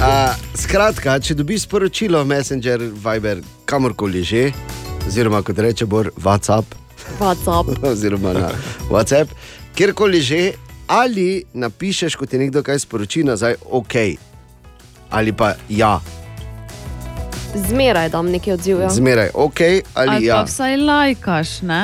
[0.01, 4.43] A, skratka, če dobiš sporočilo, Messenger, Viber, kamorkoli že,
[5.07, 6.77] oziroma kot reče Bor, WhatsApp,
[7.19, 7.73] WhatsApp.
[7.91, 8.51] oziroma na
[8.87, 9.35] WhatsApp,
[9.75, 10.53] kjerkoli že,
[10.87, 13.95] ali napišeš, ko ti nekdo kaj sporoči nazaj, ok,
[15.11, 15.97] ali pa ja.
[17.67, 18.79] Zmeraj dam neki odziv.
[18.79, 18.89] Ja.
[18.89, 20.39] Zmeraj, ok ali, Ali ja.
[20.39, 21.83] pa vsaj lajkaš, ne?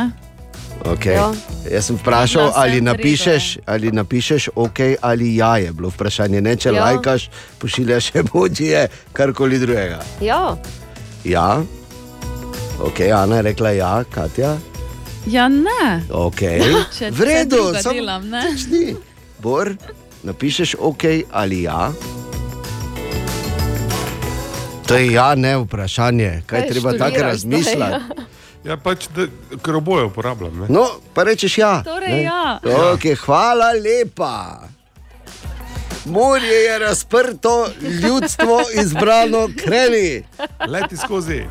[0.85, 1.13] Okay.
[1.13, 1.31] Ja.
[1.71, 6.41] Jaz sem vprašal, Na vse ali napišeš, ali napišeš ok ali ja, je bilo vprašanje.
[6.41, 6.75] Ne, če ja.
[6.75, 6.83] Ja.
[6.83, 7.29] lajkaš,
[7.59, 9.99] pošiljaš emojije, karkoli drugega.
[10.21, 10.57] Ja.
[11.23, 11.61] Ja,
[12.79, 14.57] ok, Ana je rekla ja, Katja.
[15.27, 16.03] Ja, ne.
[16.09, 16.39] Ok,
[16.97, 18.43] Če v redu, samo delam, ne?
[18.71, 18.95] ni.
[19.43, 19.75] Bor,
[20.23, 21.91] napišeš ok ali ja.
[24.87, 28.38] To je ja, ne vprašanje, kaj Kaj treba tako razmišljati.
[28.63, 29.27] Ja, pač, da,
[29.63, 30.65] ker oboje uporabljam.
[30.65, 30.67] Ne?
[30.73, 31.79] No, pa rečeš ja.
[31.85, 32.23] Torej ne?
[32.23, 32.59] ja.
[32.93, 34.67] Okay, hvala lepa.
[36.05, 40.23] Morje je razprto, ljudstvo izbrano, kreni.
[40.67, 41.43] Leti skozi.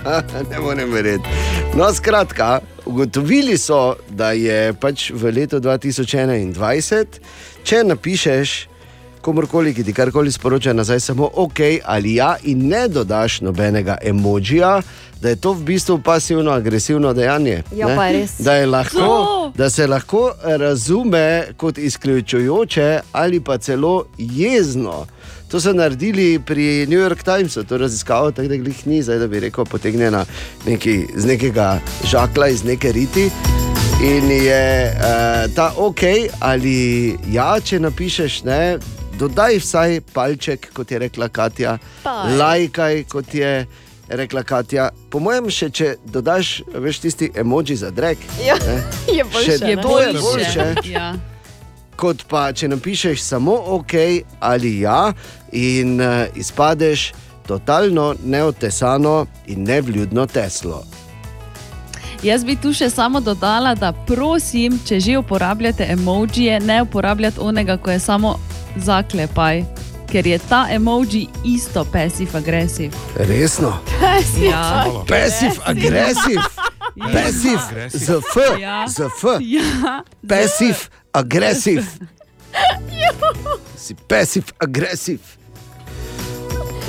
[0.50, 1.28] ne morem verjeti.
[1.74, 7.20] No, skratka, ugotovili so, da je pač v letu 2021,
[7.62, 8.56] če napišeš
[9.26, 14.80] komorkoli, ki ti karkoli sporoča nazaj, samo ok ali ja, in ne dodaš nobenega emojija,
[15.20, 17.62] da je to v bistvu pasivno-agresivno dejanje.
[17.74, 17.96] Ja, ne?
[17.96, 18.36] pa res.
[18.38, 19.52] Da, lahko, To.
[19.56, 25.06] da se lahko razume kot izključujoče ali pa celo jezno.
[25.50, 29.26] To so naredili pri New York Timesu, to raziskavo, tako da jih ni, zdaj da
[29.26, 30.24] bi rekel, potegnjena
[30.66, 33.30] neki, z nekega žakla, iz neke riti.
[34.02, 36.02] In je uh, ta ok
[36.40, 38.78] ali ja, če napišeš ne.
[39.18, 42.22] Dodaj vsaj palček, kot je rekla Katja, Pa.
[42.38, 43.66] lajkaj, kot je
[44.08, 44.90] rekla Katja.
[45.10, 49.58] Po mojem, še če dodaš, veš, tisti emoji za drek, Ja, ne, je boljše.
[49.58, 49.82] Še ne?
[49.82, 50.66] to je boljše.
[50.84, 51.14] Ja.
[51.96, 53.94] kot pa če napišeš samo ok
[54.40, 55.12] ali ja,
[55.52, 57.12] in uh, izpadeš
[57.48, 60.84] totalno neotesano in nevljudno teslo.
[62.26, 67.76] Jaz bi tu še samo dodala, da prosim, če že uporabljate emojije, ne uporabljate onega,
[67.76, 68.32] ko je samo
[68.76, 69.62] zaklepaj,
[70.10, 72.90] ker je ta emoji isto pasiv-agresiv.
[73.16, 73.76] Resno.
[74.42, 74.84] Ja.
[75.08, 76.42] Passive aggressive.
[77.12, 78.88] Passive z F, Ja.
[78.88, 79.22] z F.
[79.40, 80.02] Ja.
[80.28, 80.78] Passive
[81.12, 81.86] aggressive.
[83.76, 85.22] Si passive aggressive.
[85.22, 85.45] Tako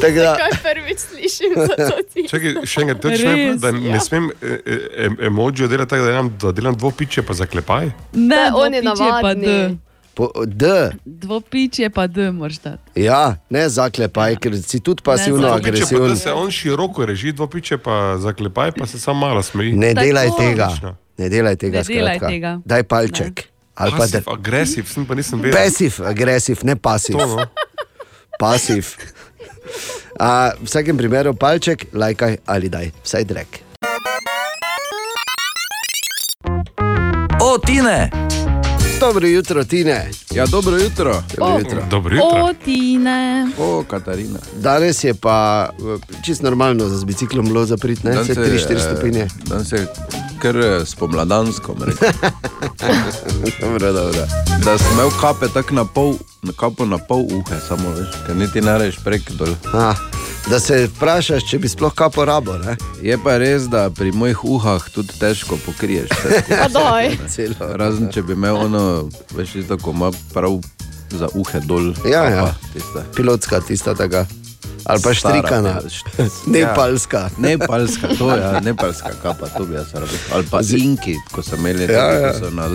[0.01, 2.27] da, prvič slišim za to ti?
[2.29, 3.99] Čakaj, še enkrat, to je Res, da ne ja.
[3.99, 7.91] smem e, e, emoji delati tako, da delam, da delam dvopiče, pa zaklepaj.
[8.13, 9.77] Ne, on je pa navadni.
[10.13, 10.65] po, D,
[11.05, 13.01] Dvopič je pa D, moraš dati.
[13.01, 16.09] ja, ne zaklepaj, ker si tudi pasivno pa agresiven.
[16.09, 19.73] da se on široko reži, dvopiče pa zaklepaj, pa se samo malo smeji.
[19.73, 20.05] Ne Tako.
[20.05, 20.69] delaj tega,
[21.17, 21.77] ne delaj tega.
[21.77, 22.27] Ne delaj skratka.
[22.33, 22.59] tega.
[22.65, 23.43] Daj palček.
[23.77, 25.53] Ali pa da, Pasiv, agresiv, sem pa nisem vedel.
[25.53, 27.13] Pasiv, agresiv, ne pasiv.
[27.13, 27.45] To, no.
[28.39, 28.95] Pasiv.
[30.19, 33.61] A, v vsakem primeru palček, lajkaj ali daj, vsaj drek.
[37.41, 38.26] O, Tine!
[38.99, 40.11] Dobro jutro, Tine.
[40.35, 41.23] Ja, dobro jutro.
[41.37, 41.81] Dobro jutro.
[41.89, 42.43] Dobro jutro.
[42.43, 43.47] O, Tine.
[43.59, 44.39] O, Katarina.
[44.55, 48.75] Danes je pa eh, čisto normalno, za z biciklom bilo zaprit, ne Danes je, 3-4
[48.75, 49.27] eh, stopinje.
[49.45, 49.87] Danes je
[50.41, 52.09] kar eh, spomladansko, rekel.
[53.61, 54.21] dobro, dobro.
[54.65, 58.35] da sem imel kape tako na pol, na kapo na pol uhe, samo veš, ker
[58.35, 59.55] niti ne reš prek dol.
[59.73, 59.93] A,
[60.49, 62.53] da se vprašaš, če bi sploh kapo rabo.
[62.57, 62.77] Ne?
[63.01, 66.09] Je pa res, da pri mojih uhah tudi težko pokriješ.
[66.09, 67.17] skupaj.
[67.59, 67.65] Pa.
[67.75, 70.59] Razen če bi imel ono, veš, tisto, ko ima prav
[71.11, 71.91] za uhe dol.
[72.05, 72.41] Ja, ja.
[72.41, 73.03] kapa, tista.
[73.15, 74.25] Pilotska, tista taka.
[74.85, 77.27] Ali pa štrikana, št- nepalska.
[77.29, 80.19] Ja, nepalska, to je, ja, nepalska kapa, to bi jaz rabil.
[80.31, 82.31] Ali pa zinki, ko so imeli, Ja, ja, ja.
[82.31, 82.69] ko so na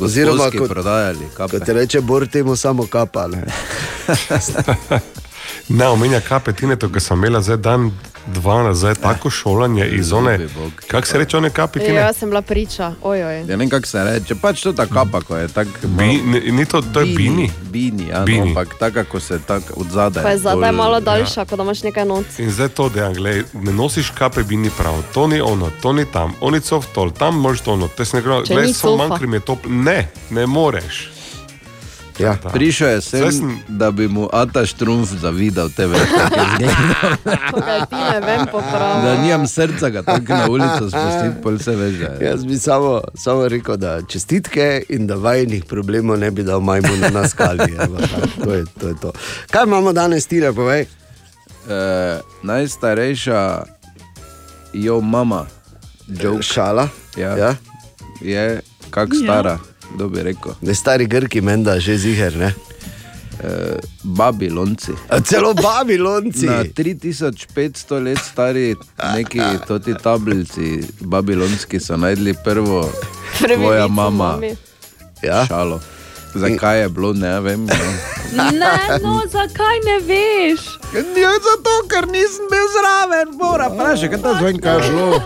[0.00, 1.58] Oziroma, kot- prodajali kape.
[1.58, 3.28] Ko te reče, bor temu samo kapa.
[5.68, 5.88] Ne?
[5.88, 7.90] Omenja kapetine, to, ki sem imela zdaj dan,
[8.28, 10.38] dva nazaj, tako šolanje iz one.
[10.88, 11.94] Kako se reče, one kapetine?
[11.94, 12.92] Ja, jaz sem bila priča.
[13.02, 13.38] Ojoj.
[13.38, 15.70] Ja, ne vem, kako se reče, pač to ta kapa, ko je tako.
[15.82, 17.50] Bi, ni, ni to, to je bini.
[17.62, 18.40] Bini, ja, Bini.
[18.40, 20.22] No, ampak taka, ko se tako od zadaj.
[20.22, 22.38] Pa je zadaj dol- malo daljša, kot da imaš nekaj noc.
[22.38, 26.04] In zdaj to gledaj, ne nosiš kape, bi ni prav, to ni ono, to ni
[26.04, 28.72] tam, oni so v tol, tam moraš to ono, te se ne gre, Če gledaj,
[28.72, 29.08] samo cofa.
[29.08, 29.98] manj, ker mi je to, ne,
[30.30, 31.15] ne moreš.
[32.18, 32.36] Ja.
[32.44, 36.24] Prišel je sem, sem- da bi mu Ata Štrumf zavidal te vrste.
[37.56, 39.02] Kaj ti ne vem popraviti.
[39.02, 41.94] da nimam srca, ga tako na ulico spustiti, pol se veš.
[41.94, 42.24] da.
[42.24, 47.10] Jaz bi samo, samo rekel, da čestitke in da vajnih problemov ne bi dal majmunu
[47.12, 47.24] na
[47.76, 49.12] evo, tako, To je, to je to.
[49.50, 50.86] Kaj imamo danes, Tine, povej?
[51.68, 53.62] Eh, najstarejša
[54.74, 55.46] jo mama,
[56.08, 56.88] joke, Šala.
[57.16, 57.54] ja, Ja?
[58.20, 58.60] je
[58.90, 59.58] kak stara,
[59.94, 60.52] kdo bi rekel.
[60.60, 62.54] Ne stari Grki, menda že ziger, ne?
[63.44, 64.92] Eh, babilonci.
[65.08, 66.46] A celo babilonci.
[66.46, 68.74] Na 3500 let stari
[69.14, 72.80] neki toti tablici babilonski so najdli prvo
[73.38, 74.56] tvoja Prevelico mama mami.
[75.22, 75.46] Ja?
[75.46, 75.80] šalo.
[76.36, 77.66] Zakaj je bilo, ne vem.
[77.66, 77.74] No.
[78.36, 80.60] Ne, no, zakaj ne veš?
[80.94, 85.20] Ja, zato, ker nisem bil zraven, mora vprašati, kaj ta zvon kaj je bilo.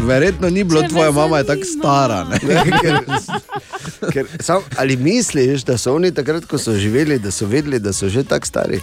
[0.10, 2.24] Verjetno ni bilo, tvoja mama je tako stara.
[2.24, 2.38] Ne?
[2.82, 3.00] ker,
[4.12, 7.92] ker, sam, ali misliš, da so oni takrat, ko so živeli, da so vedeli, da
[7.92, 8.80] so že tako stari?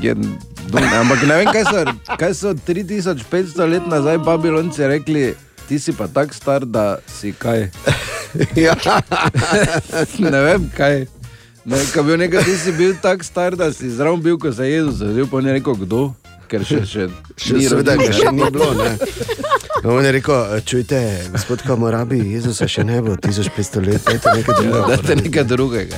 [0.00, 1.84] Je, do, ampak ne vem, kaj so,
[2.18, 5.34] kaj so 3500 let nazaj Babilonci rekli.
[5.68, 7.70] Ti si pa tako star, da si kaj.
[8.66, 8.74] ja.
[10.32, 11.06] ne vem kaj.
[11.64, 11.76] Ne,
[12.06, 15.00] bil nekaj, ti si bil tako star, da si zraven bil, ko se je Jezus
[15.00, 16.12] rodil, pa ni rekel kdo,
[16.48, 17.06] ker še, še,
[17.40, 18.10] Še, ni seveda, rodil.
[18.10, 18.68] ker še ni bilo.
[18.76, 18.90] Ne.
[19.84, 21.00] On je rekel, čujte,
[21.32, 24.84] gospod Kamorabi, Jezusa še ne bo 1500 let, dajte nekaj drugega.
[24.92, 25.96] Dajte nekaj drugega.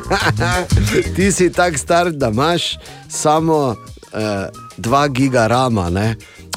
[1.16, 2.74] Ti si tako star, da imaš
[3.08, 4.44] samo uh,
[4.76, 5.88] 2 giga rama.
[5.90, 6.14] Ne?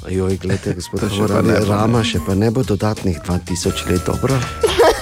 [0.10, 1.60] Joj, gledajte, gospod še bo, ne.
[1.68, 4.36] rama še pa ne bo dodatnih 2000 let, dobro.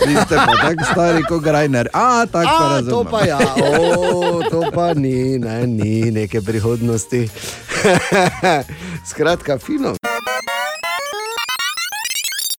[0.06, 1.90] Vi ste pa tako stari kot Grajner.
[1.94, 2.92] A, tako pa razumem.
[2.94, 7.26] to pa ja, o, to pa ni, ne, ni neke prihodnosti.
[9.12, 9.98] Skratka, fino.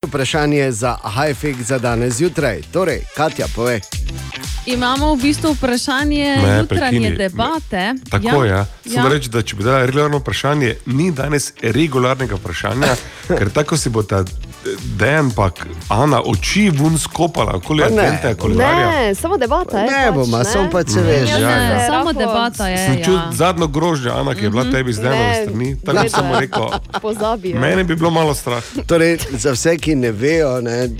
[0.02, 2.62] Vprašanje za high-fake za danes zjutraj.
[2.64, 3.80] Torej, Katja, povej.
[4.66, 6.66] Imamo v bistvu vprašanje Ne, jutranje
[7.00, 7.16] prekini.
[7.18, 7.94] debate.
[8.10, 8.50] Tako je.
[8.50, 8.66] Ja.
[8.84, 9.08] Samo Ja.
[9.08, 12.96] reči, da če bi dala regularno vprašanje, ni danes regularnega vprašanja,
[13.38, 14.24] ker tako si bo ta
[14.96, 15.50] Dan pa
[15.90, 17.96] Ana oči vun skopala, okoli Pa ne.
[17.96, 18.90] adventnega koledarja.
[18.90, 19.86] Ne, samo debata je.
[19.86, 21.30] Ne boma, samo pa se veš.
[21.30, 21.86] Ja, ja.
[21.86, 22.78] Samo debata je.
[22.78, 23.30] Sem čutil Ja.
[23.32, 25.76] zadnjo grožnjo, Ana, ki je bila tebi zdaj na strani.
[25.76, 26.62] Tako samo rekel,
[27.02, 27.60] Pozabijo.
[27.60, 28.62] mene bi bilo malo strah.
[28.86, 30.90] Torej, za vse, ki ne vejo, ne, uh,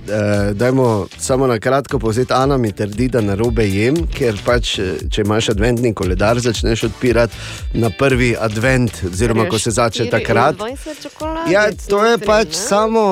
[0.52, 2.32] dajmo samo na kratko povzeti.
[2.32, 6.84] Ana mi trdi, da na robe jem, ker pač, eh, če imaš adventni koledar, začneš
[6.84, 7.34] odpirati
[7.74, 10.56] na prvi advent, oziroma ko se začne takrat.
[10.56, 12.52] 24 čokoladic, Ja, to je pač ne?
[12.54, 13.02] samo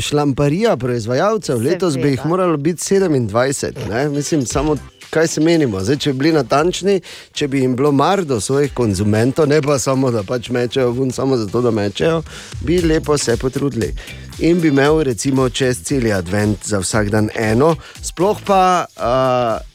[0.00, 1.62] šlamparija proizvajalcev.
[1.62, 3.88] Letos bi jih moralo biti 27.
[3.90, 4.08] Ne?
[4.08, 4.76] Mislim, samo
[5.10, 5.80] kaj se menimo.
[5.80, 7.00] Zdaj, če bi bili natančni,
[7.32, 11.12] če bi jim bilo mar do svojih konzumentov, ne pa samo da pač mečejo ven,
[11.12, 12.22] samo zato da mečejo,
[12.60, 13.94] bi lepo se potrudili.
[14.38, 18.86] In bi imel recimo čez cel advent za vsak dan eno, sploh pa.
[18.96, 19.68] Uh,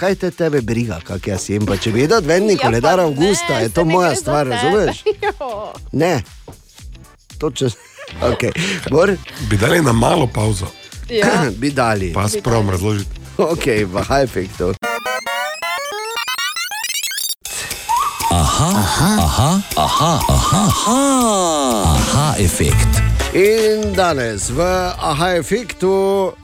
[0.00, 1.66] Kaj te tebe briga, kak jaz jem?
[1.68, 5.02] Pa če bi jedel adventni Ja, koledar ne, avgusta, je to ne moja stvar, razumeš?
[6.02, 6.22] Ne,
[7.38, 7.68] točno.
[8.22, 8.50] Okay.
[8.90, 9.16] Bor,
[9.48, 10.66] Bi dali na malo pauzo,
[11.08, 11.26] Ja.
[11.60, 12.12] bi dali.
[12.12, 13.10] pa spravom razložiti.
[13.38, 14.74] Ok, v high-efektu.
[18.30, 21.00] Aha, aha, aha, aha, aha, aha,
[21.86, 22.88] aha efekt.
[23.32, 24.60] In danes v
[24.98, 25.90] aha efektu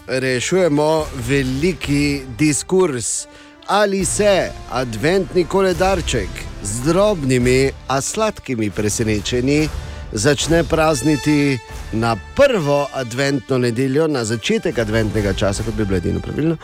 [0.09, 3.27] rešujemo veliki diskurs.
[3.67, 6.29] Ali se adventni koledarček
[6.63, 9.69] z drobnimi, a sladkimi presenečenji
[10.12, 11.59] začne prazniti
[11.93, 16.57] na prvo adventno nedeljo, na začetek adventnega časa, kot bi bilo edino pravilno,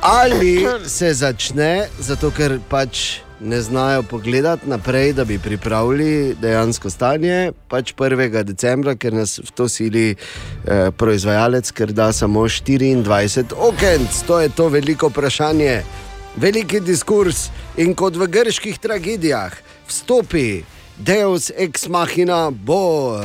[0.00, 0.66] ali
[0.98, 7.94] se začne, zato ker pač ne znajo pogledati naprej, da bi pripravili dejansko stanje, pač
[7.94, 8.44] 1.
[8.44, 14.22] decembra, ker nas v to sili eh, proizvajalec, ker da samo 24 okenc.
[14.26, 15.82] To je to veliko vprašanje,
[16.36, 19.58] veliki diskurs in kot v grških tragedijah
[19.88, 20.62] vstopi
[21.04, 23.18] Deus ex machina bo.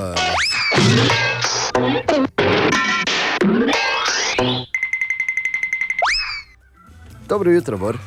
[7.28, 7.98] Dobro jutro, Bor.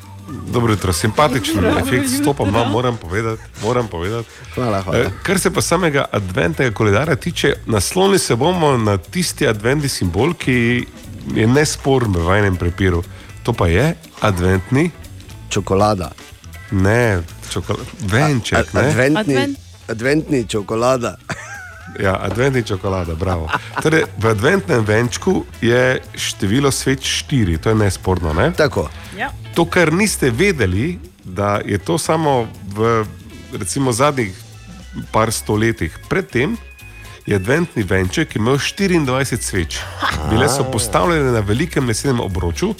[0.52, 3.42] Dobro jutro, simpatičen Dobro efekt stopam, no, moram povedati.
[3.62, 4.28] Moram povedati.
[4.54, 4.98] Hvala, hvala.
[4.98, 10.34] Eh, Kar se pa samega adventnega koledarja tiče, naslonili se bomo na tisti adventni simbol,
[10.34, 10.86] ki
[11.34, 13.02] je nesporen v enem prepiru.
[13.42, 14.90] To pa je adventni
[15.48, 16.10] čokolada.
[16.70, 17.90] Ne, čokolada.
[18.00, 18.74] venček.
[18.74, 18.80] ne.
[18.80, 19.54] Adventni,
[19.88, 21.16] adventni čokolada.
[21.98, 23.48] Ja, adventni čokolada, bravo.
[23.82, 28.30] Torej, v adventnem venčku je število sveč štiri, to je nesporno.
[28.30, 28.52] Ne?
[28.54, 28.86] Tako.
[29.18, 29.32] Ja.
[29.58, 33.02] To, kar niste vedeli, da je to samo v
[33.58, 34.34] recimo, zadnjih
[35.10, 35.98] par stoletjih.
[36.08, 36.56] Predtem
[37.26, 39.78] je adventni venček imel 24 sveč.
[40.30, 42.74] Bile so postavljene na velikem lesenem obroču,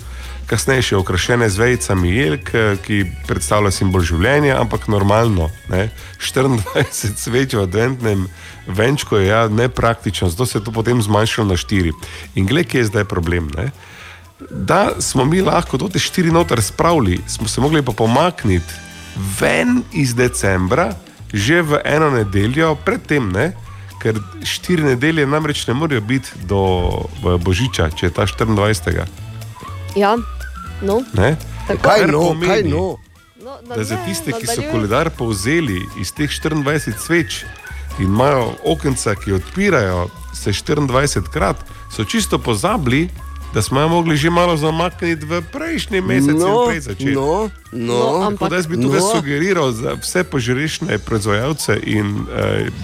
[0.50, 2.50] kasneje še okrašene z vejicami jelk,
[2.82, 5.46] ki predstavlja simbol življenja, ampak normalno.
[5.70, 5.88] Ne?
[6.18, 8.26] 24 sveč v adventnem
[8.66, 11.94] venčku je ja, nepraktično, zato se je to potem zmanjšalo na 4.
[12.34, 13.50] In gled, kje je zdaj problem.
[13.54, 13.70] Ne?
[14.50, 18.88] Da smo mi lahko to te štiri noter spravili, smo se mogli pa pomakniti
[19.38, 20.94] ven iz decembra,
[21.30, 23.52] že v eno nedeljo, predtem ne,
[24.00, 29.06] ker štiri nedelje namreč ne morejo biti do eh, Božiča, če je ta 24.
[29.98, 30.14] Ja,
[30.82, 31.02] no.
[31.14, 31.36] Ne?
[31.68, 31.82] Tako.
[31.82, 32.96] Kaj no, pomeni, kaj no?
[33.76, 37.44] Da za tiste, ki so koledar povzeli iz teh 24 sveč
[37.98, 41.56] in imajo okenca, ki odpirajo se 24 krat,
[41.96, 43.08] so čisto pozabili,
[43.54, 47.12] da smo jo mogli že malo zamakniti v prejšnji mesec No, in prej začeti.
[47.12, 47.98] no, no.
[47.98, 49.10] Tako ampak- da jaz bi tukaj no.
[49.14, 52.26] sugeriral za vse požrešne proizvajalce in uh,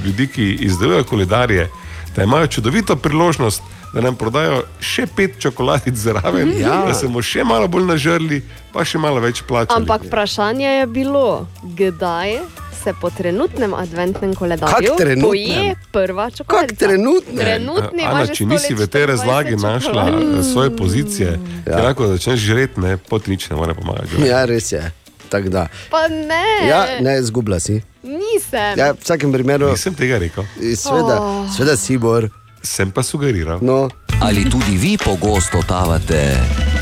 [0.04, 1.70] ljudi, ki izdelujejo koledarje,
[2.16, 3.62] da imajo čudovito priložnost,
[3.92, 6.60] da nam prodajo še pet čokoladic zraven, Mhm.
[6.60, 6.82] Ja.
[6.82, 9.76] da se bomo še malo bolj nažrli, pa še malo več plačali.
[9.76, 12.38] Ampak vprašanje je bilo, kdaj
[12.76, 16.76] se po trenutnem adventnem koledarju poje prva čokoladica.
[16.78, 17.36] trenutnem?
[17.36, 21.82] Trenutni ima Ana, če nisi v tej razlagi našla eh, svoje pozicije, ja.
[21.82, 24.22] lahko začneš žreti, ne, pot nič ne more pomagati.
[24.22, 24.84] Ja, res je.
[25.28, 25.66] Tako da.
[25.90, 27.82] Pa ne, Ja, ne, zgubla si.
[28.02, 28.78] nisem.
[28.78, 29.70] Ja, v vsakem primeru.
[29.70, 30.44] Nisem tega rekel.
[30.74, 31.46] Sveda, Oh.
[31.48, 32.28] sveda si bor.
[32.62, 33.58] Sem pa sugeriral.
[33.60, 33.88] No.
[34.20, 36.34] Ali tudi vi pogosto totavate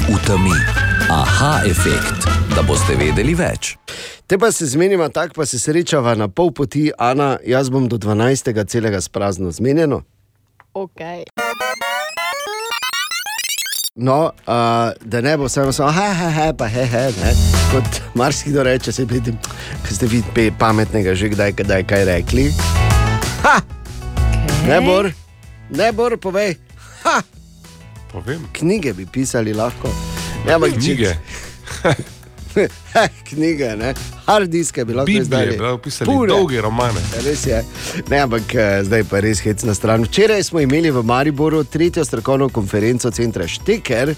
[0.06, 0.56] v temi?
[1.06, 3.76] Aha, efekt, da boste vedeli več.
[4.26, 7.98] Te pa se zmenimo tako, pa se srečava na pol poti, Ana, jaz bom do
[7.98, 8.64] 12.
[8.64, 10.02] celega sprazno zmenjeno.
[10.74, 11.24] Okay.
[13.96, 17.30] No, uh, da ne bo samo samo, he, he, he, pa he, he, ne.
[17.70, 19.36] Kot marsikdo reče, se vidim,
[19.86, 22.48] ki ste vi pe- pametnega že kdaj, kdaj kaj rekli.
[23.44, 23.60] Ha!
[23.60, 24.66] Okay.
[24.68, 25.10] Ne bor,
[25.70, 26.56] ne bor, povej.
[27.04, 27.22] Ha!
[28.10, 28.42] Povem.
[28.52, 29.88] Knjige bi pisali lahko.
[30.48, 31.14] Ja, ampak Knjige.
[33.28, 33.94] Knjige, ne.
[34.26, 35.56] Hard diske bi lahko Biblije, izdali.
[35.56, 37.00] bi lahko pisali dolge romane.
[37.24, 37.64] Res je.
[38.10, 40.04] Ne, ampak eh, zdaj pa res hec na stran.
[40.04, 44.14] Včeraj smo imeli v Mariboru tretjo strokovno konferenco centra Šteker.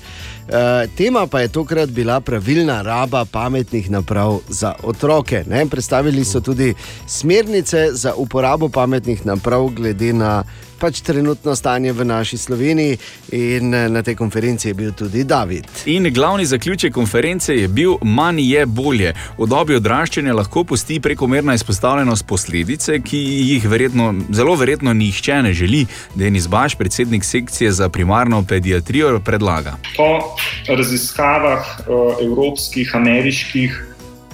[0.46, 5.42] Uh, tema pa je tokrat bila pravilna raba pametnih naprav za otroke.
[5.46, 5.66] Ne?
[5.66, 6.74] Predstavili so tudi
[7.06, 10.44] smernice za uporabo pametnih naprav, glede na
[10.78, 12.98] pač trenutno stanje v naši Sloveniji,
[13.32, 15.66] in eh, na tej konferenci je bil tudi David.
[15.86, 19.14] In glavni zaključek konference je bil: manj je bolje.
[19.38, 23.18] V dobi odraščanja lahko pusti prekomerna izpostavljenost posledice, ki
[23.52, 25.86] jih verjetno, zelo verjetno nihče ne želi.
[26.14, 29.76] Denis Baš, predsednik sekcije za primarno pediatrijo, predlaga.
[29.96, 30.36] Po
[30.68, 33.82] raziskavah eh, evropskih, ameriških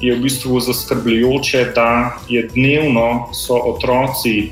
[0.02, 4.51] je v bistvu zaskrbljujoče, da je dnevno so otroci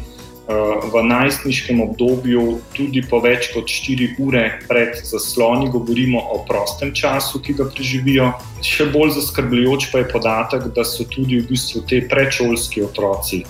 [0.92, 7.38] v najstniškem obdobju tudi po več kot 4 ure pred zasloni, govorimo o prostem času,
[7.38, 8.32] ki ga preživijo.
[8.64, 13.44] Še bolj zaskrbljujoč pa je podatek, da so tudi v bistvu te predšolski otroci.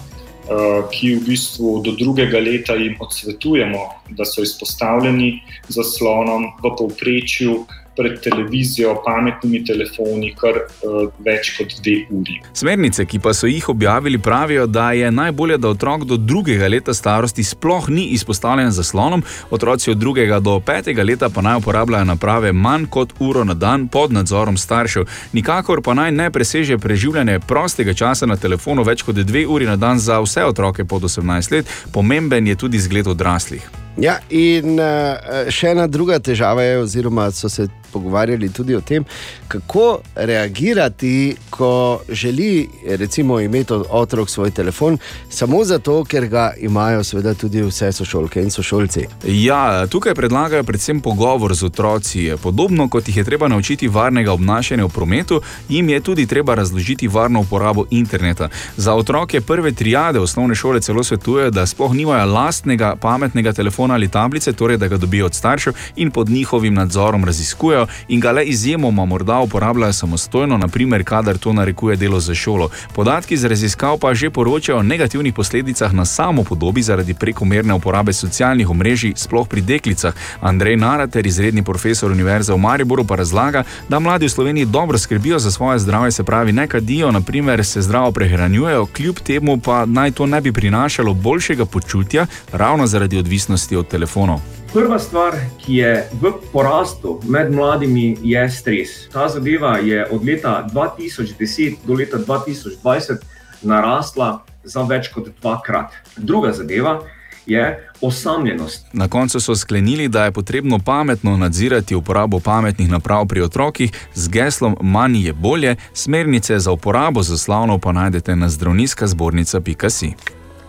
[0.50, 7.66] eh, Ki v bistvu do drugega leta jim odsvetujemo, da so izpostavljeni zaslonom v povprečju
[7.96, 12.38] pred televizijo, pametnimi telefoni, kar uh, več kot dve uri.
[12.56, 16.94] Smernice, ki pa so jih objavili, pravijo, da je najbolje, da otrok do drugega leta
[16.94, 22.52] starosti sploh ni izpostavljen zaslonom, otroci od drugega do petega leta pa naj uporabljajo naprave
[22.52, 25.06] manj kot uro na dan pod nadzorom staršev.
[25.32, 29.76] Nikakor pa naj ne preseže preživljanje prostega časa na telefonu več kot dve uri na
[29.76, 31.66] dan za vse otroke pod 18 let.
[31.92, 33.89] Pomemben je tudi zgled odraslih.
[34.00, 39.04] Ja, in uh, še ena druga težava je, oziroma so se pogovarjali tudi o tem,
[39.48, 44.98] kako reagirati, ko želi recimo, imeti otrok svoj telefon,
[45.28, 49.06] samo zato, ker ga imajo seveda tudi vse sošolke in sošolci.
[49.26, 52.30] Ja, tukaj predlagajo predvsem pogovor z otroci.
[52.42, 57.08] Podobno kot jih je treba naučiti varnega obnašanja v prometu, jim je tudi treba razložiti
[57.08, 58.48] varno uporabo interneta.
[58.76, 64.08] Za otroke prve triade osnovne šole celo svetujejo, da sploh nimajo lastnega pametnega telefona ali
[64.08, 68.44] tablice, torej da ga dobijo od staršev in pod njihovim nadzorom raziskujejo in ga le
[68.44, 72.70] izjemoma morda uporabljajo samostojno, naprimer, kadar to narekuje delo za šolo.
[72.94, 78.12] Podatki iz raziskav pa že poročajo o negativnih posledicah na samo podobi zaradi prekomerne uporabe
[78.12, 80.14] socialnih omrežij, sploh pri deklicah.
[80.40, 85.38] Andrej Narater, izredni profesor Univerze v Mariboru, pa razlaga, da mladi v Sloveniji dobro skrbijo
[85.38, 90.10] za svoje zdravje, se pravi, ne kadijo, naprimer, se zdravo prehranjujejo, kljub temu pa naj
[90.10, 94.40] to ne bi prinašalo boljšega počutja, ravno zaradi odvisnosti od telefonov.
[94.72, 99.08] Prva stvar, ki je v porastu med mladimi, je stres.
[99.12, 103.24] Ta zadeva je od leta 2010 do leta 2020
[103.62, 105.92] narasla za več kot dvakrat.
[106.16, 107.00] Druga zadeva
[107.46, 108.86] je osamljenost.
[108.92, 114.28] Na koncu so sklenili, da je potrebno pametno nadzirati uporabo pametnih naprav pri otrokih z
[114.28, 120.12] geslom Manj je bolje, smernice za uporabo zaslavnov pa najdete na zdravniška zbornica.si.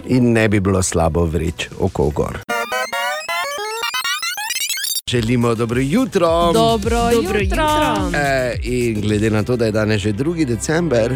[0.07, 2.50] In ne bi bilo slabo vreč oko gor.
[5.11, 6.51] Želimo dobro jutro.
[6.53, 7.65] Dobro, Dobro jutro.
[8.13, 10.45] E, in glede na to, da je danes že 2.
[10.45, 11.15] december,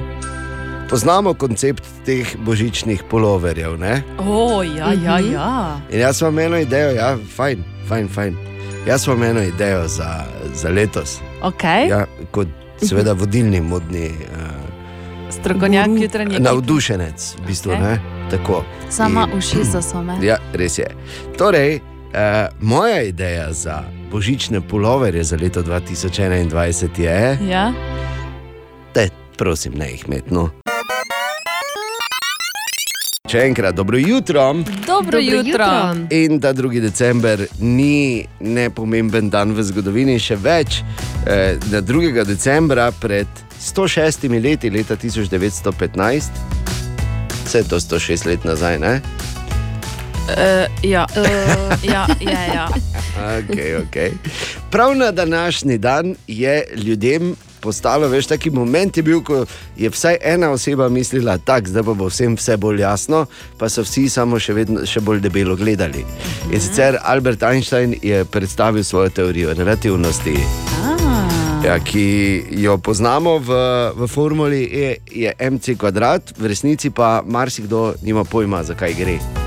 [0.90, 3.80] poznamo koncept teh božičnih poloverjev.
[3.80, 4.04] Ne?
[4.20, 5.80] O, ja, ja, ja.
[5.92, 8.38] In jaz imam eno idejo, ja, fajn, fajn, fajn.
[8.88, 11.20] Jaz imam eno idejo za, za letos.
[11.42, 11.90] Okay.
[11.90, 12.48] Ja, kot
[12.84, 16.40] seveda vodilni modni uh, Strokovnjak jutranje.
[16.40, 17.72] navdušenec, v bistvu.
[17.72, 17.98] Okay.
[18.32, 18.64] Tako.
[18.90, 20.18] Sama ušesa so me.
[20.22, 20.88] Ja, res je.
[21.38, 21.80] Torej,
[22.16, 22.22] uh,
[22.62, 23.82] moja ideja za
[24.12, 27.74] božične puloverje za leto 2021 je, Ja?
[28.94, 30.50] te prosim, ne jih metno.
[33.26, 34.54] Še enkrat, dobro jutro.
[34.54, 35.42] Dobro, Dobro jutro.
[35.42, 35.96] jutro.
[36.12, 36.80] In ta 2.
[36.80, 40.84] december ni nepomemben dan v zgodovini, še več.
[41.26, 42.24] Eh, Na 2.
[42.24, 43.28] decembra pred
[43.60, 46.30] 106 leti, leta 1915,
[47.46, 49.02] vse to 106 let nazaj, ne?
[50.26, 51.06] Uh, ja.
[51.84, 52.70] ja, ja, ja.
[53.16, 54.12] Okay, okay.
[54.72, 59.46] Prav na današnji dan je ljudem postalo, veš, taki moment je bil, ko
[59.78, 63.26] je vsaj ena oseba mislila, da zdaj pa bo vsem vse bolj jasno,
[63.58, 66.06] pa so vsi samo še, vedno, še bolj debelo gledali.
[66.52, 70.36] In sicer Albert Einstein je predstavil svojo teorijo relativnosti.
[71.66, 73.58] Ja, ki jo poznamo v,
[73.98, 79.45] v formuli E, je mc kvadrat, v resnici pa marsikdo nima pojma, zakaj gre.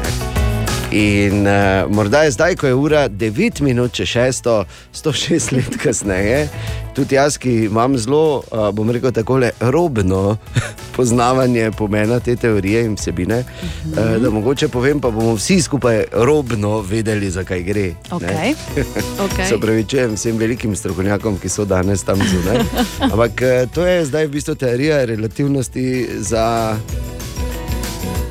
[0.90, 6.48] In uh, morda je zdaj, ko je ura 9 minut čez 6, 106 let kasneje,
[6.94, 10.36] tudi jaz, ki imam zelo, uh, bom rekel, tako robno
[10.96, 13.44] poznavanje pomena te teorije in vsebine, mm
[13.92, 14.16] -hmm.
[14.16, 17.82] uh, da mogoče povem, pa bomo vsi skupaj robno vedeli, zakaj gre.
[17.82, 17.94] ne.
[18.10, 18.54] Okej.
[19.24, 19.46] Okej.
[19.48, 22.58] Se upravičujem vsem velikim strokovnjakom, ki so danes tam zunaj.
[23.12, 26.76] Ampak eh, to je zdaj v bistvu teorija relativnosti za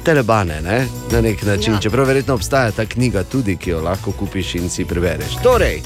[0.07, 0.87] telebane, ne?
[1.11, 1.73] na nek način.
[1.73, 1.79] Ja.
[1.79, 5.35] Čeprav verjetno obstaja ta knjiga tudi, ki jo lahko kupiš in si prebereš.
[5.43, 5.81] Torej,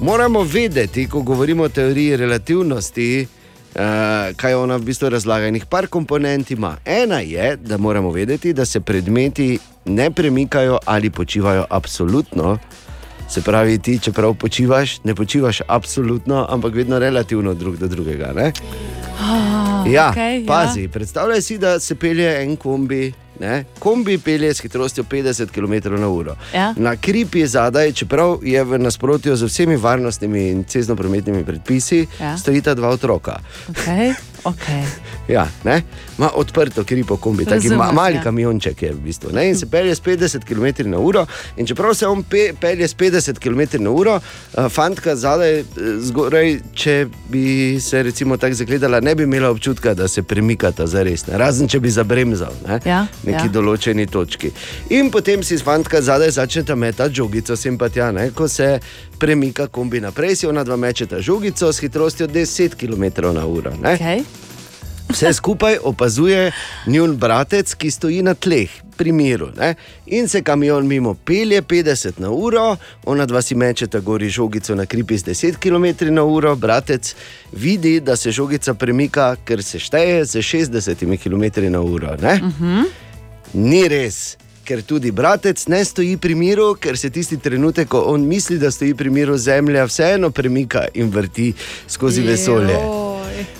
[0.00, 3.26] moramo vedeti, ko govorimo o teoriji relativnosti.
[3.74, 3.82] Uh,
[4.36, 5.46] kaj ona v bistvu razlaga?
[5.46, 6.76] Enih par komponent ima.
[6.84, 12.58] Ena je, da moramo vedeti, da se predmeti ne premikajo ali počivajo absolutno.
[13.28, 18.32] Se pravi, ti, čeprav počivaš, ne počivaš absolutno, ampak vedno relativno drug do drugega.
[18.36, 18.52] Ne?
[19.20, 20.88] Ah, Ja, okej, pazi, ja.
[20.88, 23.12] predstavljaj si, da se pelje en kombi.
[23.40, 23.64] Ne?
[23.78, 26.34] Kombi pelje s hitrostjo 50 km/h.
[26.54, 26.74] Ja.
[26.76, 32.38] Na kripi zadaj, čeprav je v nasprotju z vsemi varnostnimi in cestno-prometnimi predpisi, Ja.
[32.38, 33.38] stojita dva otroka.
[33.68, 34.14] Okay.
[34.54, 34.84] Okay.
[35.28, 35.82] Ja, ne?
[36.18, 38.22] ima odprto kripo kombi, taki ma, mali ja.
[38.22, 39.30] kamionček je v bistvu.
[39.32, 39.48] Ne?
[39.48, 41.26] In se pelje s 50 km/h.
[41.56, 45.64] In čeprav se on pe, pelje s 50 km/h, uh, fantka zadaj, eh,
[46.00, 51.02] zgoraj, če bi se recimo tako zagledala, ne bi imela občutka, da se premikata za
[51.02, 51.26] res.
[51.26, 51.38] Ne?
[51.38, 52.80] Razen če bi zabremzal ne?
[52.84, 53.52] Ja, neki ja.
[53.52, 54.50] določeni točki.
[54.90, 58.30] In potem si z fantka zadaj začneta metati žogico, sem pa tja, ne?
[58.30, 58.78] ko se
[59.18, 63.76] premika kombi naprej, si ona dva mečeta žogico s hitrostjo 10 km/h.
[63.78, 64.24] Okay.
[65.08, 66.52] Vse skupaj opazuje
[66.86, 69.48] njun bratec, ki stoji na tleh, pri miru.
[69.56, 69.74] Ne?
[70.06, 74.86] In se kamion mimo pelje 50 na uro, ona dva si mečeta gori žogico na
[74.86, 77.14] kripi z 10 km na uro, bratec
[77.52, 82.16] vidi, da se žogica premika, ker se šteje z 60 km na uro.
[82.22, 82.40] Ne?
[83.54, 84.36] Ni res.
[84.68, 88.70] Ker tudi bratec ne stoji pri miru, ker se tisti trenutek, ko on misli, da
[88.70, 91.54] stoji pri miru, zemlja vseeno premika in vrti
[91.88, 92.76] skozi vesolje.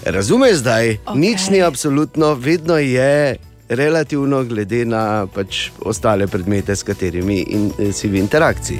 [0.05, 0.97] Razumeš zdaj?
[1.07, 1.17] Okay.
[1.19, 3.37] Nič ni absolutno, vedno je
[3.69, 8.79] relativno, glede na pač ostale predmete, s katerimi in, eh, si v interakciji.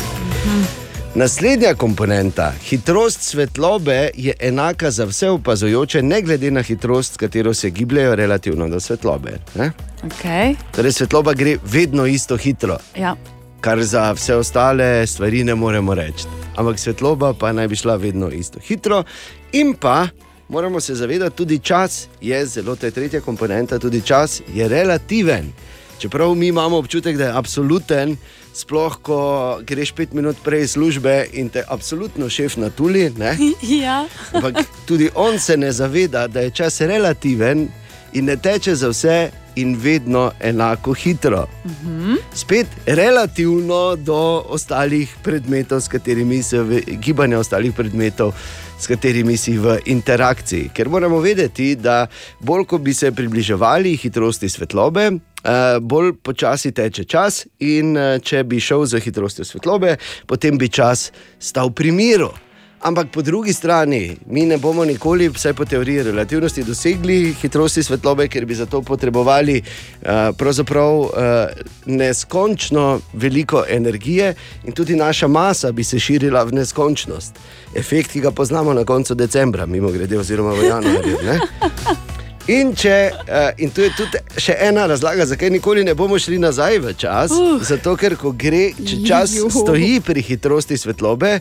[1.15, 7.55] Naslednja komponenta, hitrost svetlobe, je enaka za vse opazujoče, ne glede na hitrost, s katero
[7.55, 9.39] se gibljejo relativno do svetlobe.
[9.55, 9.73] Ne?
[10.03, 10.55] Okay.
[10.77, 13.17] Torej, svetloba gre vedno isto hitro, Ja.
[13.61, 16.25] kar za vse ostale stvari ne moremo reči.
[16.57, 19.05] Ampak svetloba pa naj bi šla vedno isto hitro.
[19.53, 20.09] In pa
[20.49, 25.53] moramo se zavedati, tudi čas je zelo, to je tretja komponenta, tudi čas je relativen.
[25.99, 28.17] Čeprav mi imamo občutek, da je absoluten,
[28.55, 33.13] sploh ko greš pet minut prej iz službe in te absolutno šef na tuli.
[33.83, 34.07] Ja.
[34.33, 37.69] Ampak tudi on se ne zaveda, da je čas relativen
[38.13, 41.47] in ne teče za vse in vedno enako hitro.
[41.67, 42.15] Mhm.
[42.35, 48.33] Spet relativno do ostalih predmetov, s katerimi se v gibanje ostalih predmetov.
[48.79, 50.71] S katerimi si v interakciji.
[50.75, 52.07] Ker moramo vedeti, da
[52.41, 58.45] bolj ko bi se približevali hitrosti svetlobe, eh, bolj počasi teče čas, in eh, če
[58.45, 59.97] bi šel z hitrostjo svetlobe,
[60.27, 62.31] potem bi čas stal pri miru.
[62.81, 68.29] Ampak po drugi strani, mi ne bomo nikoli, vsaj po teoriji relativnosti, dosegli hitrosti svetlobe,
[68.29, 70.09] ker bi za to potrebovali uh,
[70.79, 71.11] uh,
[71.87, 74.35] neskončno veliko energije
[74.65, 77.35] in tudi naša masa bi se širila v neskončnost.
[77.75, 81.17] Efekt, ki ga poznamo na koncu decembra, mimo grede, oziroma v januarju.
[81.25, 81.41] ne?
[82.49, 86.39] In, če, uh, in to je tudi še ena razlaga, zakaj nikoli ne bomo šli
[86.41, 87.33] nazaj v čas.
[87.37, 87.59] Uh.
[87.61, 91.35] Zato, ker ko gre, če čas stoji pri hitrosti svetlobe,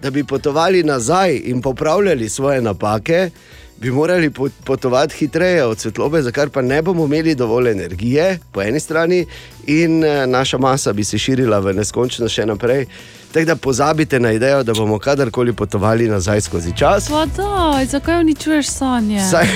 [0.00, 3.28] da bi potovali nazaj in popravljali svoje napake,
[3.76, 8.38] bi morali po- potovati hitreje od svetlobe, za kar pa ne bomo imeli dovolj energije,
[8.52, 9.26] po eni strani,
[9.66, 12.86] in eh, naša masa bi se širila v neskončnost še naprej.
[13.34, 17.08] Tako da pozabite na idejo, da bomo kadarkoli potovali nazaj skozi čas.
[17.08, 19.18] Pa da, zakaj uničuješ sanje?
[19.18, 19.46] Vsaj,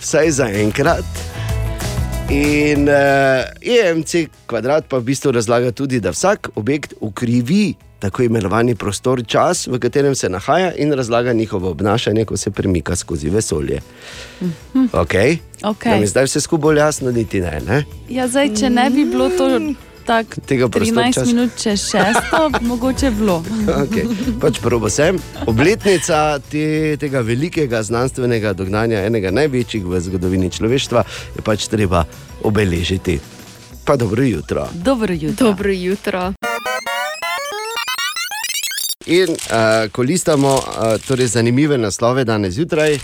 [0.00, 1.04] vsaj za enkrat.
[2.30, 2.94] In uh,
[3.62, 4.14] EMC
[4.46, 9.78] kvadrat pa v bistvu razlaga tudi, da vsak objekt ukrivi tako imenovani prostor, čas, v
[9.78, 13.80] katerem se nahaja, in razlaga njihovo obnašanje, ko se premika skozi vesolje.
[14.42, 14.84] Mhm.
[14.92, 15.36] Okay?
[15.62, 15.92] Okej.
[15.92, 17.60] Nam je zdaj vse skupaj bolj jasno, niti ne.
[17.68, 17.84] ne?
[18.08, 19.58] Ja, zdaj, če ne bi bilo to
[20.10, 21.26] tako Tega 13 prostorčasa.
[21.26, 23.44] minut čez šesto, mogoče bilo.
[23.66, 24.04] Okay.
[24.40, 25.18] Pač probo sem.
[25.46, 31.04] Obletnica te, tega velikega znanstvenega dognanja, enega največjih v zgodovini človeštva,
[31.38, 32.02] je pač treba
[32.42, 33.20] obeležiti.
[33.86, 34.66] Pa dobro jutro.
[34.74, 35.46] Dobro jutro.
[35.46, 36.32] Dobro jutro.
[39.06, 42.98] In uh, ko listamo uh, torej zanimive naslove danes zjutraj,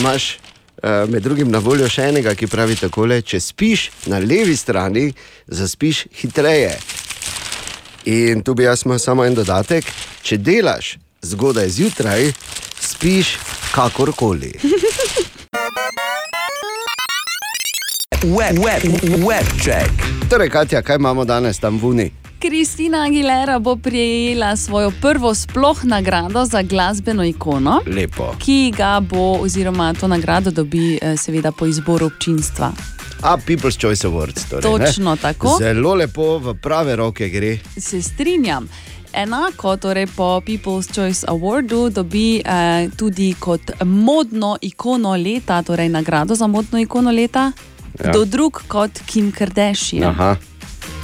[0.00, 0.36] imaš
[0.82, 5.10] med drugim na voljo še enega, ki pravi takole: če spiš na levi strani,
[5.46, 6.76] zaspiš hitreje.
[8.10, 9.84] In tu bi jaz imel samo en dodatek:
[10.22, 12.32] če delaš zgodaj zjutraj,
[12.80, 13.36] spiš
[13.74, 14.54] kakorkoli.
[18.24, 18.82] Web, web,
[19.24, 19.90] web check.
[20.30, 22.19] Torej, Katja, kaj imamo danes tam v Uni?
[22.40, 27.80] Kristina Aguilera bo prejela svojo prvo sploh nagrado za glasbeno ikono.
[27.86, 28.34] Lepo.
[28.38, 32.72] Ki ga bo, oziroma to nagrado dobi, eh, seveda, po izboru občinstva.
[33.22, 34.48] A People's Choice Awards.
[34.50, 34.86] Torej, ne?
[34.86, 35.56] Točno tako.
[35.58, 37.58] Zelo lepo, v prave roke gre.
[37.76, 38.68] Se strinjam.
[39.12, 46.34] Enako, torej po People's Choice Awardu, dobi eh, tudi kot modno ikono leta, torej nagrado
[46.34, 47.52] za modno ikono leta,
[48.04, 48.10] ja.
[48.10, 50.04] kdo drug kot Kim Kardashian.
[50.04, 50.36] Aha.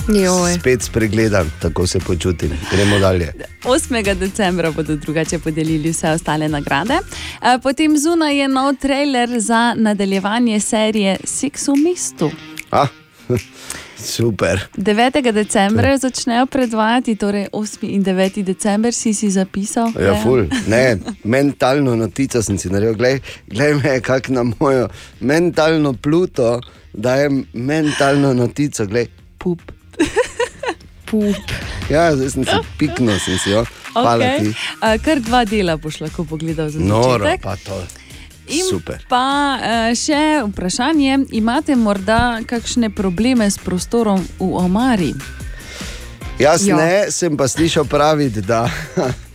[0.08, 0.54] Joj.
[0.54, 2.50] Spet spregledan, tako se počutim.
[2.72, 3.32] Gremo dalje.
[3.64, 4.14] 8.
[4.14, 6.94] decembra bodo drugače podelili vse ostale nagrade.
[6.94, 12.30] Eh, Potem zunaj je nov trailer za nadaljevanje serije Six v mestu.
[12.70, 12.86] A,
[14.16, 14.60] super.
[14.76, 15.32] 9.
[15.32, 17.78] decembra jo začnejo predvajati, torej 8.
[17.82, 18.42] in 9.
[18.42, 19.86] december si si zapisal.
[19.86, 20.22] Ja, Dejan?
[20.22, 20.46] ful.
[20.66, 22.94] Ne, mentalno notico sem si naredil.
[22.94, 24.88] Glej, glej me, kako na mojo
[25.20, 26.60] mentalno pluto
[26.92, 28.86] dajem mentalno notico.
[28.86, 29.06] Glej,
[29.38, 29.62] pup.
[31.08, 31.36] pup.
[31.86, 33.62] Ja, zdaj sem si piknil, sem si jo.
[33.92, 34.38] Hvala Okay.
[34.40, 34.48] ti.
[34.76, 37.40] Uh, kar dva dela boš lahko pogledal za Noro, začetek.
[37.40, 37.78] pa to.
[38.48, 39.00] In Super.
[39.08, 39.22] Pa
[39.54, 45.10] uh, še vprašanje, imate morda kakšne probleme s prostorom v omari?
[46.36, 46.76] Jaz Ja.
[46.76, 48.68] ne, sem pa slišal praviti, da,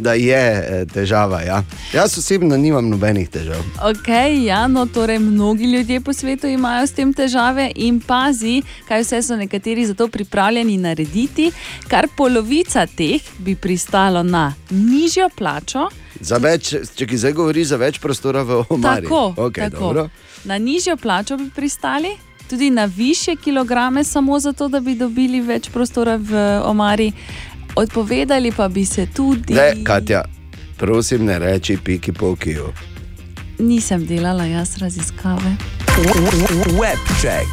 [0.00, 1.42] da je eh, težava.
[1.42, 1.62] Ja.
[1.92, 3.60] Jaz osebno nimam nobenih težav.
[3.84, 4.08] Ok,
[4.44, 9.22] ja, no, torej mnogi ljudje po svetu imajo s tem težave in pazi, kaj vse
[9.22, 11.50] so nekateri za to pripravljeni narediti.
[11.88, 15.88] Kar polovica teh bi pristalo na nižjo plačo,
[16.20, 19.08] Za več, če ki zdaj govori za več prostora v omari.
[19.08, 19.80] Tako, okay, tako.
[19.80, 20.08] Dobro.
[20.44, 22.12] Na nižjo plačo bi pristali,
[22.50, 27.12] tudi na više kilograme, samo zato, da bi dobili več prostora v omari.
[27.80, 29.54] Odpovedali pa bi se tudi.
[29.54, 30.24] Ne, Katja,
[30.76, 32.66] prosim, ne reči piki pokiju.
[33.58, 35.56] Nisem delala jaz raziskave.
[36.80, 37.48] Web check.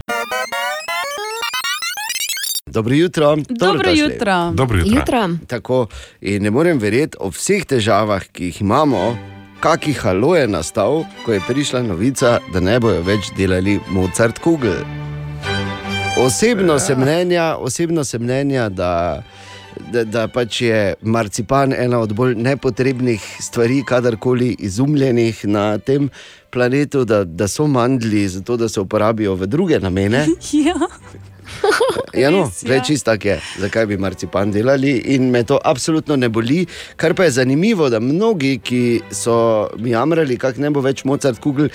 [2.66, 3.38] Dobro jutro.
[3.50, 4.52] Dobro jutro.
[4.54, 5.00] Dobro jutro.
[5.00, 5.30] Jutro.
[5.48, 5.88] Tako,
[6.22, 9.16] in ne morem verjeti o vseh težavah, ki jih imamo,
[9.60, 14.84] kakšen halo je nastal, ko je prišla novica, da ne bojo več delali Mozart Kugel.
[16.20, 19.24] Osebno sem mnenja, osebno sem mnenja da,
[19.92, 26.10] da, da pač je marcipan ena od bolj nepotrebnih stvari, kadarkoli izumljenih na tem
[26.50, 30.26] planetu, da, da so mandli, zato da se uporabijo v druge namene.
[30.54, 30.76] Ja.
[32.14, 32.98] Ja, no, Res, ja.
[33.06, 36.66] tako je, zakaj bi marcipan delali in me to absolutno ne boli.
[36.96, 41.40] Kar pa je zanimivo, da mnogi, ki so mi jamrali, kako ne bo več Mozart
[41.40, 41.70] kugel,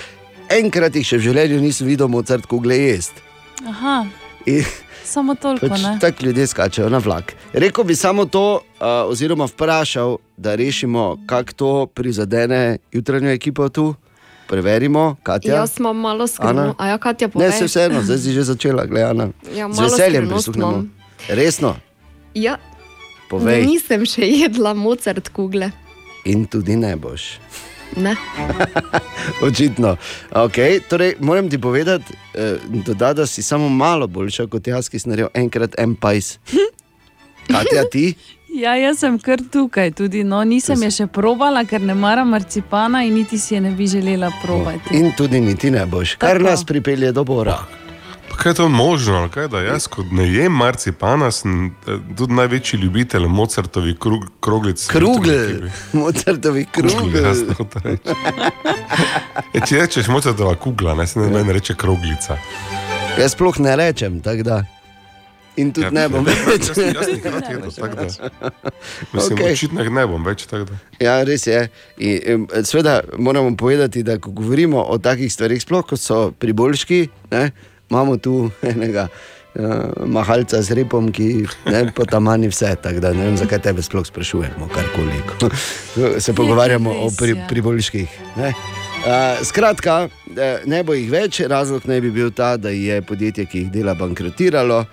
[0.53, 3.24] enkrat jih še v življenju nisem videl Mozart kugle jesti.
[3.69, 4.03] Aha,
[4.47, 4.65] In
[5.05, 5.69] samo toliko.
[5.69, 7.33] pač tako ljudje skačejo na vlak.
[7.53, 8.61] Rekel bi samo to, uh,
[9.07, 13.95] oziroma vprašal, da rešimo, kako to prizadene jutranjo ekipo tu.
[14.49, 15.55] Preverimo, Katja.
[15.55, 16.74] Jaz sem malo skrbna.
[16.79, 17.53] A ja, Katja, Ne, povej.
[17.53, 19.29] se vseeno, zdaj si že začela, gledana.
[19.55, 20.85] Ja, Z veseljem prisluhnemo.
[21.29, 21.77] Resno,
[22.35, 22.57] Ja,
[23.31, 23.66] povej.
[23.66, 25.70] nisem še jedla Mozart kugle.
[26.24, 27.39] In tudi ne boš.
[27.97, 28.16] Ne.
[29.47, 29.97] Očitno.
[30.31, 32.05] Okay, torej, moram ti povedati,
[32.35, 32.57] eh,
[32.87, 36.39] dodati, da si samo malo boljša kot jaz, ki sem naredil enkrat en pajs.
[37.48, 38.14] Katja, ti?
[38.52, 43.01] Ja, jaz sem kar tukaj, tudi no, nisem je še probala, ker ne maram marcipana
[43.09, 44.93] in niti si je ne bi želela probati.
[44.98, 46.51] In tudi niti ne boš, kar Tako.
[46.51, 47.55] nas pripelje do Bora.
[48.28, 49.28] Pa Kaj je to možno?
[49.32, 54.85] Kaj, da jaz, kot ne jem marcipana, sem eh, tudi največji ljubitelj Mozartovih krug, kroglic.
[54.86, 57.24] Krugel, Mozartovi krugel.
[57.24, 58.14] Jasno, to reče.
[59.55, 62.36] E, če rečeš Mozartova kugla, ne se ne meni reče kroglica.
[63.16, 64.62] Jaz sploh ne rečem, tako da.
[65.55, 66.69] In tudi Ja, ne bom več.
[66.70, 68.31] jaz- jaz nikrat jedel, tako da.
[69.12, 69.53] Mislim, Okej.
[69.53, 70.47] očitno ne bom več.
[70.47, 70.79] tako da.
[70.99, 71.69] Ja, res je.
[71.99, 77.03] In, em, Sveda moramo povedati, da ko govorimo o takih stvarih, sploh kot so priboljški,
[77.31, 77.51] ne,
[77.91, 79.61] imamo tu enega uh,
[80.07, 81.29] mahalca z repom, ki
[81.66, 82.73] ne, po tamani vse.
[82.77, 85.20] tako Da, ne vem, zakaj tebe sploh sprašujemo, karkoli.
[85.31, 85.51] ko
[86.24, 88.09] Se pogovarjamo o pri, priboljških.
[88.37, 88.55] Ne.
[89.03, 89.12] Uh,
[89.43, 93.59] skratka, eh, ne bo jih več, razlog naj bi bil ta, da je podjetje, ki
[93.59, 94.85] jih dela, bankrotiralo.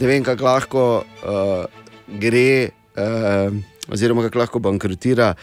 [0.00, 1.64] Ne vem, kako lahko uh,
[2.20, 3.54] gre, uh,
[3.92, 5.34] oziroma kako lahko bankrotira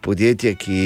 [0.00, 0.82] podjetje, ki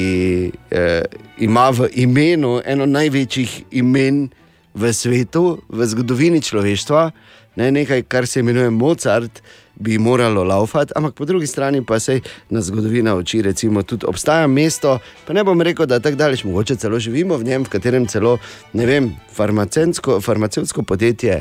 [0.52, 1.02] uh,
[1.38, 4.28] ima v imenu eno največjih imen
[4.74, 7.10] v svetu, v zgodovini človeštva,
[7.56, 9.42] ne, nekaj, kar se imenuje Mozart.
[9.80, 12.18] Bi moralo laufati, ampak po drugi strani pa se
[12.52, 16.42] na zgodovina oči, recimo, tudi obstaja mesto, pa ne bom rekel, da je tako daleč,
[16.44, 18.36] mogoče celo živimo v njem, v katerem celo,
[18.76, 21.40] ne vem, farmacevtsko, podjetje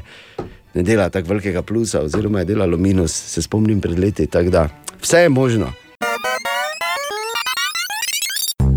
[0.79, 4.27] ne dela tako velikega plusa, oziroma je delalo minus, se spomnim pred leti.
[4.49, 4.69] da
[5.01, 5.73] Vse je možno.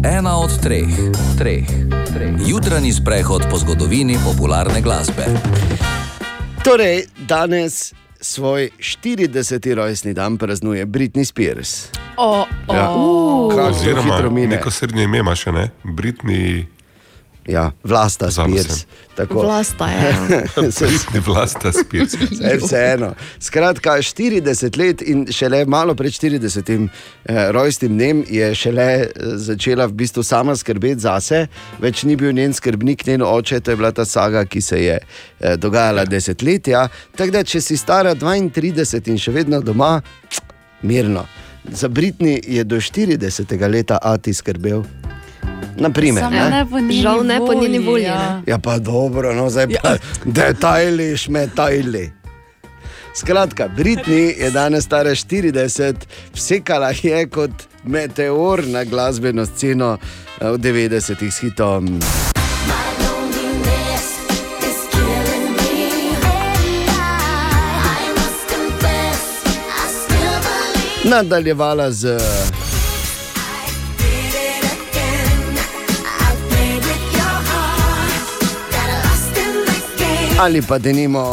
[0.04, 0.88] Ena od treh,
[1.38, 1.66] treh,
[2.08, 2.34] treh.
[2.42, 5.26] Jutranji sprehod po zgodovini popularne glasbe.
[6.64, 9.74] Torej, danes svoj 40.
[9.74, 11.86] rojstni dan praznuje Britney Spears.
[12.16, 12.90] O, Ja.
[12.90, 13.48] o.
[13.48, 14.46] Kako zelo Oziroma, hitro mine.
[14.48, 16.66] neko srednje ime ima še ne, Britni.
[17.46, 18.28] Ja, vlasta.
[19.14, 19.42] Tako.
[19.42, 20.14] Vlasta je.
[20.56, 22.14] Britni vlasta Spears.
[22.30, 23.14] Vse, vseeno.
[23.40, 26.88] Skratka, 40 let in šele malo pred 40.
[27.24, 31.46] Eh, rojstnim dnem je šele eh, začela v bistvu sama skrbeti zase,
[31.80, 34.98] več ni bil njen skrbnik, njen oče, to je bila ta saga, ki se je
[34.98, 36.88] eh, dogajala desetletja.
[37.16, 39.96] Tako da, če si stara 32 in še vedno doma,
[40.82, 41.26] mirno.
[41.70, 43.68] Za Britni je do 40.
[43.70, 44.82] leta Ati skrbel.
[45.76, 46.50] Naprimer, ne?
[46.50, 48.42] ne po Žal ne po njeni volji, ja.
[48.46, 52.12] Ja, pa dobro, no zdaj pa detajli, šmetajli.
[53.14, 55.94] Skratka, Britni je danes stara 40,
[56.34, 57.50] vsekala je kot
[57.84, 59.98] meteor na glasbeno sceno
[60.40, 62.00] eh, v 90-ih s hitom.
[71.04, 72.18] Nadaljevala z
[80.42, 81.30] ali pa denimo.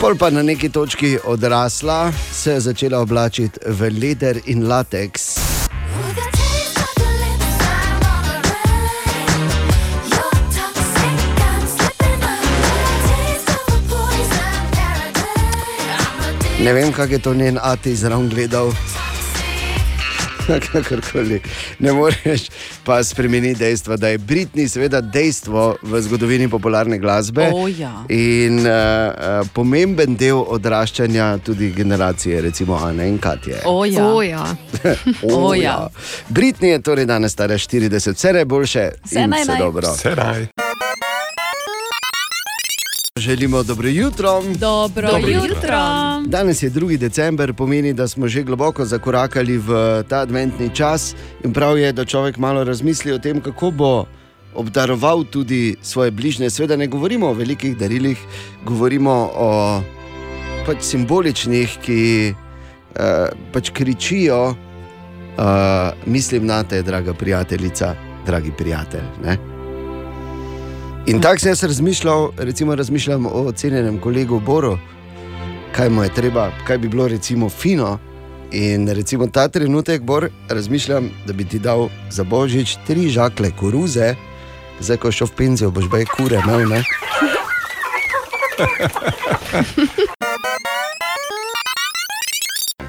[0.00, 5.38] Pol pa na neki točki odrasla, se je začela oblačiti v leder in lateks.
[16.62, 18.70] Ne vem, kako je to njen ati zraven gledal.
[20.72, 21.40] Kakorkoli.
[21.78, 22.48] Ne moreš
[22.84, 28.04] pa spremeniti dejstva, da je Britney, seveda, dejstvo v zgodovini popularne glasbe O, ja.
[28.08, 33.62] in uh, pomemben del odraščanja tudi generacije, recimo Ane in Katje.
[33.64, 34.06] O, ja.
[34.06, 34.44] O, ja.
[35.22, 35.88] O, O, ja.
[36.28, 39.44] Britney je torej danes stara 40, vse najboljše Vse in naj,
[39.82, 40.63] vse naj.
[43.18, 44.42] Želimo dobro jutro.
[44.58, 45.48] Dobro, Dobro jutro.
[45.48, 45.78] jutro.
[46.26, 46.96] Danes je 2.
[46.96, 51.14] december, pomeni, da smo že globoko zakorakali v ta adventni čas
[51.44, 54.04] in prav je, da človek malo razmisli o tem, kako bo
[54.54, 56.50] obdaroval tudi svoje bližnje.
[56.50, 58.18] Sveda ne govorimo o velikih darilih,
[58.64, 59.80] govorimo o
[60.66, 64.56] pač simboličnih, ki uh, pač kričijo, uh,
[66.06, 67.94] mislim na te, draga prijateljica,
[68.26, 69.06] dragi prijatelj.
[69.24, 69.53] Ne?
[71.06, 74.78] In tako sem jaz razmišljal, recimo razmišljam o cenjenem kolegu Boru,
[75.76, 77.98] kaj mu je treba, kaj bi bilo recimo fino.
[78.52, 84.14] In recimo ta trenutek, Bor, razmišljam, da bi ti dal za božič tri žakle koruze,
[84.80, 86.68] zdaj ko šel v penzijo, boš baj kure imel.
[86.68, 86.82] Ne?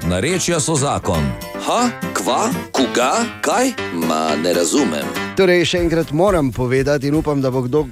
[0.08, 1.32] Narečja so zakon.
[1.66, 3.12] Ha, kva, koga,
[3.42, 3.72] kaj?
[3.92, 5.25] Ma ne razumem.
[5.36, 7.84] Torej, še enkrat moram povedati, in upam, da bo kdo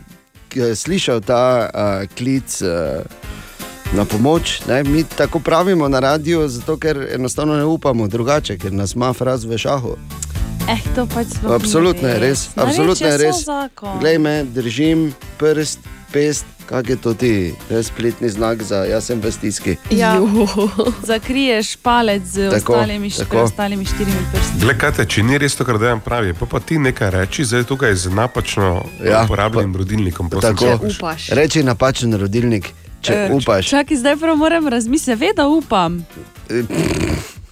[0.54, 3.04] slišal ta uh, klic uh,
[3.92, 4.62] na pomoč.
[4.68, 4.80] Ne?
[4.84, 9.44] Mi tako pravimo na radiju, zato ker enostavno ne upamo drugače, ker nas ima fraz
[9.44, 9.96] v šahu.
[10.68, 13.44] Eh, to pač ni Absolutno je res, absolutno je res.
[14.00, 15.78] Glej me, držim prst,
[16.14, 17.32] pest, kak je to ti,
[17.66, 19.74] to je spletni znak za jaz sem v stiski.
[19.90, 20.14] Ja.
[21.04, 23.42] Zakriješ palec z Tako, ostalimi, št- tako.
[23.42, 24.58] ostalimi štirimi prsti.
[24.60, 27.44] Glej, kaj te, če ni res to, kar dejem pravi, pa, pa ti nekaj reči,
[27.44, 30.30] zdaj tukaj z napačno Ja, uporabljenim rodilnikom.
[30.30, 31.28] prosim, Tako, slušaš.
[31.30, 32.70] reči napačen rodilnik,
[33.00, 33.68] če Eh, upaš.
[33.68, 35.44] Čakaj, zdaj prav moram razmisliti, ve, da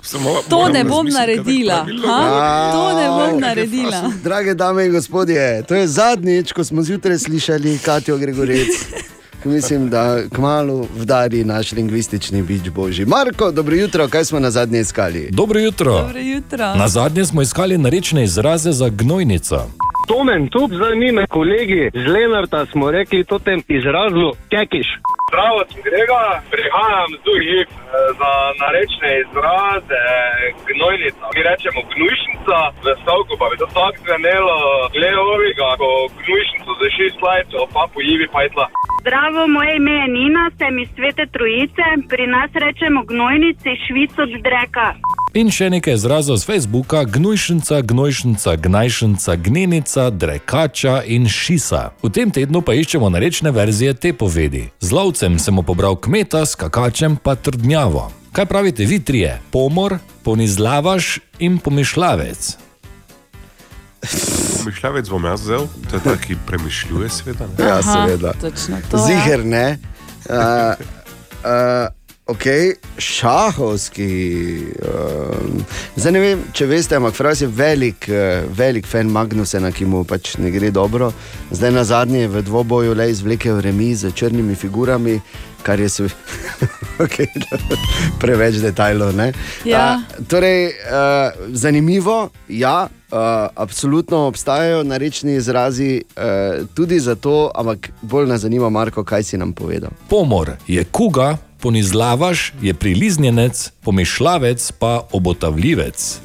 [0.02, 0.42] upam.
[0.48, 1.86] To ne bom naredila.
[2.06, 2.70] Ha?
[2.72, 4.12] To ne bom naredila.
[4.24, 8.68] Drage dame in gospodje, to je zadnjič, ko smo zjutraj slišali Katijo Gregorec.
[9.44, 13.06] Mislim, da kmalo vdari naš lingvistični bič božji.
[13.06, 15.28] Marko, dobro jutro, kaj smo na zadnje iskali?
[15.30, 15.92] Dobro jutro.
[15.92, 16.74] Dobro jutro.
[16.74, 19.66] Na zadnje smo iskali narečne izraze za gnojnico.
[20.08, 24.88] Tomen, tu zanime kolegi z Lenarta smo rekli to tem izrazu kekiš.
[25.30, 27.66] Zdravo, Grega, prihajam z Duhih
[28.20, 30.02] za narečne izraze
[30.68, 31.24] gnojnica.
[31.34, 34.56] Mi rečemo gnojšnica, v stavku pa bi to tako zvenelo,
[34.94, 35.88] glede ovega, ko
[36.24, 38.66] gnojšnico za šest lajcev, pa po Ivi pajtla.
[39.02, 41.84] Zdravo, moje ime je Nina, sem iz Svete Trojice.
[42.10, 44.86] Pri nas rečemo gnojnici, švico od dreka.
[45.32, 51.96] In še nekaj izrazov z Facebooka: gnojšnica, gnojšnica, gnajšnica, gnenica, drekača in šisa.
[52.04, 54.68] V tem tednu pa iščemo narečne verzije te povedi.
[54.84, 58.12] Z lovcem sem pobral kmeta, skakačem pa trdnjavo.
[58.36, 59.40] Kaj pravite vi trije?
[59.48, 62.56] Pomor, ponizlavaš in pomišljavec.
[64.68, 67.48] Mišljavec bom jaz vzel, to je ta, ki premišljuje sveda.
[67.56, 67.64] ne?
[67.64, 68.36] Ja, seveda.
[68.36, 69.00] Točno to.
[69.00, 69.80] Ziger ne.
[70.28, 70.76] Uh,
[71.40, 71.88] uh,
[72.32, 72.44] ok,
[72.98, 74.08] šahovski.
[74.88, 75.62] Uh,
[75.96, 80.04] zdaj ne vem, če veste, ampak Fras je velik, uh, velik fan Magnusena, ki mu
[80.08, 81.12] pač ne gre dobro.
[81.52, 85.20] Zdaj na zadnje je v dvoboju le izvlekel remi z črnimi figurami.
[85.62, 86.08] Kar je se,
[87.04, 87.28] okay,
[88.18, 89.12] preveč detajlov.
[89.14, 89.28] ne.
[89.64, 89.78] Ja.
[89.78, 93.18] A, torej, uh, zanimivo, ja, uh,
[93.54, 99.52] absolutno obstajajo narečni izrazi uh, tudi zato, ampak bolj nas zanima, Marko, kaj si nam
[99.52, 99.94] povedal.
[100.10, 106.18] Pomor je kuga, ponizlavaš je priliznjenec, pomišljavec pa obotavljivec.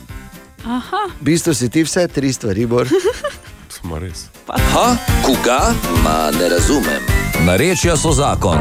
[0.65, 1.03] Aha.
[1.21, 2.87] V bistvu si ti vse tri stvari, Bor.
[3.77, 4.25] Smo res.
[4.47, 4.95] Ha,
[5.25, 5.73] koga?
[6.03, 7.05] Ma ne razumem.
[7.45, 8.57] Narečja so zakon.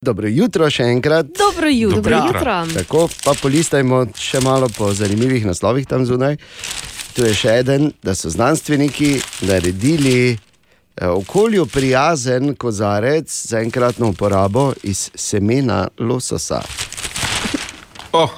[0.00, 1.26] Dobro jutro še enkrat.
[1.38, 2.02] Dobro jutro.
[2.02, 2.56] Dobro jutro.
[2.74, 6.36] Tako, pa polistajmo še malo po zanimivih naslovih tam zunaj.
[7.16, 9.16] Tu je še en, da so znanstveniki
[9.48, 10.36] naredili
[11.00, 16.62] okolju prijazen kozarec za enkratno uporabo iz semena lososa.
[18.12, 18.30] Oh,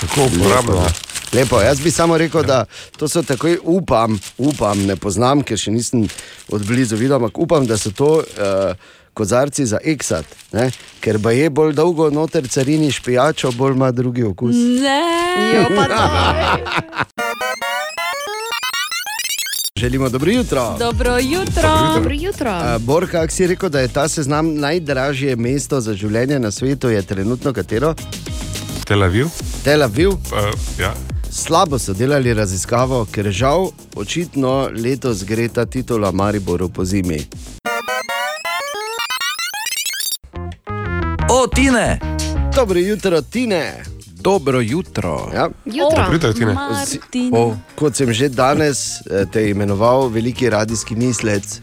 [0.00, 0.72] kako uporabno.
[0.72, 2.64] Lepo, Lepo, jaz bi samo rekel, da
[2.96, 6.04] to so takoj, upam, upam, ne poznam, ker še nisem
[6.52, 8.76] odblizu videl, ampak upam, da so to uh,
[9.16, 10.70] kozarci za eksat, ne?
[11.00, 14.56] ker pa je bolj dolgo noter carini špijačo, bolj ima drugi okus.
[14.56, 15.00] Ne,
[15.54, 17.68] Jo, pa daj.
[19.82, 20.76] Želimo dobro jutro.
[20.78, 21.70] Dobro jutro.
[21.94, 22.50] Dobro jutro.
[22.50, 26.90] Uh, Bor, kak si rekel, da je ta seznam najdražje mesto za življenje na svetu,
[26.90, 27.94] je trenutno katero?
[28.86, 29.26] Tel Aviv?
[29.64, 30.08] Tel Aviv.
[30.08, 30.18] Uh,
[30.78, 30.94] ja.
[31.30, 37.18] Slabo so delali raziskavo, ker žal očitno letos gre ta titula Mariboru po zimi.
[41.30, 41.98] O, Tine!
[42.54, 43.91] Dobro jutro, Tine.
[44.22, 45.30] Dobro jutro.
[45.34, 45.48] Ja.
[45.64, 45.96] Jutro.
[45.96, 46.54] Dobro jutro.
[46.54, 47.30] Martin.
[47.34, 51.60] O, kot sem že danes eh, te imenoval, veliki radijski mislec.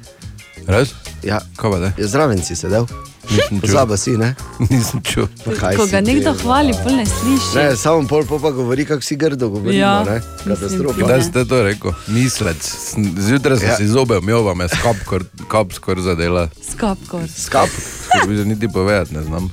[0.67, 0.93] Res?
[1.23, 1.91] Ja, pa da?
[1.97, 2.85] je zraven si sedel.
[3.61, 4.35] Pozaba si, ne?
[4.69, 5.01] Nisem
[5.59, 7.51] kaj Ko ga nekdo hvali, pol ne sliši.
[7.55, 9.77] Ne, samo pol pol pa govori, kako si grdo govori.
[9.77, 10.01] Ja,
[10.43, 10.97] Katastrofa.
[11.05, 11.93] Kdaj ste to rekel?
[12.07, 12.71] Mislec.
[12.97, 13.71] Zjutraj sem Ja.
[13.73, 13.77] ja.
[13.77, 16.49] si zobe umil, me skop, kor, kop skoraj zadela.
[16.71, 17.27] Skopkor.
[17.29, 17.69] Skap.
[18.27, 19.49] Bi že niti povedati ne znam.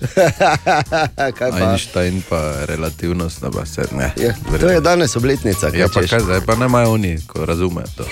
[1.39, 1.71] kaj pa?
[1.71, 4.13] Einstein pa relativnost, da pa se ne.
[4.17, 5.71] Ja, to je danes obletnica.
[5.75, 6.11] Ja, pa češ?
[6.11, 8.05] kaj zdaj, pa ne imajo oni, ko razumejo to.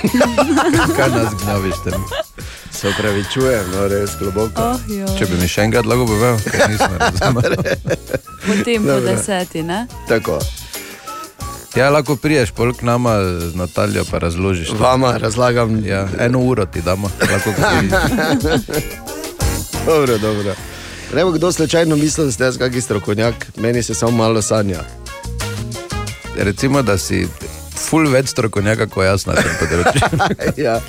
[0.97, 2.05] kaj nas gnaviš tam?
[2.73, 4.63] Se upravičujem, no res globoko.
[4.63, 5.07] Oh, jo.
[5.19, 7.57] Če bi mi še enkrat lahko povedal, ker nisem razumel.
[8.47, 9.87] Potem po deseti, ne?
[10.09, 10.41] Tako.
[11.75, 14.71] Ja, lahko priješ pol k nama z Nataljo pa razložiš.
[14.79, 15.81] Vama razlagam.
[15.87, 17.91] Ja, eno uro ti damo, lahko priješ.
[19.87, 20.55] Dobro, dobro.
[21.15, 24.81] Ne bo kdo slučajno mislil, da ste jaz kakšen strokovnjak, meni se samo malo sanja.
[26.37, 27.27] Recimo, da si
[27.77, 30.27] ful več strokovnjaka kot jaz na tem področju.
[30.67, 30.81] ja.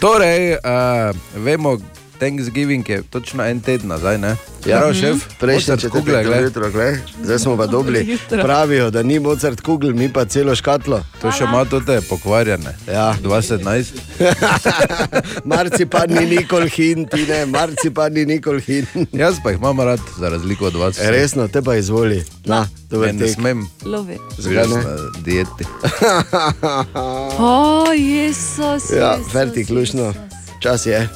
[0.00, 1.76] Torej, uh, vemo,
[2.20, 4.36] Thanksgiving je točno en teden nazaj, ne?
[4.66, 6.42] Ja, Prav, šef, prejšnji Mozart četrtek, glej.
[6.42, 6.96] jutro, glej.
[7.24, 8.18] zdaj smo pa dobili.
[8.28, 11.02] Pravijo, da ni Mozart Kugel, mi pa celo škatlo.
[11.22, 12.76] To še ima tudi pokvarjene.
[12.86, 13.14] Ja.
[13.22, 13.86] 2017.
[15.44, 18.86] Marcipan ni nikoli hin, ti ne, marcipan ni nikoli hin.
[19.12, 20.98] Jaz pa jih imam rad, za razliko od vas.
[20.98, 22.24] E, Resno, te pa izvoli.
[22.44, 24.18] Na, Ne, ne smem, Lovi.
[24.40, 24.66] Ne?
[24.66, 24.82] na
[25.24, 25.64] dieti.
[27.38, 28.90] O, Jezus.
[28.90, 30.14] Ja, Jezus, verti klušno,
[30.60, 31.08] čas je.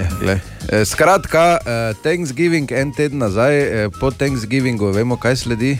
[0.00, 0.36] Ja.
[0.68, 5.78] Eh, Skratka, eh, Thanksgiving en teden nazaj, eh, po Thanksgivingu vemo, kaj sledi.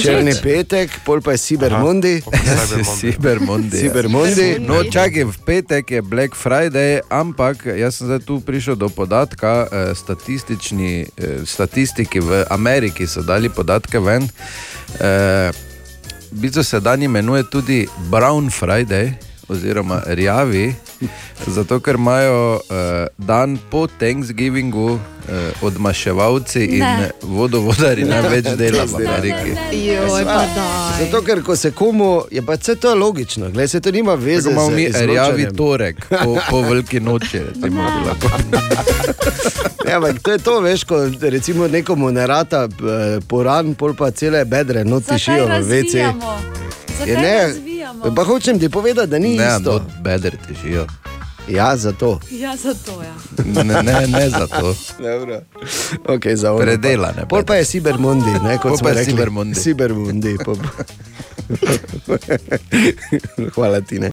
[0.00, 2.22] Črni petek, pol pa je Cybermundi.
[3.00, 3.78] Cybermundi.
[3.82, 4.46] Cybermundi.
[4.62, 9.66] No, čakaj, v petek je Black Friday, ampak jaz sem zdaj tu prišel do podatka.
[9.66, 14.28] eh, statistični, eh, Statistiki v Ameriki so dali podatke ven.
[15.00, 15.50] Eh,
[16.34, 19.14] V bistvu se dan imenuje tudi Brown Friday,
[19.48, 20.74] oziroma rjavi,
[21.46, 24.98] zato ker imajo eh, dan po Thanksgivingu
[25.28, 27.10] eh, odmaševalci in Ne.
[27.22, 28.08] vodovodari Ne.
[28.10, 29.50] največ dela v Ameriki.
[30.98, 34.50] Zato, ker ko se komu, je pa vse to logično, Glej, se to nima veze.
[34.50, 37.40] Imamo mi rjavi torek, po, po veliki noči.
[39.84, 44.10] Ja, ampak to je to, veš, ko recimo nekomu ne rata eh, poran, pol pa
[44.10, 45.94] cele bedre, no tišijo v WC.
[47.00, 47.54] Je ne,
[48.16, 49.72] pa hočem ti povedati, da ni Ne, isto.
[49.72, 50.86] no, bedre tišijo.
[51.48, 52.20] Ja, zato.
[52.30, 53.14] Ja, zato ja.
[53.64, 54.74] Ne, ne, ne zato.
[54.98, 55.40] Dobro.
[56.06, 56.64] Okay, za ono pa.
[56.64, 59.12] Predelane Pol pa je Cybermundi, ne, kot smo rekli.
[59.12, 59.60] Cybermundi.
[59.60, 60.34] Cybermundi.
[63.54, 63.98] Hvala ti.
[63.98, 64.10] Ne.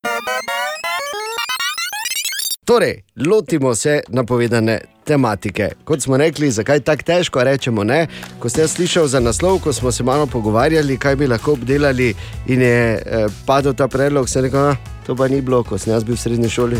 [2.72, 5.70] Torej, lotimo se napovedane tematike.
[5.84, 8.08] Kot smo rekli, zakaj tako težko rečemo ne?
[8.40, 12.14] Ko ste slišali za naslov, ko smo se malo pogovarjali, kaj bi lahko obdelali,
[12.48, 15.78] in je eh, padel ta predlog, se je rekel, "Ah, to pa ni bilo, ko
[15.78, 16.78] sem jaz bil v srednji šoli.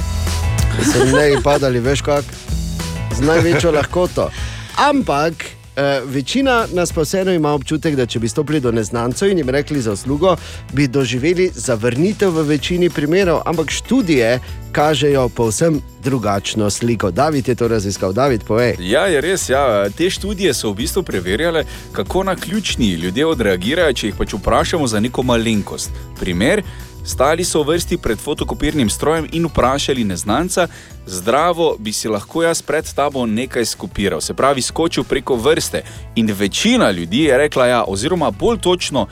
[0.96, 2.26] Mi ne padali, veš kak,
[3.16, 4.30] z največjo lahkoto.
[4.78, 5.61] Ampak.
[5.72, 9.50] Uh, večina nas pa vseeno ima občutek, da če bi stopili do neznancev in jim
[9.50, 10.36] rekli za uslugo,
[10.74, 14.40] bi doživeli zavrnitev v večini primerov, ampak študije
[14.72, 17.12] kažejo povsem drugačno sliko.
[17.12, 18.76] David je to raziskal, David, povej.
[18.80, 19.50] Ja, je res.
[19.50, 19.90] Ja.
[19.90, 24.88] Te študije so v bistvu preverjale, kako na ključni ljudje odreagirajo, če jih pač vprašamo
[24.88, 25.92] za neko malenkost.
[26.20, 26.64] Primer.
[27.04, 30.68] Stali so v vrsti pred fotokopirnim strojem in vprašali neznanca,
[31.06, 35.82] zdravo, bi si lahko jaz pred tabo nekaj skopiral, se pravi, skočil preko vrste.
[36.16, 39.08] In večina ljudi je rekla ja, oziroma bolj točno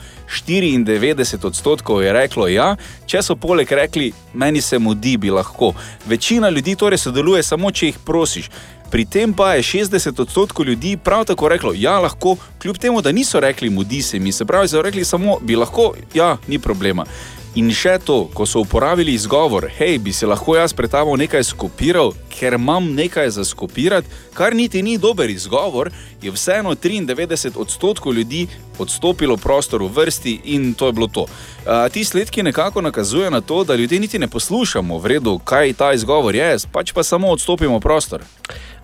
[0.46, 2.76] 94 odstotkov je reklo ja,
[3.06, 5.72] če so poleg rekli, meni se mudi, bi lahko.
[6.06, 8.50] Večina ljudi torej sodeluje samo, če jih prosiš.
[8.90, 13.12] Pri tem pa je 60 odstotkov ljudi prav tako reklo, ja, lahko, kljub temu, da
[13.12, 17.04] niso rekli, mudi se mi, se pravi, so rekli samo, bi lahko, ja, ni problema.
[17.58, 21.42] In še to, ko so uporabili izgovor, hej, bi si lahko jaz pred tabo nekaj
[21.48, 24.06] skopiral, ker imam nekaj za skopirati,
[24.38, 25.90] kar niti ni dober izgovor,
[26.22, 28.46] je vseeno 93 odstotkov ljudi
[28.78, 31.26] odstopilo prostor v vrsti in to je bilo to.
[31.66, 35.74] A, ti sledki nekako nakazujejo na to, da ljudje niti ne poslušamo v redu, kaj
[35.74, 38.22] ta izgovor je, pač pa samo odstopimo prostor.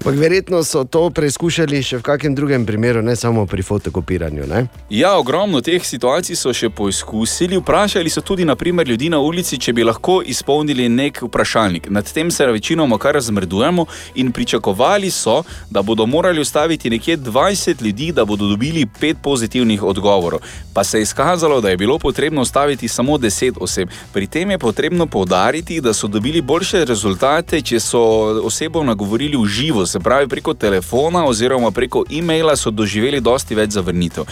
[0.00, 4.44] Ampak verjetno so to preizkušali še v kakšnem drugem primeru, ne samo pri fotokopiranju.
[4.46, 4.66] Ne?
[4.90, 7.58] Ja, ogromno teh situacij so še poizkusili.
[7.58, 11.88] Vprašali so tudi naprimer, ljudi na ulici, če bi lahko izpolnili nek vprašalnik.
[11.90, 13.86] Nad tem se večinoma kar razmrdujemo
[14.22, 15.40] in pričakovali so,
[15.70, 20.44] da bodo morali ustaviti nekje 20 ljudi, da bodo dobili 5 pozitivnih odgovorov.
[20.74, 23.88] Pa se je izkazalo, da je bilo potrebno ustaviti samo 10 oseb.
[24.12, 28.00] Pri tem je potrebno povdariti, da so dobili boljše rezultate, če so
[28.44, 33.70] osebo nagovorili v živo, se pravi preko telefona oziroma preko e-maila so doživeli dosti več
[33.70, 34.26] zavrnitev.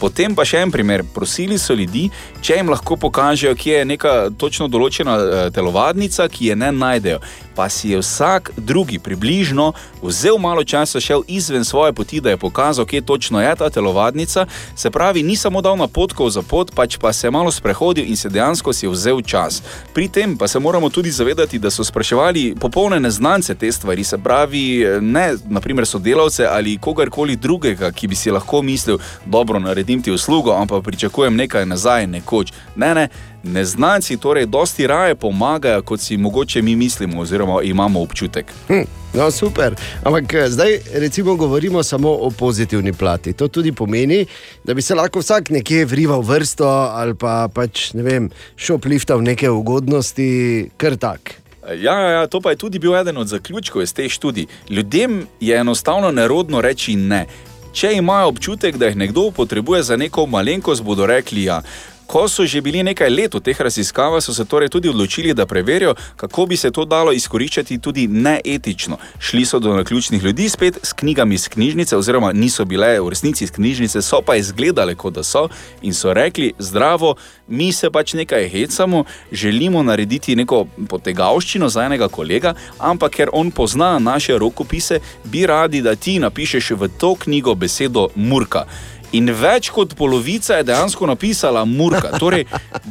[0.00, 1.04] Potem pa še en primer.
[1.14, 2.06] Prosili so ljudi,
[2.40, 7.20] če jim lahko pokažejo, kje je neka točno določena eh, telovadnica, ki je ne najdejo.
[7.54, 12.40] Pa si je vsak drugi približno vzel malo časa, šel izven svoje poti, da je
[12.40, 14.46] pokazal, kje točno je ta telovadnica.
[14.74, 18.16] Se pravi, ni samo dal napotkov za pot, pač pa se je malo sprehodil in
[18.16, 19.60] se dejansko si je vzel čas.
[19.92, 24.18] Pri tem pa se moramo tudi zavedati, da so spraševali popolne neznance te stvari, se
[24.18, 30.12] pravi, ne naprimer sodelavce ali kogarkoli drugega, ki bi si lahko mislil, dobro, naredim ti
[30.12, 32.52] uslugo, ampak pričakujem nekaj nazaj, nekoč.
[32.76, 33.08] Ne, ne.
[33.42, 38.52] Neznanci torej dosti raje pomagajo, kot si mogoče mi mislimo, oziroma imamo občutek.
[38.68, 39.74] Hm, no, super.
[40.04, 43.32] Ampak eh, zdaj recimo govorimo samo o pozitivni plati.
[43.32, 44.26] To tudi pomeni,
[44.64, 49.50] da bi se lahko vsak nekje vrival vrsto ali pa pač ne vem, šopliftal neke
[49.50, 51.40] ugodnosti, kar tak.
[51.78, 54.46] Ja, ja, ja, to pa je tudi bil eden od zaključkov iz te študije.
[54.70, 57.26] Ljudem je enostavno nerodno reči ne.
[57.72, 61.62] Če imajo občutek, da jih nekdo potrebuje za neko malenkost, bodo rekli ja.
[62.10, 65.46] Ko so že bili nekaj let v teh raziskavah, so se torej tudi odločili, da
[65.46, 68.98] preverijo, kako bi se to dalo izkoriščati tudi neetično.
[69.18, 73.44] Šli so do naključnih ljudi spet s knjigami iz knjižnice, oziroma niso bile v resnici
[73.44, 75.46] iz knjižnice, so pa izgledale kot da so
[75.82, 77.14] in so rekli: Zdravo,
[77.46, 83.50] mi se pač nekaj hecamo, želimo narediti neko potegavščino za enega kolega, ampak ker on
[83.50, 88.66] pozna naše rokopise, bi radi, da ti napišeš v to knjigo besedo Murka.
[89.12, 92.44] In več kot polovica je dejansko napisala Murka, torej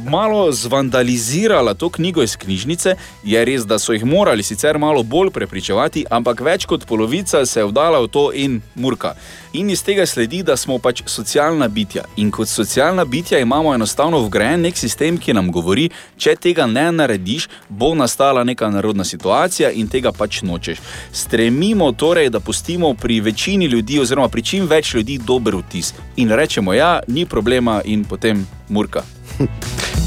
[0.04, 2.94] malo zvandalizirala to knjigo iz knjižnice.
[3.24, 7.60] Je res, da so jih morali sicer malo bolj prepričevati, ampak več kot polovica se
[7.60, 9.14] je vdala v to in Murka.
[9.52, 12.04] In iz tega sledi, da smo pač socialna bitja.
[12.16, 15.88] In kot socialna bitja imamo enostavno vgrajen nek sistem, ki nam govori,
[16.20, 20.84] če tega ne narediš, bo nastala neka narodna situacija in tega pač nočeš.
[21.12, 25.94] Stremimo torej, da pustimo pri večini ljudi, oziroma pri čim več ljudi, dober vtis.
[26.20, 29.02] In rečemo, ja, ni problema, in potem murka.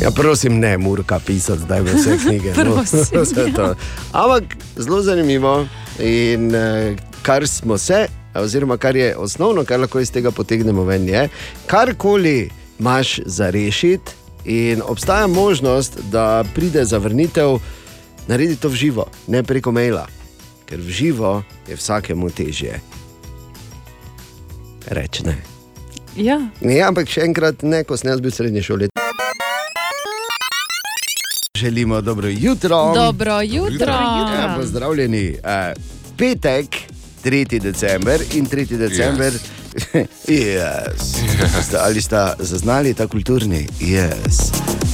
[0.01, 2.53] Ja, prosim, ne, Murka, pisati zdaj v vse knjige.
[2.65, 2.81] no.
[3.55, 3.75] To.
[4.11, 5.67] Ampak zelo zanimivo
[5.99, 11.07] in eh, kar smo se, oziroma kar je osnovno, kar lahko iz tega potegnemo ven,
[11.07, 11.29] je,
[11.67, 12.49] karkoli
[12.79, 14.11] imaš za rešiti,
[14.45, 17.59] in obstaja možnost, da pride zavrnitev,
[18.27, 20.07] naredi to v živo, ne preko maila,
[20.65, 22.81] ker v živo je vsakemu težje.
[24.87, 25.52] Reč ne.
[26.15, 26.41] Ja.
[26.61, 28.87] Ja, ampak še enkrat, ne, ko sem jaz bil v srednji šoli.
[31.57, 32.91] Želimo dobro jutro.
[32.95, 33.91] Dobro jutro.
[33.91, 35.29] Ja, pozdravljeni.
[35.33, 35.39] Uh,
[36.17, 36.67] petek,
[37.23, 37.59] 3.
[37.59, 38.77] december in 3.
[38.77, 39.33] december.
[40.27, 41.15] Yes.
[41.63, 43.67] Ste, ali sta zaznali ta kulturni?
[43.79, 44.51] Yes.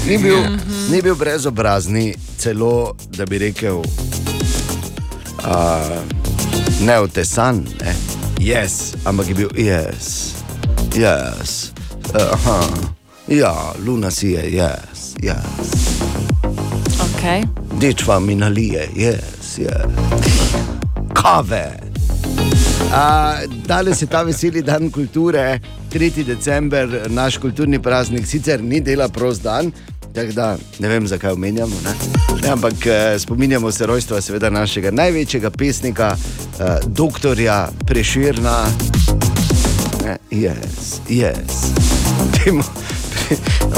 [0.07, 0.91] Ni, bil, Mhm.
[0.91, 3.85] ni bil brezobrazni, celo da bi rekel, uh,
[6.81, 7.95] neotesan, ne?
[8.39, 8.71] yes,
[9.03, 10.33] ampak je bil yes,
[10.95, 11.71] yes.
[12.13, 12.67] Aha.
[13.27, 15.69] Ja, Luna si je, yes, yes.
[16.99, 17.43] Okay.
[17.79, 19.91] Dečva mi nalije, yes, yes.
[21.13, 21.79] Kave.
[22.93, 23.35] A,
[23.65, 25.59] danes je ta veseli dan kulture,
[25.93, 26.23] 3.
[26.23, 29.71] december, naš kulturni praznik, sicer ni dela prost dan,
[30.13, 31.75] tako da ne vem, zakaj omenjamo.
[31.85, 31.93] Ne?
[32.41, 36.15] Ne, ampak eh, spominjamo se rojstva seveda našega največjega pesnika,
[36.59, 38.65] eh, doktorja Preširna.
[40.31, 41.73] Yes, yes.
[42.33, 42.63] Temu,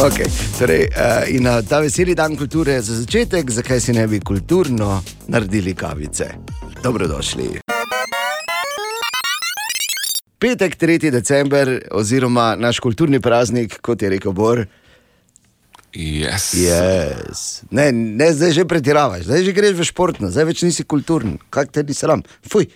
[0.06, 0.28] okay,
[0.60, 5.02] torej, uh, in uh, ta veseli dan kulture za začetek, zakaj si ne bi kulturno
[5.28, 6.30] naredili kavice.
[6.84, 7.60] Dobrodošli.
[10.40, 11.12] Petek, 3.
[11.12, 14.66] december, oziroma naš kulturni praznik, kot je rekel Bor.
[15.94, 16.54] Yes.
[16.56, 17.64] Yes.
[17.72, 21.68] Ne, ne, zdaj že pretiravaš, zdaj že greš v športno, zdaj več nisi kulturen, kaj
[21.76, 22.24] te ni sram.
[22.48, 22.72] Fuj.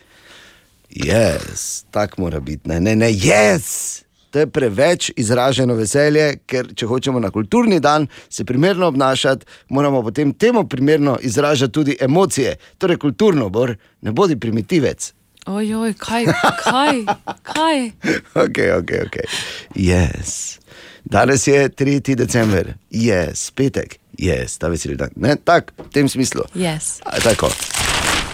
[0.95, 2.69] Yes, tako mora biti.
[2.69, 4.01] Ne, ne, ne, yes.
[4.31, 10.01] To je preveč izraženo veselje, ker če hočemo na kulturni dan se primerno obnašati, moramo
[10.03, 12.55] potem temu primerno izražati tudi emocije.
[12.77, 15.13] Torej, kulturno, bor, ne bodi primitivec.
[15.45, 16.25] Ojoj, kaj,
[16.63, 17.01] kaj,
[17.43, 17.91] kaj?
[18.43, 19.17] Ok, ok, ok.
[19.75, 20.59] Yes.
[21.03, 22.15] Danes je 3.
[22.15, 25.15] december, yes, petek, yes, ta veseli dan.
[25.15, 26.43] Ne, tak, v tem smislu.
[26.55, 26.97] Yes.
[27.05, 27.51] A, tako.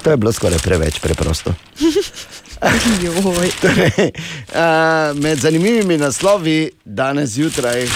[0.04, 1.54] To je bilo skoraj preveč preprosto.
[3.62, 7.88] Torej, uh, med zanimivimi naslovi danes zjutraj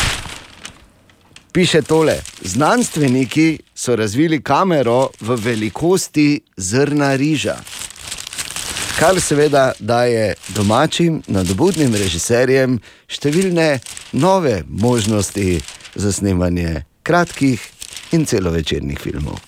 [1.52, 7.56] piše tole: Znanstveniki so razvili kamero v velikosti zrna riža.
[9.00, 13.80] Kar seveda daje domačim nadobudnim režiserjem številne
[14.12, 15.62] nove možnosti
[15.96, 17.62] za snemanje kratkih
[18.12, 19.40] in celovečernih filmov.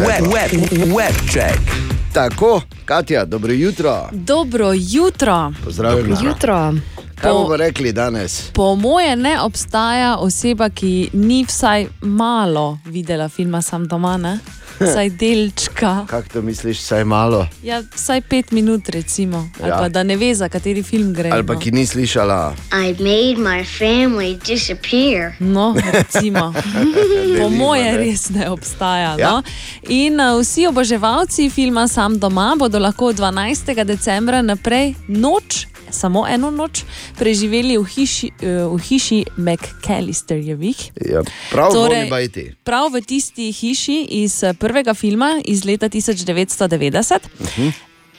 [0.00, 0.50] Web, web,
[0.96, 1.60] web check.
[2.12, 4.08] Tako, Katja, dobro jutro.
[4.12, 5.52] Dobro jutro.
[5.64, 6.08] Pozdravljena.
[6.08, 6.74] Dobro jutro.
[7.14, 8.50] Kaj bomo rekli danes?
[8.52, 14.38] Po moje ne obstaja oseba, ki ni vsaj malo videla filma Sam doma, ne?
[14.80, 16.04] Vsaj delčka.
[16.12, 17.46] Kako to misliš, vsaj malo?
[17.62, 19.76] Ja, vsaj pet minut, recimo, Ja.
[19.78, 21.30] pa da ne ve, za kateri film gre.
[21.30, 21.60] Ali pa no.
[21.60, 22.54] ki ni slišala?
[22.72, 25.32] I made my family disappear.
[25.40, 26.52] No, recimo.
[27.40, 29.16] po moje res ne obstaja.
[29.18, 29.30] Ja.
[29.30, 29.42] No?
[29.88, 33.84] In uh, vsi oboževalci filma Sam doma bodo lahko od 12.
[33.84, 35.66] decembra naprej noč.
[35.90, 36.84] Samo eno noč
[37.18, 40.78] preživeli v hiši, eh, v hiši McAllisterjevih.
[41.02, 42.54] Ja, prav Torej.
[42.62, 47.18] Prav v tisti hiši iz eh, prvega filma iz leta 1990.
[47.40, 47.68] Mhm.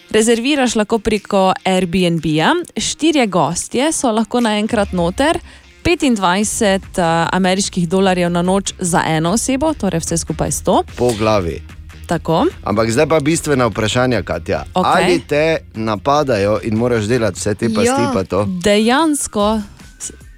[0.09, 5.39] Rezerviraš lahko preko Airbnb-ja, štirje gostje so lahko naenkrat noter.
[5.83, 10.83] 25 uh, ameriških dolarjev na noč za eno osebo, torej vse skupaj 100.
[10.97, 11.61] Po glavi.
[12.07, 12.45] Tako.
[12.63, 14.65] Ampak zdaj pa bistvena vprašanja, Katja.
[14.73, 14.91] Okej.
[14.91, 18.45] Ali te napadajo in moraš delati vse te pasti, pa to?
[18.63, 19.61] Dejansko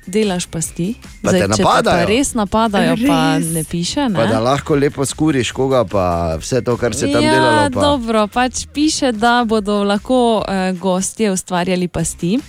[0.05, 0.95] delaš pasti.
[1.21, 2.07] Pa te če te pa napadajo?
[2.07, 3.47] res napadajo, pa Res?
[3.53, 4.09] ne piše.
[4.09, 4.15] Ne?
[4.15, 7.69] Pa da lahko lepo skuriš koga, pa vse to, kar se tam ja, delalo.
[7.69, 7.81] Pa.
[7.81, 12.39] dobro, pač piše, da bodo lahko uh, gostje ustvarjali pasti.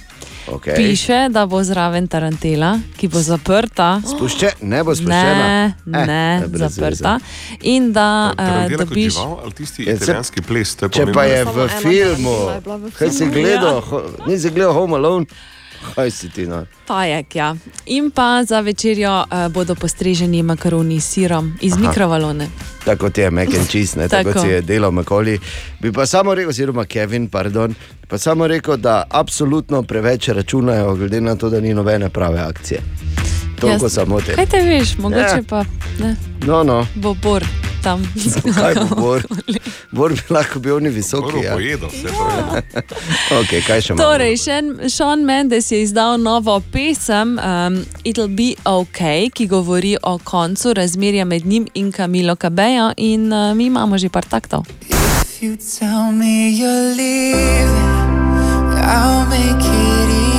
[0.45, 0.77] Okay.
[0.77, 4.01] Piše, da bo zraven Tarantela, ki bo zaprta.
[4.05, 5.47] Spušče, ne bo spuščena.
[5.49, 7.19] Ne, Eh, ne, ne, brez zaprta.
[7.63, 9.15] In da kot dobiš.
[9.15, 10.77] žival tisti Ja, italijanski ples?
[10.77, 12.37] Če pa je v filmu,
[12.93, 15.27] kaj si gledal, ho, nisi gledal Home Alone,
[15.95, 16.65] kaj si ti no?
[16.87, 17.57] Pajek, ja.
[17.87, 21.81] In pa za večerjo uh, bodo postreženi makaroni s sirom iz Aha.
[21.89, 22.49] mikrovalone.
[22.85, 24.41] Tako kot je and cheese, ne, tako, Tako.
[24.41, 25.39] si je delal Makoli.
[25.81, 27.75] Bi pa samo rekel, oziroma Kevin, pardon,
[28.09, 32.81] pa samo rekel, da absolutno preveč računajo, glede na to, da ni nobene prave akcije.
[33.55, 34.35] Toliko Jaz- samo te.
[34.35, 35.43] Kaj te veš, mogoče Ja.
[35.49, 35.65] pa
[35.99, 36.17] ne,
[36.47, 36.87] No, no.
[36.95, 37.45] bo bor
[37.83, 38.03] tam.
[38.55, 39.23] Kaj bo bor?
[39.95, 41.23] Bor bi lahko bil oni visoki.
[41.23, 41.53] Bor bo Ja.
[41.53, 42.95] pojedel vse to,
[43.37, 44.03] okay, kaj še imamo?
[44.03, 48.99] Torej, Sean- Sean Mendes je izdal novo pesem um, It'll Be OK,
[49.31, 54.09] ki govori o koncu razmerja med njim in Kamilo Kabejo, in uh, mi imamo že
[54.09, 54.65] par taktov.
[55.23, 57.71] If you tell me you're leaving,
[58.77, 60.34] I'll make it easy.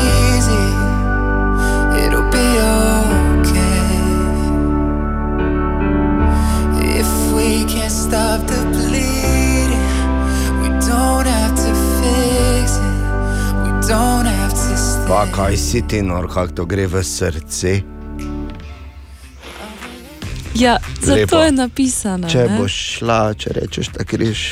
[8.15, 9.75] Stop the bleeding,
[10.61, 12.95] we don't have to fix it.
[13.59, 15.03] We don't have to stay.
[15.05, 17.83] Pa kaj si ti nor, kako to gre v srce?
[20.55, 21.43] Ja, zato Lepo.
[21.43, 22.29] je napisano.
[22.29, 22.55] Če ne?
[22.57, 24.43] boš šla, če rečeš, da greš,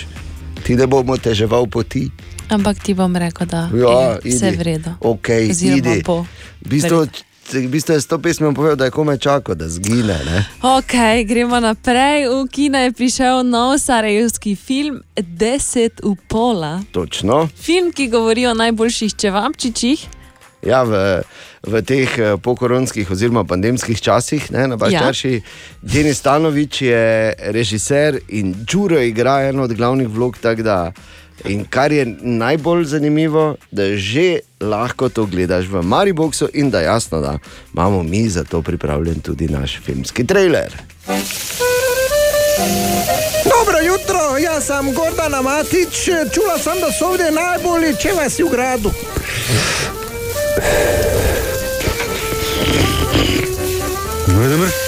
[0.59, 2.09] ti ne bomo teževal poti.
[2.49, 4.57] Ampak ti bom rekel, da Ja, je vse idi.
[4.57, 4.91] v redu.
[5.01, 6.03] Okay, Oziroma idi.
[6.03, 6.17] bo.
[6.59, 7.07] V bistvu,
[7.51, 10.19] v bistvu je s to pesmijo povedal, da je komaj čakal, da zgine.
[10.25, 10.45] Ne?
[10.61, 10.93] Ok,
[11.27, 12.27] gremo naprej.
[12.27, 16.81] V kino je prišel nov sarajevski film Deset v pola.
[16.91, 17.49] Točno.
[17.55, 20.07] Film, ki govori o najboljših čevapčičih.
[20.63, 21.21] Ja, v,
[21.67, 24.79] v teh eh, pokoronskih oziroma pandemskih časih, ne, na Ja.
[24.79, 25.41] Baščarši,
[25.81, 30.37] Denis Stanovič je režiser in Đuro igra eno od glavnih vlog.
[30.37, 30.91] tako Da,
[31.45, 37.21] in kar je najbolj zanimivo, da že lahko to gledaš v Mariboku in da jasno,
[37.21, 37.37] da
[37.73, 40.73] imamo mi za to pripravljen tudi naš filmski trailer.
[43.43, 48.91] Dobro jutro, jaz sem Gordana Matič, čula sem, da so ovdje najbolji čevasi v gradu.
[54.27, 54.82] Vladimir,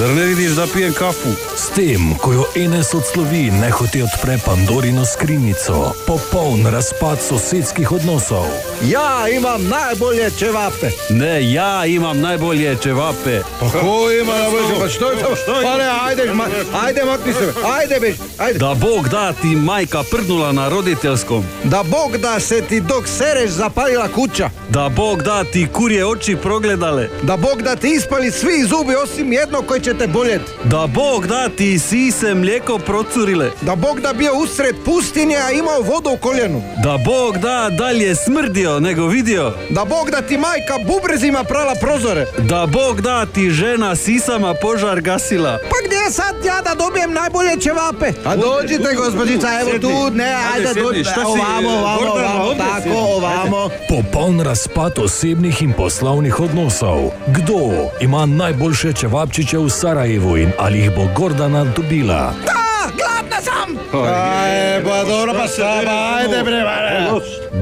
[0.00, 1.28] zar ne vidiš, da pijem kafu?
[1.56, 8.44] S tem, ko jo Enes odslovi, ne hoti odpre Pandorino skrinjico, popoln razpad sosedskih odnosov.
[8.84, 10.90] Ja, imam najbolje čevape.
[11.10, 13.40] Ne, ja imam najbolje čevape.
[13.60, 14.80] Kako ima najboljše?
[14.80, 15.34] Pa što je to?
[15.62, 16.46] Pa ne, ajde, ma,
[16.84, 18.58] ajde, makni se, ajde, bež, ajde.
[18.58, 21.44] Da Bog da ti majka prdnula na roditeljskom.
[21.64, 24.50] Da Bog da se ti dok sereš zapalila kuća.
[24.68, 27.08] Da Bog da ti kurje oči progledale.
[27.22, 30.50] Da Bog da ti ispali svi zubi osim jednog koji će te boljeti.
[30.64, 33.50] Da Bog da ti sise mlijeko procurile.
[33.60, 36.62] Da Bog da bio usred pustinje, a imao vodu u koljenu.
[36.84, 39.52] Da Bog da dalje smrdio nego vidio.
[39.70, 42.26] Da Bog da ti majka bubrezima prala prozore.
[42.38, 45.58] Da Bog da ti žena sisama požar gasila.
[45.70, 48.12] Pa gdje sad ja da dobijem najbolje ćevape?
[48.24, 49.80] A dođite gospođica, evo Sjedni.
[49.80, 52.98] tu, ne, Ajde, ajde, dođite, šta si, ovamo, ovamo, ovamo, ovdje tako, sjedni.
[53.16, 53.68] ovamo.
[53.88, 56.98] Popoln razpad osebnih in poslovnih odnosov.
[57.26, 57.58] Kdo
[58.00, 62.34] ima najboljše čevapčiče v Sarajevu in ali jih bo Gordana dobila?
[62.46, 63.76] Da, gladna sam!
[64.04, 67.08] Aj, pa dobro, pa slaba, ajde bre, bare.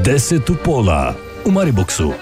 [0.03, 1.15] Deset v pola
[1.45, 2.13] v Mariboksu.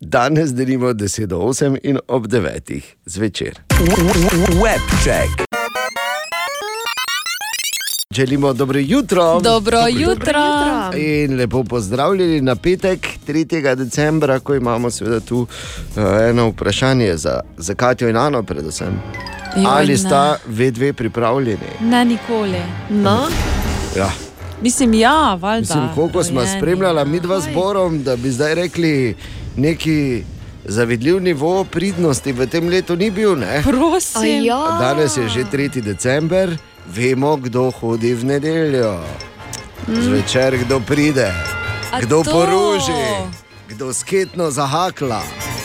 [0.00, 3.58] Danes delimo 10 do 8 in ob 9 zvečer.
[4.62, 5.49] Webcheck.
[8.14, 9.40] Želimo dobro jutro.
[9.40, 10.42] Dobro jutro.
[10.96, 13.74] In lepo pozdravljeni na petek, 3.
[13.74, 15.46] decembra, ko imamo seveda tu uh,
[16.30, 19.02] eno vprašanje za, za Katijo in Ano, predvsem.
[19.56, 21.70] Joj, Ali sta ve dve pripravljeni?
[21.80, 22.62] Ne, nikoli.
[22.88, 23.18] No,
[23.96, 24.10] Ja.
[24.62, 25.60] Mislim, ja, valjda.
[25.60, 29.16] Mislim, koliko smo spremljali mi dva zborom, da bi zdaj rekli
[29.56, 30.22] neki
[30.64, 33.36] zavidljiv nivo pridnosti v tem letu ni bil.
[33.38, 33.62] Ne?
[33.62, 34.22] Prosim.
[34.22, 34.76] A ja.
[34.80, 35.80] Danes je že 3.
[35.82, 36.56] december,
[36.90, 39.00] vemo, kdo hodi v nedeljo.
[39.88, 41.32] Zvečer kdo pride,
[41.92, 42.30] A kdo to?
[42.30, 43.06] poruži,
[43.68, 45.22] kdo sketno zahakla,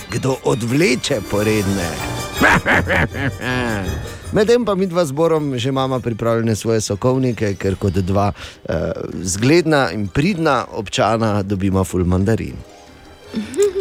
[0.09, 1.89] kdo odvleče poredne.
[4.35, 8.75] Medtem pa mi dva zborom že imamo pripravljene svoje sokovnike, ker kot dva uh,
[9.21, 12.55] zgledna in pridna občana dobimo ful mandarin.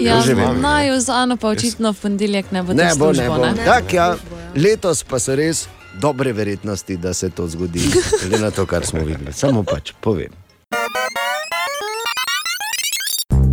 [0.01, 0.61] Ja, vem.
[0.61, 3.47] naj z Ano pa očitno v ponedeljek ne bo Ne bo, ne bo.
[3.65, 4.17] Tak, ja,
[4.55, 5.69] letos pa so res
[6.01, 7.81] dobre verjetnosti, da se to zgodi,
[8.21, 9.33] glede na to, kar smo videli.
[9.33, 10.33] Samo pač povem.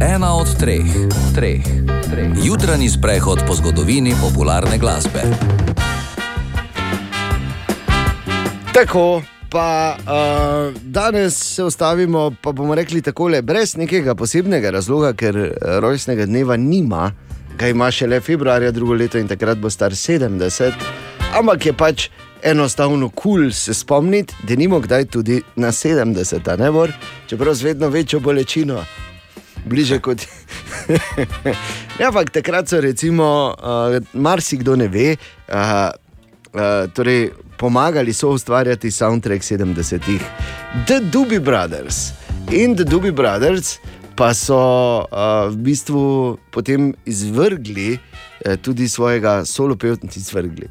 [0.01, 0.85] Ena od treh,
[1.35, 1.63] treh,
[2.09, 2.31] treh.
[2.43, 5.21] Jutranji sprehod po zgodovini popularne glasbe.
[8.73, 15.37] Tako, pa uh, danes se ustavimo, pa bomo rekli takole, brez nekega posebnega razloga, ker
[15.37, 15.51] eh,
[15.83, 17.11] rojstnega dneva nima,
[17.59, 20.71] ga ima šele februarja drugo leto in takrat bo star 70,
[21.37, 22.09] ampak je pač
[22.43, 26.91] enostavno kul cool se spomniti, da nimo kdaj tudi na 70, a ne bor,
[27.27, 28.83] čeprav z vedno večjo bolečino.
[29.65, 30.21] Bliže kot.
[31.99, 38.91] ja, ampak takrat so, recimo, uh, marsikdo ne ve, uh, uh, torej pomagali so ustvarjati
[38.91, 40.21] soundtrack 70-ih,
[40.87, 42.09] The Doobie Brothers.
[42.51, 43.77] In The Doobie Brothers
[44.15, 44.57] pa so
[45.07, 47.99] uh, v bistvu potem izvrgli.
[48.45, 50.67] eh, Tudi svojega solo pevca, izvrgli.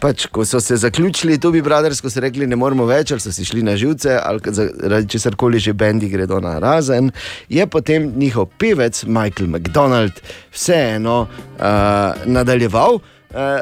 [0.00, 3.20] Pač, ko so se zaključili, to bi brothers, ko so rekli, ne moremo več, ali
[3.20, 7.10] so si šli na živce, ali zaradi česar koli že bendi gredo na razen,
[7.48, 13.00] je potem njihov pevec Michael McDonald vseeno uh, nadaljeval.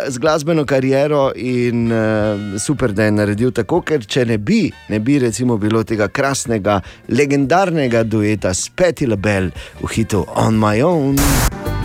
[0.09, 5.01] Z glasbeno kariero in uh, super, da je naredil tako, ker če ne bi, ne
[5.05, 6.81] bi recimo bilo tega krasnega,
[7.12, 11.78] legendarnega dueta s Petty LaBelle v hitu On My Own.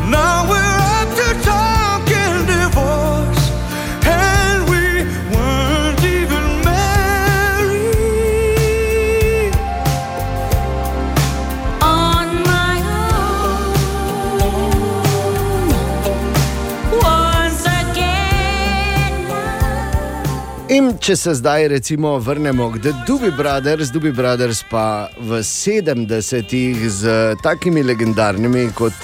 [20.73, 26.79] In če se zdaj recimo vrnemo k The Doobie Brothers, Doobie Brothers pa v 70-ih
[26.89, 27.13] z
[27.43, 28.95] takimi legendarnimi kot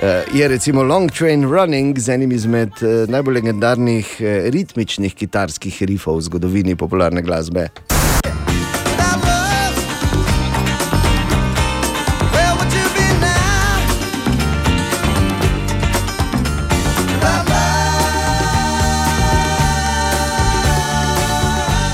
[0.00, 5.82] eh, je recimo Long Train Running, z enim izmed eh, najbolj legendarnih eh, ritmičnih kitarskih
[5.92, 7.68] rifov v zgodovini popularne glasbe.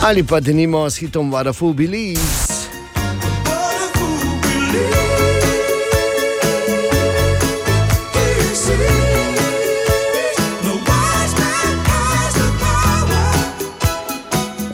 [0.07, 2.47] Ali pa denimo s hitom Fool Believes.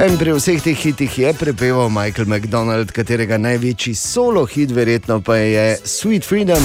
[0.04, 5.40] In pri vseh teh hitih je prepeval Michael McDonald, katerega največji solo hit verjetno pa
[5.40, 6.60] je Sweet Freedom.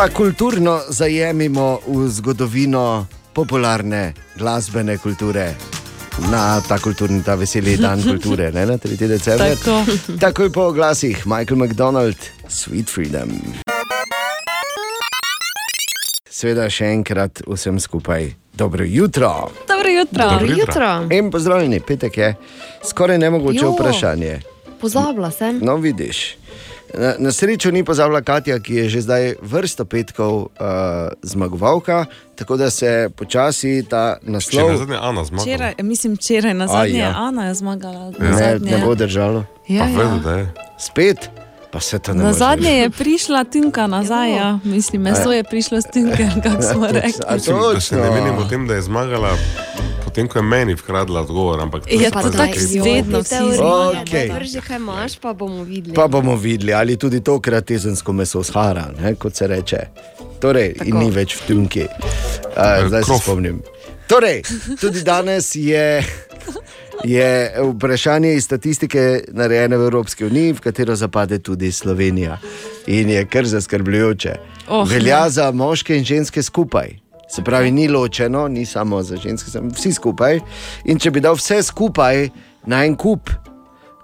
[0.00, 3.06] Pa kulturno zajemimo v zgodovino
[3.36, 5.52] popularne glasbene kulture.
[6.32, 8.96] Na ta kulturni, ta veseli dan kulture, ne na 3.
[8.96, 9.52] december.
[9.60, 9.84] Tako.
[10.24, 12.16] Takoj po oglasih Michael McDonald,
[12.48, 13.28] Sweet Freedom.
[16.32, 19.52] Sveda še enkrat vsem skupaj dobro jutro.
[19.68, 20.30] Dobro jutro.
[20.30, 20.88] Dobro jutro.
[21.12, 22.34] In pozdravljeni, petek je
[22.88, 23.76] skoraj nemogoče Jo.
[23.76, 24.40] vprašanje.
[24.80, 25.60] Pozabila sem.
[25.60, 26.40] No, vidiš.
[26.94, 30.48] Na, na srečo ni pozabila Katja, ki je že zdaj vrsto petkov uh,
[31.22, 32.04] zmagovalka,
[32.34, 34.66] tako da se počasi ta naslov.
[34.66, 35.42] Če nazadnje Ana zmaga.
[35.42, 37.12] Včeraj, mislim, včeraj na zadnje, ja.
[37.16, 38.10] Ana je zmagala.
[38.10, 38.70] Ne, nazadnje.
[38.70, 39.44] ne bo držalo.
[39.68, 39.96] Ja, Pa ja.
[39.98, 40.54] vedo, da je.
[40.78, 41.30] Spet,
[41.70, 42.34] pa se to ne Na more.
[42.34, 44.58] zadnje je prišla tinka nazaj, ja.
[44.64, 47.22] mislim, meso je prišlo z tinke, kako smo rekli.
[47.34, 49.30] Mislim, da se ne menim o tem, da je zmagala,
[50.10, 51.60] potem ko je meni vkradla odgovor.
[51.60, 54.02] Ampak Ja, je pa tako zdaj- vedno vsi zmagajo.
[54.02, 54.28] Okej.
[54.30, 55.94] Drži, kaj imaš, pa bomo videli.
[55.94, 59.76] Pa bomo videli, ali tudi tokrat tezensko meso shara, ne, kot se reče.
[60.40, 61.86] Torej, in ni več v tunki.
[62.50, 63.62] Uh, zdaj se spomnim.
[64.08, 64.42] Torej,
[64.80, 66.02] tudi danes je,
[67.04, 67.28] je
[67.64, 72.38] vprašanje iz statistike narejene v Evropski uniji, v katero zapade tudi Slovenija.
[72.86, 74.34] In je kar zaskrbljujoče.
[74.68, 75.30] Oh, Velja ne.
[75.30, 76.98] za moške in ženske skupaj.
[77.30, 80.40] Se pravi, ni ločeno, ni samo za ženske, samo vsi skupaj.
[80.84, 82.28] In če bi dal vse skupaj
[82.66, 83.30] na en kup,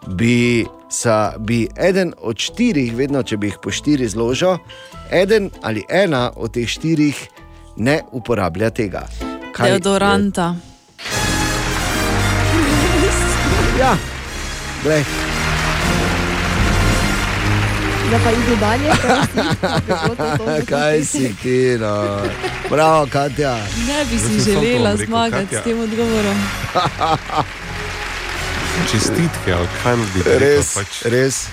[0.09, 4.59] bi, sa, bi eden od štirih, vedno če bi jih po štiri zložil,
[5.11, 7.19] eden ali ena od teh štirih
[7.79, 9.09] ne uporablja tega.
[9.53, 10.55] Kaj je- Deodoranta.
[13.79, 13.97] Ja,
[14.83, 15.05] glej.
[18.07, 18.93] Zdaj pa idi dalje,
[19.61, 20.67] kaj bilo to to.
[20.67, 22.23] Kaj si ti, no?
[22.71, 23.67] Bravo, Katja.
[23.87, 26.49] Ne bi si to želela zmagati s tem odgovorom.
[28.87, 30.39] Čestitke, ali kaj bi rekel.
[30.39, 31.05] Res, Pač.
[31.05, 31.49] res.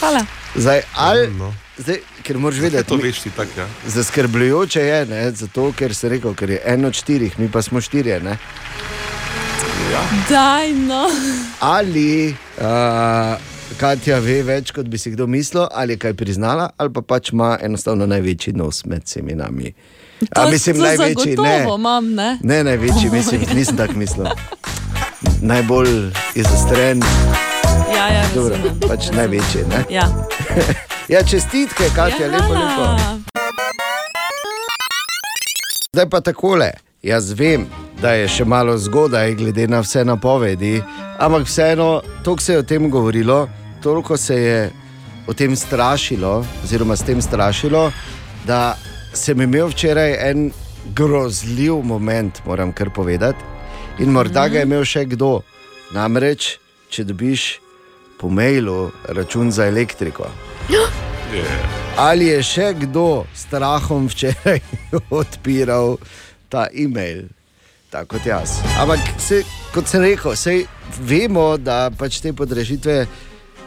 [0.00, 0.26] Hvala.
[0.56, 1.54] Zdaj, ali, No.
[1.78, 3.66] zdaj, ker moraš vedeti, To mi- veš ti tako, ja.
[3.86, 7.80] Zaskrbljujoče je, ne, zato ker se rekel, ker je eno od štirih, mi pa smo
[7.80, 8.20] štirje.
[8.20, 8.38] Ne?
[10.28, 11.10] Daj, no.
[11.60, 12.64] Ali uh,
[13.76, 17.32] Katja ve več, kot bi si kdo mislil, ali je kaj priznala, ali pa pač
[17.32, 19.72] ima enostavno največji nos med vsemi nami.
[20.22, 21.66] To, A mislim, to največji, ne.
[21.68, 22.38] imam, ne?
[22.42, 24.26] Ne, največji, mislim, nisem tako mislil.
[25.42, 25.92] Najbolj
[26.34, 27.02] izostren,
[27.86, 28.80] Ja, ja, dobro, razumem.
[28.80, 29.62] pač največji.
[29.68, 29.84] Ne?
[29.90, 30.08] Ja.
[31.08, 32.84] Ja, čestitke, Katja, Ja, lepo, lepo.
[35.92, 36.70] Zdaj pa takole.
[37.02, 37.68] Jaz vem,
[38.02, 40.80] da je še malo zgodaj, glede na vse napovedi,
[41.18, 41.92] ampak vseeno,
[42.24, 43.46] toliko se je o tem govorilo,
[43.82, 44.70] toliko se je
[45.26, 47.90] o tem strašilo, oziroma s tem strašilo,
[48.46, 48.76] da
[49.12, 50.50] sem imel včeraj en
[50.94, 53.38] grozljiv moment, moram kar povedati.
[53.98, 55.40] In morda ga je imel še kdo.
[55.94, 56.58] Namreč,
[56.90, 57.46] če dobiš
[58.20, 60.28] po mailu račun za elektriko.
[61.96, 64.60] Ali je še kdo s strahom včeraj
[65.20, 65.96] odpiral
[66.52, 67.26] ta e-mail,
[67.90, 68.58] tako kot jaz?
[68.80, 69.42] Ampak, se,
[69.74, 70.66] kot sem rekel, sej
[71.00, 73.06] vemo, da pač te podražitve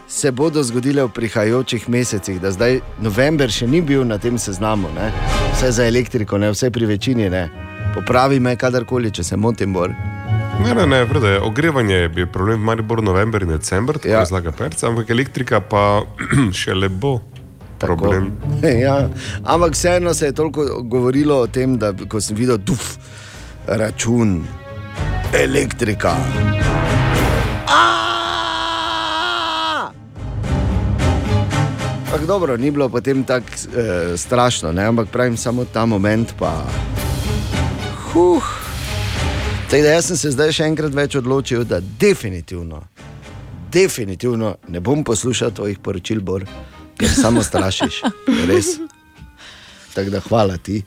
[0.09, 4.89] se bodo zgodile v prihajajočih mesecih, da zdaj november še ni bil na tem seznamu,
[4.95, 5.11] ne?
[5.53, 7.29] vse za elektriko, ne vse pri večini.
[7.29, 7.45] Ne?
[7.93, 9.73] Popravi me kadarkoli, če se motim.
[9.73, 9.93] Bor.
[10.63, 14.23] Ne, ne, ne, vrde, ogrevanje je bil problem v Mariboru november in december, tako ja.
[14.25, 16.01] razlaga Perca, ampak elektrika pa
[16.59, 17.19] še le bo
[17.79, 18.33] problem.
[18.85, 19.07] Ja,
[19.45, 22.97] ampak vseeno se je toliko govorilo o tem, da ko sem videl, duf,
[23.67, 24.39] račun,
[25.37, 26.17] elektrika.
[32.09, 34.83] Ampak dobro, ni bilo potem tako eh, strašno, ne?
[34.83, 36.33] ampak pravim samo ta moment.
[36.39, 36.65] Pa...
[38.13, 38.43] Huh.
[39.69, 42.81] Tako da jaz sem se zdaj še enkrat več odločil, da definitivno,
[43.69, 46.47] definitivno ne bom poslušal tvojih poročil, Bor,
[46.97, 48.01] ker samo strašiš.
[48.49, 48.79] Res.
[49.93, 50.81] Tako da hvala ti.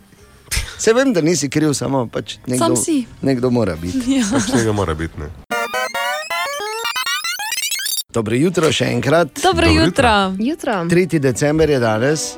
[0.74, 2.74] Se vem, da nisi kriv, samo pač nekdo,
[3.22, 4.18] nekdo mora biti.
[4.18, 4.26] Ja.
[4.26, 5.22] Pač nekaj mora biti.
[5.22, 5.51] Ne?
[8.12, 9.28] Dobro jutro še enkrat.
[9.43, 10.34] Dobro Dobro jutro.
[10.39, 10.72] jutro.
[10.72, 11.18] 3.
[11.18, 12.34] december je danes.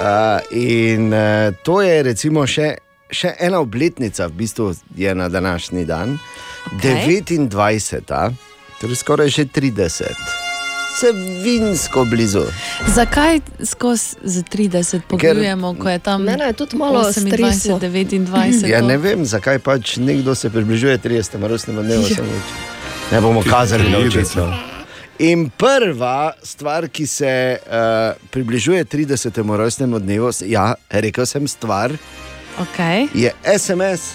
[0.00, 0.04] Uh,
[0.50, 2.76] in uh, to je recimo še,
[3.10, 6.18] še ena obletnica, v bistvu je na današnji dan,
[6.76, 7.22] Okej.
[7.26, 8.32] 29.
[8.80, 10.02] Torej skoraj že 30.
[10.98, 11.12] Se
[11.42, 12.42] vinsko blizu.
[12.86, 17.78] Zakaj skozi za 30 pogledujemo, ko je tam Mene je tudi malo 28, stresno.
[17.78, 18.66] 29?
[18.66, 21.46] Ja, ne vem, zakaj pač nekdo se približuje 30.
[21.46, 22.02] rojstnemu dnevu.
[22.02, 22.24] Ja.
[22.24, 22.24] Ja.
[23.12, 24.77] Ne bomo kazali na Trideset.
[25.18, 27.66] In prva stvar, ki se uh,
[28.30, 29.56] približuje 30.
[29.56, 31.92] rojstnemu dnevu, ja, rekel sem stvar,
[32.58, 33.06] Okay.
[33.14, 34.14] je SMS.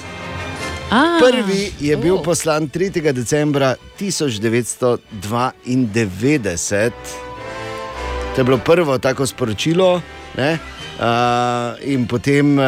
[0.91, 3.13] A, Prvi je bil poslan 3.
[3.13, 6.91] decembra 1992.
[8.35, 10.01] To je bilo prvo tako sporočilo,
[10.37, 10.59] ne?
[10.99, 11.05] uh,
[11.81, 12.65] in potem uh,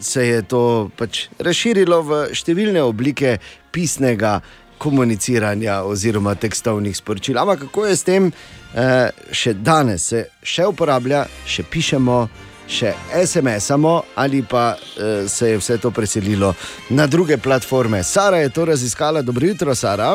[0.00, 3.38] se je to pač razširilo v številne oblike
[3.72, 4.40] pisnega
[4.82, 7.38] komuniciranja oziroma tekstovnih sporočil.
[7.38, 8.80] Ampak kako je s tem, uh,
[9.30, 12.24] še danes se še uporablja, še pišemo.
[12.72, 13.90] Še SMS-amo
[14.22, 16.52] ali pa uh, se je vse to preselilo
[16.94, 18.00] na druge platforme.
[18.06, 20.14] Sara je to raziskala, dobro jutro, Sara.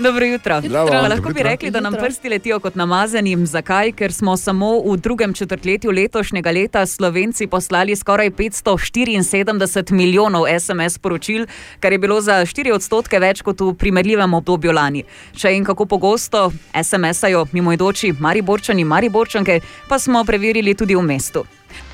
[0.00, 0.60] Dobro jutro.
[0.60, 0.86] Zdravo.
[0.86, 0.86] Zdravo.
[0.86, 1.50] Dobro Lahko bi jutro.
[1.50, 2.06] rekli, da nam Jutro.
[2.06, 3.46] prsti letijo kot namazani.
[3.46, 3.92] Zakaj?
[3.92, 11.46] Ker smo samo v drugem četrtletju letošnjega leta Slovenci poslali skoraj 574 milijonov SMS poročil,
[11.80, 15.04] kar je bilo za 4 odstotke več kot v primerljivem obdobju lani.
[15.36, 21.44] Če in kako pogosto SMS-ajo mimoidoči Mariborčani, Mariborčanke, pa smo preverili tudi v mestu.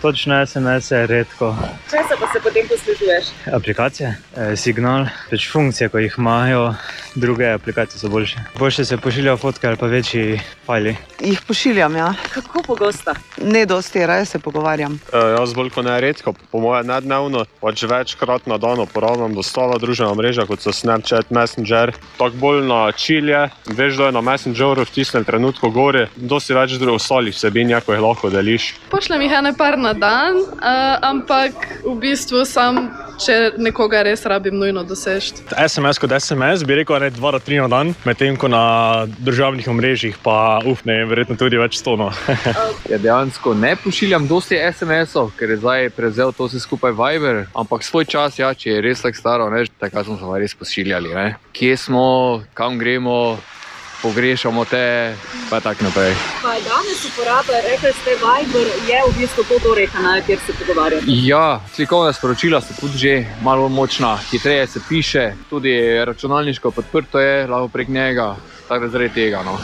[0.02, 1.56] Točno SMS je redko.
[1.90, 3.24] Če se pa se potem poslužuješ?
[3.52, 6.74] Aplikacije, eh, signal, pač funkcije, ko jih imajo,
[7.14, 8.36] druge aplikacije so boljše.
[8.58, 10.96] Boljše se pošiljajo fotke ali pa večji fajli.
[11.20, 12.14] Jih pošiljam, ja.
[12.34, 13.14] Kako pogosto?
[13.42, 14.92] Ne dosti, raje se pogovarjam.
[14.92, 19.34] Uh, jaz bolj kot ne redko, po mojem ne dnevno, pač večkrat na dan uporabljam
[19.34, 21.94] dostava družbena mreža, kot so Snapchat, Messenger.
[22.18, 26.76] Tako bolj na čilje, veš, da je na Messengeru v tistem trenutku gori, dosti več
[26.76, 28.74] drugih ostalih vsebin, ko jih lahko deliš.
[28.90, 31.50] Pošljem jih ene par na dan, uh, ampak
[31.82, 32.86] v bistvu sam,
[33.18, 35.42] če nekoga res rabim nujno doseči.
[35.58, 38.60] SMS kot SMS bi rekel, ne 2 do 3 na dan, medtem ko na
[39.26, 42.12] državnih omrežjih pa uf, ne, verjetno tudi več stono.
[42.92, 47.82] Ja, dejansko ne pošiljam dosti SMS-ov, ker je zdaj prevzel to vse skupaj Viber, ampak
[47.82, 51.10] svoj čas, ja, če je res tako staro, ne, takrat smo se res pošiljali.
[51.16, 51.26] Ne.
[51.56, 52.06] Kje smo,
[52.54, 53.34] kam gremo,
[54.06, 55.14] pogrešamo te,
[55.50, 56.14] pa tako naprej.
[56.42, 61.06] Kaj danes uporablja, rekli ste, Viber je v bistvu to torej kanal, kjer se pogovarjate.
[61.26, 65.74] Ja, slikovna sporočila so tudi že malo močna, hitreje se piše, tudi
[66.04, 68.36] računalniško podprto je, lahko prek njega,
[68.68, 69.42] tako da zaradi tega.
[69.42, 69.58] No.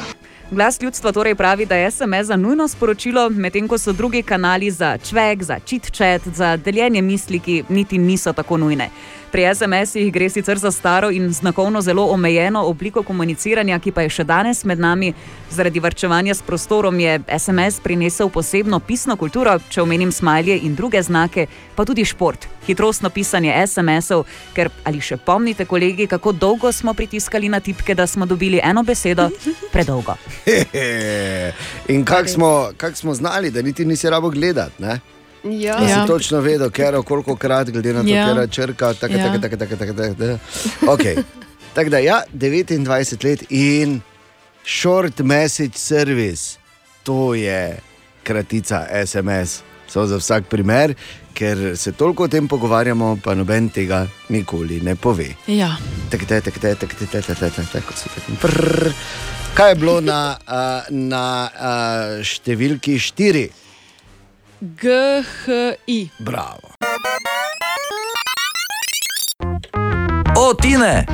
[0.50, 4.70] Glas ljudstva torej pravi, da je SMS za nujno sporočilo, medtem ko so drugi kanali
[4.70, 8.90] za čvek, za čit-čet, za deljenje misli, ki niti niso tako nujne.
[9.32, 14.10] Pri SMS-ih gre sicer za staro in znakovno zelo omejeno obliko komuniciranja, ki pa je
[14.12, 15.14] še danes med nami.
[15.50, 21.00] Zaradi varčevanja s prostorom je SMS prinesel posebno pisno kulturo, če omenim smajlje in druge
[21.02, 26.92] znake, pa tudi šport, hitrostno pisanje SMS-ov, ker ali še pomnite, kolegi, kako dolgo smo
[26.92, 29.30] pritiskali na tipke, da smo dobili eno besedo
[29.72, 30.18] predolgo.
[31.94, 34.82] In kako smo, kak smo znali, da niti nisi rabo gledati.
[34.82, 35.00] Ne?
[35.44, 35.76] Ja.
[35.80, 38.26] Da si točno vedel, ker koliko krat, glede na to, ja.
[38.28, 39.24] ker je črka, tako, ja.
[39.24, 40.92] tako, tako, tako, tako, tako, tako.
[40.92, 41.22] Okay.
[41.74, 44.00] Tako da, ja, 29 let in
[44.64, 46.58] short message service,
[47.02, 47.78] to je
[48.22, 49.62] kratica SMS.
[49.88, 50.94] So za vsak primer,
[51.34, 55.26] ker se toliko o tem pogovarjamo, pa noben tega nikoli ne pove.
[55.46, 55.76] Ja.
[56.10, 58.92] Tako da, tako da, tako da, tako da, tako da.
[59.54, 61.72] Kaj je bilo na, na, na
[62.24, 63.48] številki 4?
[64.62, 66.08] GHI.
[66.18, 66.68] Bravo.
[70.36, 71.06] O, Tine!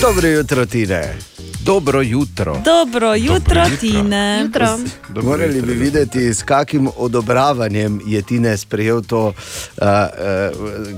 [0.00, 1.14] Dobro jutro, Tine.
[1.60, 2.62] Dobro jutro.
[2.64, 4.40] Dobro jutro, Tine.
[4.42, 4.78] Jutro.
[5.22, 9.34] Morali bi videti, s kakim odobravanjem je Tine sprejel to uh,
[9.82, 9.88] uh,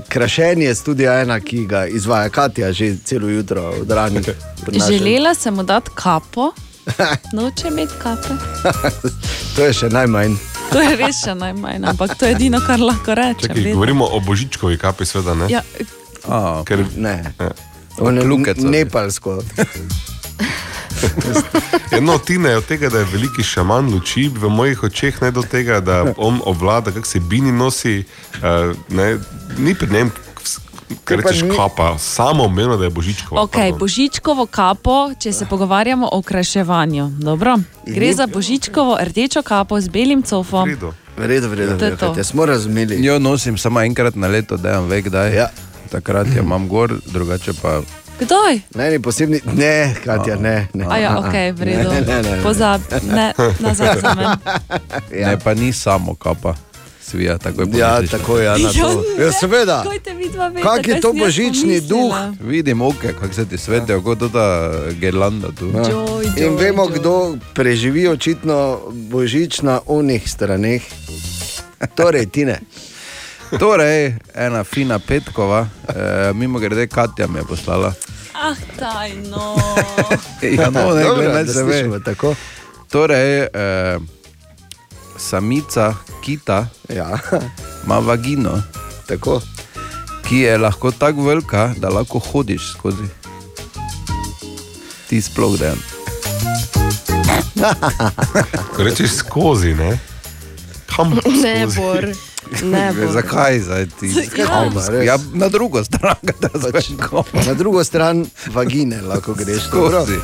[0.07, 4.29] krašenje studia ena, ki ga izvaja Katja že celo jutro od ranih.
[4.87, 6.51] Želela sem mu dati kapo,
[7.33, 8.33] noče imeti kape.
[9.55, 10.56] to je še najmanj.
[10.73, 13.49] To je res še najmanj, ampak to je edino, kar lahko rečem.
[13.49, 15.47] Čakaj, govorimo o božičkovi kapi, seveda ne.
[15.51, 15.63] Ja,
[16.27, 17.23] A, Ker, ne.
[17.39, 17.51] Ja.
[17.99, 19.41] On je Klukec, nepalsko.
[21.97, 25.41] Eno tine je od tega, da je veliki šaman luči v mojih očeh, ne do
[25.41, 28.03] tega, da on obvlada, kako se bini nosi.
[28.37, 29.17] Uh, ne,
[29.57, 30.11] ni pri njem,
[31.05, 33.41] pa rečeš, ni- kapa, samo umeno, da je božičkova.
[33.41, 37.07] Okay, božičkovo kapo, če se pogovarjamo o okraševanju.
[37.19, 37.57] Dobro?
[37.85, 40.69] Gre za božičkovo rdečo kapo z belim cofom.
[41.17, 42.07] V redu, v redu, To je v redu, to.
[42.07, 43.03] Katja, smo razumeli.
[43.05, 45.35] Jo nosim samo enkrat na leto, da vam ve, kdaj.
[45.35, 45.49] Ja.
[45.91, 47.81] Takrat jo imam gor, drugače pa.
[48.19, 48.59] Kdaj?
[48.75, 50.67] Ne, ni posebni, ne, Katja, ne.
[50.73, 50.85] ne.
[50.89, 51.89] A ja, ok, v redu.
[51.89, 52.43] Ne, ne, ne.
[52.43, 54.27] Pozab, ne, nazaj za men.
[55.21, 55.27] Ja.
[55.27, 56.55] Ne, pa ni samo kapa.
[57.07, 58.11] Svija, tako je Ja, pomisliš.
[58.11, 59.03] tako je, na to.
[59.19, 59.83] Ja, seveda.
[59.83, 62.13] Kaj te vidva veste, Kak je to božični duh?
[62.41, 65.67] Vidim, oke, kako se ti svetijo, kot ta gerlanda tu.
[65.67, 65.83] Ja.
[66.37, 67.13] In vemo, kdo
[67.53, 70.81] preživi očitno božič na onih straneh.
[71.95, 72.59] Torej, Tine.
[73.51, 75.93] Torej, ena fina petkova, e,
[76.33, 77.93] mimo grede Katja me je poslala.
[78.33, 79.55] Ah, taj, no.
[80.57, 81.73] Ja, no, ne, Dobro, gledaj, da se ve.
[81.73, 82.35] slišimo tako.
[82.89, 83.49] Torej, e,
[85.17, 85.93] samica
[86.25, 87.17] kita ja.
[87.85, 88.61] ima vagino,
[89.07, 89.41] tako.
[90.27, 93.07] ki je lahko tako velika, da lahko hodiš skozi.
[95.09, 95.77] Ti sploh den.
[98.75, 99.99] Ko rečeš skozi, ne?
[100.95, 101.79] Kam Ne, skozi?
[101.79, 102.07] Bor.
[102.63, 103.11] Ne, Bor.
[103.13, 104.11] Zakaj zdaj ti?
[104.45, 105.05] Kam, res?
[105.07, 106.91] Ja, na drugo stran, da Pač,
[107.47, 109.71] na drugo stran vagine lahko greš.
[109.71, 110.03] dobro?
[110.03, 110.19] Skozi.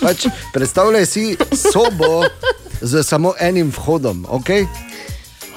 [0.00, 1.36] Pač, predstavljaj si
[1.72, 2.24] sobo
[2.84, 4.26] z samo enim vhodom.
[4.28, 4.66] Okay?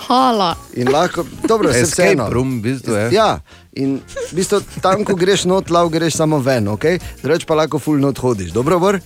[0.07, 0.55] Hala.
[0.73, 2.29] In lahko, dobro, se vseeno.
[2.29, 3.09] room, v bistvu je.
[3.11, 3.39] Ja,
[3.73, 3.99] in
[4.31, 6.99] v bistvu, tam, ko greš not, lav greš samo ven, okay?
[7.21, 8.51] drugače pa lahko full not hodiš.
[8.55, 8.99] Dobro, bor?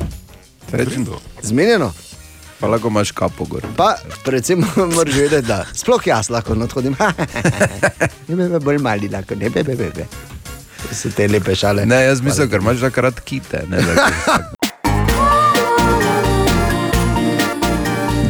[1.41, 1.91] Zmenjeno.
[2.59, 3.65] Pa lahko imaš kapo gor.
[3.77, 3.95] Pa
[4.25, 4.61] predvsem
[4.95, 6.95] moraš vedeti, da sploh jaz lahko not hodim.
[8.27, 10.05] ne bi bolj mali, lahko ne bi, bi, bi.
[10.93, 11.85] So te lepe šale.
[11.85, 13.65] Ne, jaz mislim, ker imaš takrat kite.
[13.69, 13.81] Ne,